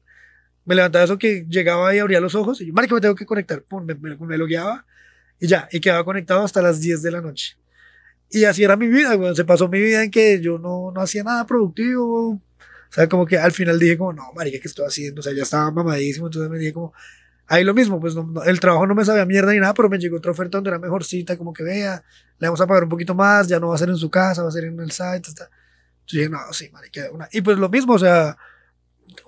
Me 0.66 0.76
levantaba 0.76 1.04
eso 1.04 1.18
que 1.18 1.46
llegaba 1.50 1.94
y 1.94 2.00
abría 2.00 2.22
los 2.22 2.36
ojos 2.36 2.62
y 2.62 2.68
yo, 2.68 2.74
marica, 2.74 2.96
me 2.96 3.02
tengo 3.02 3.16
que 3.16 3.26
conectar. 3.26 3.62
Pum, 3.64 3.86
me, 3.86 3.96
me, 3.96 4.16
me 4.16 4.38
logueaba 4.38 4.86
y 5.40 5.48
ya. 5.48 5.68
Y 5.72 5.80
quedaba 5.80 6.06
conectado 6.06 6.44
hasta 6.44 6.62
las 6.62 6.80
10 6.80 7.02
de 7.02 7.12
la 7.12 7.22
noche. 7.22 7.58
Y 8.30 8.46
así 8.46 8.64
era 8.64 8.76
mi 8.76 8.88
vida, 8.88 9.16
weón. 9.16 9.36
Se 9.36 9.46
pasó 9.46 9.68
mi 9.68 9.80
vida 9.80 10.04
en 10.04 10.12
que 10.12 10.42
yo 10.42 10.58
no, 10.58 10.92
no 10.92 11.02
hacía 11.02 11.24
nada 11.24 11.46
productivo. 11.46 12.32
O 12.32 12.42
sea, 12.90 13.10
como 13.10 13.26
que 13.26 13.38
al 13.38 13.52
final 13.52 13.80
dije 13.80 13.98
como, 13.98 14.14
no, 14.14 14.32
marica, 14.36 14.60
¿qué 14.60 14.68
estoy 14.68 14.86
haciendo? 14.86 15.20
O 15.20 15.24
sea, 15.24 15.34
ya 15.34 15.44
estaba 15.44 15.70
mamadísimo. 15.72 16.28
Entonces 16.28 16.50
me 16.50 16.58
dije 16.58 16.74
como, 16.74 16.94
ahí 17.48 17.64
lo 17.64 17.74
mismo, 17.74 18.00
pues 18.00 18.16
no- 18.16 18.24
no- 18.26 18.44
el 18.44 18.60
trabajo 18.60 18.88
no 18.88 18.96
me 18.96 19.06
sabía 19.06 19.26
mierda 19.26 19.52
ni 19.52 19.60
nada, 19.60 19.74
pero 19.74 19.90
me 19.90 19.98
llegó 20.00 20.18
otra 20.18 20.32
oferta 20.32 20.58
donde 20.58 20.70
era 20.70 20.80
mejorcita, 20.80 21.38
como 21.38 21.54
que 21.54 21.64
vea, 21.64 22.04
le 22.40 22.48
vamos 22.48 22.62
a 22.62 22.68
pagar 22.68 22.84
un 22.84 22.90
poquito 22.90 23.14
más, 23.16 23.48
ya 23.48 23.60
no 23.60 23.70
va 23.70 23.76
a 23.76 23.78
ser 23.78 23.90
en 23.90 23.98
su 23.98 24.10
casa, 24.10 24.44
va 24.44 24.50
a 24.50 24.52
ser 24.52 24.66
en 24.66 24.80
el 24.80 24.92
site. 24.92 25.30
Está. 25.30 25.50
Yo 26.08 26.18
dije, 26.20 26.30
no, 26.30 26.40
sí, 26.52 26.70
marica, 26.72 27.10
una. 27.12 27.28
Y 27.32 27.42
pues 27.42 27.58
lo 27.58 27.70
mismo, 27.70 27.94
o 27.94 28.00
sea, 28.00 28.38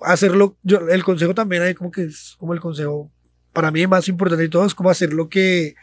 hacerlo, 0.02 0.56
yo, 0.62 0.88
el 0.88 1.04
consejo 1.04 1.34
también 1.34 1.62
hay 1.62 1.74
como 1.74 1.90
que 1.90 2.02
es 2.04 2.34
como 2.38 2.52
el 2.54 2.60
consejo 2.60 3.10
para 3.52 3.70
mí 3.70 3.86
más 3.86 4.08
importante 4.08 4.44
y 4.44 4.48
todo 4.50 4.66
es 4.66 4.74
como 4.74 4.90
hacer 4.90 5.12
lo 5.12 5.28
que, 5.28 5.74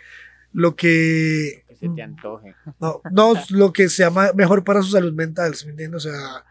lo 0.51 0.75
que, 0.75 1.63
Que 1.67 1.75
se 1.75 1.89
te 1.89 2.01
antoje. 2.01 2.53
no, 2.79 3.01
no, 3.11 3.33
lo 3.49 3.73
que 3.73 3.89
sea 3.89 4.11
mejor 4.35 4.63
para 4.63 4.81
su 4.81 4.91
salud 4.91 5.13
mental, 5.13 5.55
¿sí 5.55 5.65
¿me 5.65 5.71
entiendes? 5.71 6.05
O 6.05 6.09
sea, 6.11 6.45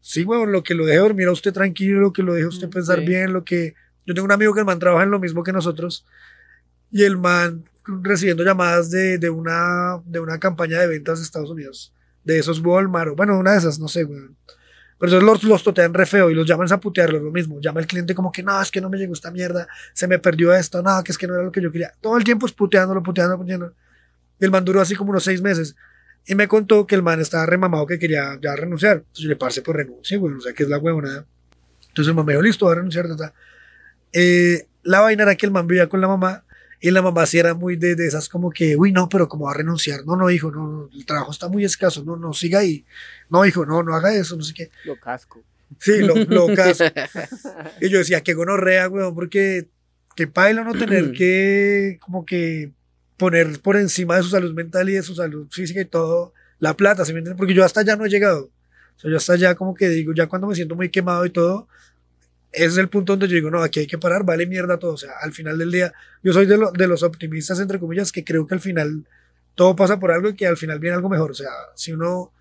sí, 0.00 0.24
weón, 0.24 0.52
lo 0.52 0.62
que 0.62 0.74
lo 0.74 0.84
deje 0.84 0.98
dormir 0.98 1.28
a 1.28 1.32
usted 1.32 1.52
tranquilo, 1.52 2.00
lo 2.00 2.12
que 2.12 2.22
lo 2.22 2.34
deje 2.34 2.44
a 2.46 2.48
usted 2.48 2.68
Mm, 2.68 2.70
pensar 2.72 3.00
bien, 3.00 3.32
lo 3.32 3.44
que... 3.44 3.74
Yo 4.06 4.14
tengo 4.14 4.24
un 4.24 4.32
amigo 4.32 4.54
que 4.54 4.60
el 4.60 4.66
man 4.66 4.78
trabaja 4.78 5.04
en 5.04 5.10
lo 5.10 5.18
mismo 5.18 5.42
que 5.42 5.52
nosotros 5.52 6.06
y 6.90 7.02
el 7.02 7.16
man 7.16 7.64
recibiendo 7.84 8.44
llamadas 8.44 8.90
de, 8.90 9.18
de 9.18 9.30
una, 9.30 10.00
de 10.04 10.20
una 10.20 10.38
campaña 10.38 10.80
de 10.80 10.86
ventas 10.86 11.18
de 11.18 11.24
Estados 11.24 11.50
Unidos, 11.50 11.92
de 12.24 12.38
esos 12.38 12.60
Walmart, 12.60 13.10
o 13.10 13.16
bueno, 13.16 13.38
una 13.38 13.52
de 13.52 13.58
esas, 13.58 13.78
no 13.78 13.88
sé, 13.88 14.04
weón. 14.04 14.36
Pero 14.98 15.12
esos 15.12 15.22
los, 15.22 15.44
los 15.44 15.62
totean 15.62 15.92
re 15.92 16.06
feo 16.06 16.30
y 16.30 16.34
los 16.34 16.46
llaman 16.46 16.72
a 16.72 16.80
putearlos, 16.80 17.20
lo 17.20 17.30
mismo. 17.30 17.60
Llama 17.60 17.80
el 17.80 17.86
cliente 17.86 18.14
como 18.14 18.32
que, 18.32 18.42
no, 18.42 18.60
es 18.62 18.70
que 18.70 18.80
no 18.80 18.88
me 18.88 18.96
llegó 18.96 19.12
esta 19.12 19.30
mierda, 19.30 19.68
se 19.92 20.08
me 20.08 20.18
perdió 20.18 20.54
esto, 20.54 20.82
no, 20.82 21.04
que 21.04 21.12
es 21.12 21.18
que 21.18 21.26
no 21.26 21.34
era 21.34 21.42
lo 21.42 21.52
que 21.52 21.60
yo 21.60 21.70
quería. 21.70 21.92
Todo 22.00 22.16
el 22.16 22.24
tiempo 22.24 22.46
es 22.46 22.52
puteándolo, 22.52 23.02
puteándolo, 23.02 23.38
puteándolo. 23.38 23.74
Y 24.40 24.44
el 24.44 24.50
man 24.50 24.64
duró 24.64 24.80
así 24.80 24.94
como 24.94 25.10
unos 25.10 25.24
seis 25.24 25.42
meses. 25.42 25.76
Y 26.24 26.34
me 26.34 26.48
contó 26.48 26.86
que 26.86 26.94
el 26.94 27.02
man 27.02 27.20
estaba 27.20 27.44
remamado 27.44 27.86
que 27.86 27.98
quería 27.98 28.38
ya 28.40 28.56
renunciar. 28.56 28.96
Entonces 28.96 29.22
yo 29.22 29.28
le 29.28 29.36
parce 29.36 29.60
por 29.60 29.76
renuncia, 29.76 30.18
güey, 30.18 30.34
o 30.34 30.40
sea, 30.40 30.54
que 30.54 30.62
es 30.62 30.68
la 30.68 30.78
huevona. 30.78 31.26
Entonces 31.88 32.08
el 32.08 32.14
man 32.14 32.24
me 32.24 32.32
dijo, 32.32 32.42
listo, 32.42 32.66
va 32.66 32.72
a 32.72 32.76
renunciar, 32.76 33.06
tata. 33.06 33.34
Eh, 34.18 34.66
la 34.82 35.00
vaina 35.00 35.24
era 35.24 35.34
que 35.34 35.44
el 35.44 35.52
man 35.52 35.66
vivía 35.66 35.90
con 35.90 36.00
la 36.00 36.08
mamá 36.08 36.44
y 36.80 36.90
la 36.90 37.02
mamá 37.02 37.26
sí 37.26 37.38
era 37.38 37.52
muy 37.52 37.76
de, 37.76 37.94
de 37.94 38.06
esas 38.06 38.30
como 38.30 38.50
que, 38.50 38.74
uy, 38.74 38.90
no, 38.90 39.10
pero 39.10 39.28
¿cómo 39.28 39.44
va 39.44 39.50
a 39.50 39.54
renunciar? 39.54 40.06
No, 40.06 40.16
no, 40.16 40.30
hijo, 40.30 40.50
no, 40.50 40.66
no, 40.66 40.90
el 40.94 41.04
trabajo 41.04 41.32
está 41.32 41.48
muy 41.48 41.64
escaso, 41.66 42.02
no, 42.02 42.16
no, 42.16 42.32
siga 42.32 42.60
ahí. 42.60 42.86
No, 43.28 43.44
hijo, 43.44 43.66
no, 43.66 43.82
no 43.82 43.94
haga 43.94 44.14
eso, 44.14 44.34
no 44.36 44.42
sé 44.42 44.54
qué. 44.54 44.70
Lo 44.84 44.98
casco. 44.98 45.42
Sí, 45.78 45.98
lo, 45.98 46.14
lo 46.14 46.54
caso. 46.54 46.84
Y 47.80 47.90
yo 47.90 47.98
decía, 47.98 48.22
qué 48.22 48.32
gonorrea, 48.32 48.88
weón, 48.88 49.14
porque 49.14 49.68
que 50.14 50.26
paila 50.26 50.64
no 50.64 50.72
tener 50.72 51.12
que, 51.18 51.98
como 52.00 52.24
que, 52.24 52.72
poner 53.18 53.60
por 53.60 53.76
encima 53.76 54.16
de 54.16 54.22
su 54.22 54.30
salud 54.30 54.54
mental 54.54 54.88
y 54.88 54.94
de 54.94 55.02
su 55.02 55.14
salud 55.14 55.46
física 55.50 55.80
y 55.80 55.86
todo 55.86 56.32
la 56.58 56.74
plata, 56.74 57.04
¿sí 57.04 57.12
me? 57.12 57.22
Porque 57.34 57.54
yo 57.54 57.64
hasta 57.64 57.80
allá 57.80 57.96
no 57.96 58.06
he 58.06 58.08
llegado. 58.08 58.50
O 58.96 59.00
sea, 59.00 59.10
yo 59.10 59.16
hasta 59.18 59.34
allá 59.34 59.54
como 59.54 59.74
que 59.74 59.88
digo, 59.88 60.14
ya 60.14 60.26
cuando 60.26 60.46
me 60.46 60.54
siento 60.54 60.74
muy 60.74 60.88
quemado 60.88 61.26
y 61.26 61.30
todo, 61.30 61.68
es 62.56 62.76
el 62.78 62.88
punto 62.88 63.12
donde 63.12 63.28
yo 63.28 63.34
digo, 63.36 63.50
no, 63.50 63.62
aquí 63.62 63.80
hay 63.80 63.86
que 63.86 63.98
parar, 63.98 64.24
vale 64.24 64.46
mierda 64.46 64.78
todo. 64.78 64.92
O 64.94 64.96
sea, 64.96 65.12
al 65.20 65.32
final 65.32 65.58
del 65.58 65.70
día, 65.70 65.92
yo 66.22 66.32
soy 66.32 66.46
de, 66.46 66.56
lo- 66.58 66.72
de 66.72 66.88
los 66.88 67.02
optimistas, 67.02 67.60
entre 67.60 67.78
comillas, 67.78 68.10
que 68.12 68.24
creo 68.24 68.46
que 68.46 68.54
al 68.54 68.60
final 68.60 69.06
todo 69.54 69.76
pasa 69.76 69.98
por 70.00 70.10
algo 70.10 70.28
y 70.30 70.34
que 70.34 70.46
al 70.46 70.56
final 70.56 70.78
viene 70.78 70.96
algo 70.96 71.08
mejor. 71.08 71.30
O 71.30 71.34
sea, 71.34 71.50
si 71.74 71.92
uno, 71.92 72.32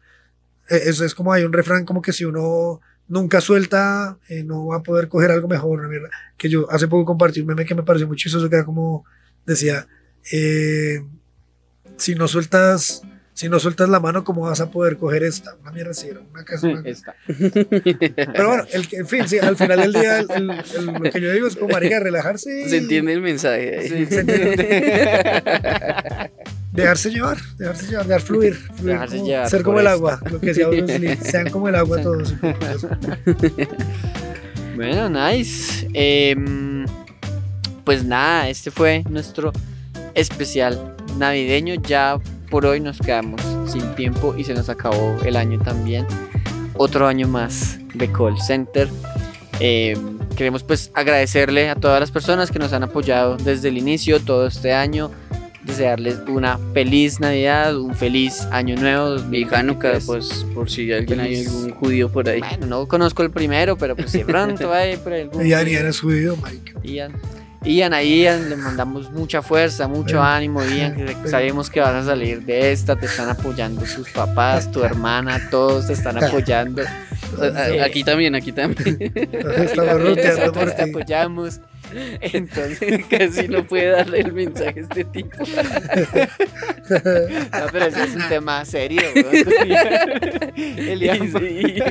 eh, 0.70 0.82
eso 0.86 1.06
es 1.06 1.14
como 1.16 1.32
hay 1.34 1.44
un 1.44 1.54
refrán 1.54 1.86
como 1.86 2.02
que 2.02 2.14
si 2.14 2.26
uno 2.26 2.82
nunca 3.08 3.40
suelta, 3.42 4.18
eh, 4.30 4.44
no 4.44 4.68
va 4.68 4.78
a 4.78 4.84
poder 4.84 5.08
coger 5.08 5.32
algo 5.32 5.48
mejor, 5.48 5.80
una 5.80 5.88
mierda. 5.90 6.10
Que 6.38 6.50
yo 6.50 6.70
hace 6.72 6.88
poco 6.88 7.06
compartí 7.06 7.42
un 7.42 7.48
meme 7.48 7.66
que 7.66 7.76
me 7.76 7.84
pareció 7.84 8.08
muy 8.08 8.18
chistoso, 8.18 8.50
que 8.50 8.56
era 8.56 8.66
como, 8.66 9.06
decía, 9.46 9.88
eh, 10.32 11.06
si 11.98 12.16
no 12.16 12.28
sueltas, 12.28 13.02
si 13.36 13.50
no 13.50 13.60
sueltas 13.60 13.90
la 13.90 14.00
mano, 14.00 14.24
¿cómo 14.24 14.42
vas 14.42 14.62
a 14.62 14.72
poder 14.72 14.98
coger 14.98 15.24
esta? 15.24 15.56
Una 15.62 15.72
mierda 15.72 15.92
así, 15.92 16.08
una 16.34 16.44
casa. 16.44 16.68
una- 16.68 16.82
Esta. 16.90 17.14
Pero 17.28 18.48
bueno, 18.48 18.64
el, 18.72 18.88
en 18.92 19.06
fin, 19.08 19.28
sí, 19.28 19.38
al 19.40 19.56
final 19.58 19.82
del 19.82 19.94
día, 19.94 20.20
el- 20.20 20.32
el- 20.32 20.50
el- 20.52 20.86
lo 20.86 21.02
que 21.12 21.22
yo 21.22 21.32
digo 21.34 21.46
es 21.46 21.56
como, 21.58 21.70
marica, 21.74 22.00
relajarse. 22.00 22.62
y 22.62 22.70
Se 22.70 22.78
entiende 22.78 23.14
el 23.14 23.22
mensaje. 23.22 23.78
ahí. 23.78 23.90
Sí, 23.90 24.06
se 24.08 24.20
entiende. 24.22 25.12
Dejarse 26.72 27.10
llevar, 27.10 27.38
dejarse 27.58 27.88
llevar, 27.88 28.06
dejar 28.06 28.22
fluir. 28.22 28.54
fluir 28.56 28.94
Dejarse 28.94 29.16
como- 29.18 29.28
llevar 29.28 29.50
ser 29.50 29.64
como 29.64 29.80
el 29.80 29.86
esta. 29.86 29.94
agua, 29.94 30.20
lo 30.32 30.40
que 30.42 30.48
decía 30.48 30.68
Bruce 30.68 31.00
Lee, 31.00 31.16
sean 31.22 31.50
como 31.50 31.70
el 31.70 31.76
agua 31.76 32.02
todos. 32.02 32.34
Bueno, 34.76 35.10
nice. 35.10 35.88
Em, 35.94 36.86
pues 37.86 38.04
nada, 38.04 38.50
este 38.50 38.72
fue 38.72 39.04
nuestro 39.10 39.54
especial 40.16 40.96
navideño. 41.18 41.76
Ya 41.76 42.18
por 42.56 42.68
hoy 42.68 42.80
nos 42.80 43.00
quedamos 43.00 43.42
sin 43.70 43.84
tiempo 43.96 44.34
y 44.38 44.46
se 44.46 44.54
nos 44.54 44.70
acabó 44.70 45.18
el 45.26 45.36
año 45.36 45.60
también. 45.60 46.08
Otro 46.76 47.06
año 47.06 47.28
más 47.28 47.80
de 47.94 48.10
call 48.10 48.40
center. 48.40 48.88
Em, 49.60 50.18
queremos 50.38 50.64
pues 50.64 50.90
agradecerle 50.94 51.68
a 51.70 51.76
todas 51.76 52.00
las 52.00 52.12
personas 52.12 52.52
que 52.52 52.60
nos 52.60 52.72
han 52.72 52.84
apoyado 52.84 53.36
desde 53.36 53.68
el 53.68 53.78
inicio, 53.78 54.22
todo 54.22 54.48
este 54.48 54.74
año. 54.74 55.12
Desearles 55.64 56.20
una 56.30 56.58
feliz 56.74 57.20
Navidad, 57.20 57.78
un 57.78 57.94
feliz 57.94 58.48
año 58.54 58.78
nuevo. 58.78 59.18
Y 59.34 59.44
Hanukkah, 59.44 59.96
2023. 59.96 60.06
pues 60.06 60.46
por 60.54 60.70
si 60.70 60.94
alguien 60.94 61.20
hay 61.20 61.36
Feliz. 61.36 61.50
algún 61.50 61.72
judío 61.72 62.10
por 62.10 62.30
ahí. 62.30 62.40
Bueno, 62.40 62.68
no 62.68 62.88
conozco 62.88 63.22
el 63.22 63.32
primero, 63.32 63.78
pero 63.78 63.98
pues 63.98 64.14
de 64.14 64.24
pronto 64.24 64.72
hay 64.74 64.96
por 64.96 65.12
ahí 65.12 65.24
algún 65.24 65.46
Y 65.46 65.50
ni 65.50 65.74
eres 65.74 66.00
judío, 66.00 66.38
marica. 66.38 66.72
Ian. 66.84 67.12
Ian, 67.66 67.94
a 67.94 68.04
Ian 68.04 68.50
le 68.50 68.56
mandamos 68.56 69.12
mucha 69.12 69.42
fuerza, 69.42 69.88
mucho 69.88 70.22
ánimo, 70.22 70.64
Ian, 70.64 70.96
que 70.96 71.16
sabemos 71.28 71.70
que 71.70 71.80
vas 71.80 71.96
a 71.96 72.04
salir 72.04 72.44
de 72.44 72.72
esta, 72.72 72.96
te 72.96 73.08
están 73.08 73.30
apoyando 73.30 73.82
tus 73.82 74.10
papás, 74.12 74.72
tu 74.72 74.84
hermana, 74.84 75.50
todos 75.50 75.88
te 75.88 75.94
están 75.94 76.24
apoyando. 76.24 76.84
Aquí 77.84 78.04
también, 78.04 78.36
aquí 78.36 78.52
también. 78.52 78.98
Estamos 79.58 79.94
por 79.94 80.16
Nosotros 80.16 80.76
te 80.76 80.84
apoyamos. 80.84 81.60
Entonces, 82.22 83.06
Casi 83.10 83.48
no 83.48 83.64
puede 83.66 83.88
darle 83.88 84.20
el 84.22 84.34
mensaje 84.34 84.80
a 84.80 84.84
este 84.84 85.04
tipo. 85.06 85.38
no, 86.90 87.68
pero 87.72 87.86
ese 87.86 88.04
es 88.04 88.16
un 88.16 88.28
tema 88.30 88.64
serio. 88.66 89.02
weón. 89.16 89.34
El 90.56 91.04
Y, 91.04 91.84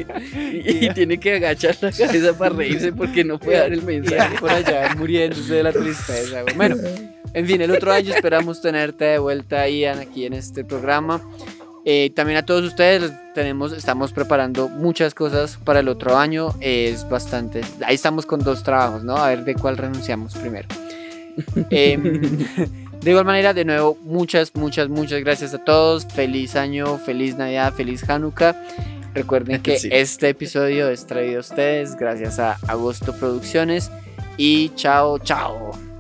y- 0.64 0.86
y 0.86 0.90
tiene 0.94 1.18
que 1.18 1.34
agachar 1.34 1.76
la 1.80 1.90
cabeza 1.92 2.36
para 2.36 2.54
reírse 2.54 2.92
porque 2.92 3.24
no 3.24 3.38
puede 3.38 3.58
dar 3.58 3.72
el 3.72 3.82
mensaje. 3.82 4.36
por 4.38 4.50
allá 4.50 4.94
muriéndose 4.96 5.54
de 5.54 5.62
la 5.62 5.72
tristeza. 5.72 6.44
Bueno, 6.56 6.76
en 7.32 7.46
fin, 7.46 7.60
el 7.60 7.70
otro 7.70 7.92
año 7.92 8.14
esperamos 8.14 8.60
tenerte 8.62 9.04
de 9.04 9.18
vuelta, 9.18 9.68
Ian, 9.68 9.98
aquí 10.00 10.26
en 10.26 10.34
este 10.34 10.64
programa. 10.64 11.20
Eh, 11.86 12.10
también 12.14 12.38
a 12.38 12.46
todos 12.46 12.64
ustedes 12.64 13.12
tenemos, 13.34 13.72
estamos 13.72 14.12
preparando 14.12 14.68
muchas 14.68 15.12
cosas 15.14 15.58
para 15.64 15.80
el 15.80 15.88
otro 15.88 16.16
año. 16.16 16.54
Es 16.60 17.08
bastante. 17.08 17.60
Ahí 17.84 17.94
estamos 17.94 18.24
con 18.26 18.40
dos 18.40 18.62
trabajos, 18.62 19.04
¿no? 19.04 19.16
A 19.16 19.28
ver 19.28 19.44
de 19.44 19.54
cuál 19.54 19.76
renunciamos 19.76 20.34
primero. 20.34 20.68
Em, 21.70 22.20
de 23.00 23.10
igual 23.10 23.24
manera, 23.24 23.52
de 23.52 23.64
nuevo, 23.64 23.98
muchas, 24.02 24.54
muchas, 24.54 24.88
muchas 24.88 25.20
gracias 25.20 25.52
a 25.52 25.58
todos. 25.64 26.06
Feliz 26.06 26.56
año, 26.56 26.98
feliz 26.98 27.36
Navidad, 27.36 27.74
feliz 27.74 28.08
Hanukkah. 28.08 28.56
Recuerden 29.14 29.60
que 29.60 29.78
Sí. 29.78 29.88
este 29.92 30.28
episodio 30.30 30.88
es 30.88 31.06
traído 31.06 31.38
a 31.38 31.40
ustedes 31.40 31.96
gracias 31.96 32.38
a 32.38 32.56
Agosto 32.68 33.12
Producciones. 33.14 33.90
Y 34.36 34.70
chao, 34.76 35.18
chao. 35.18 35.93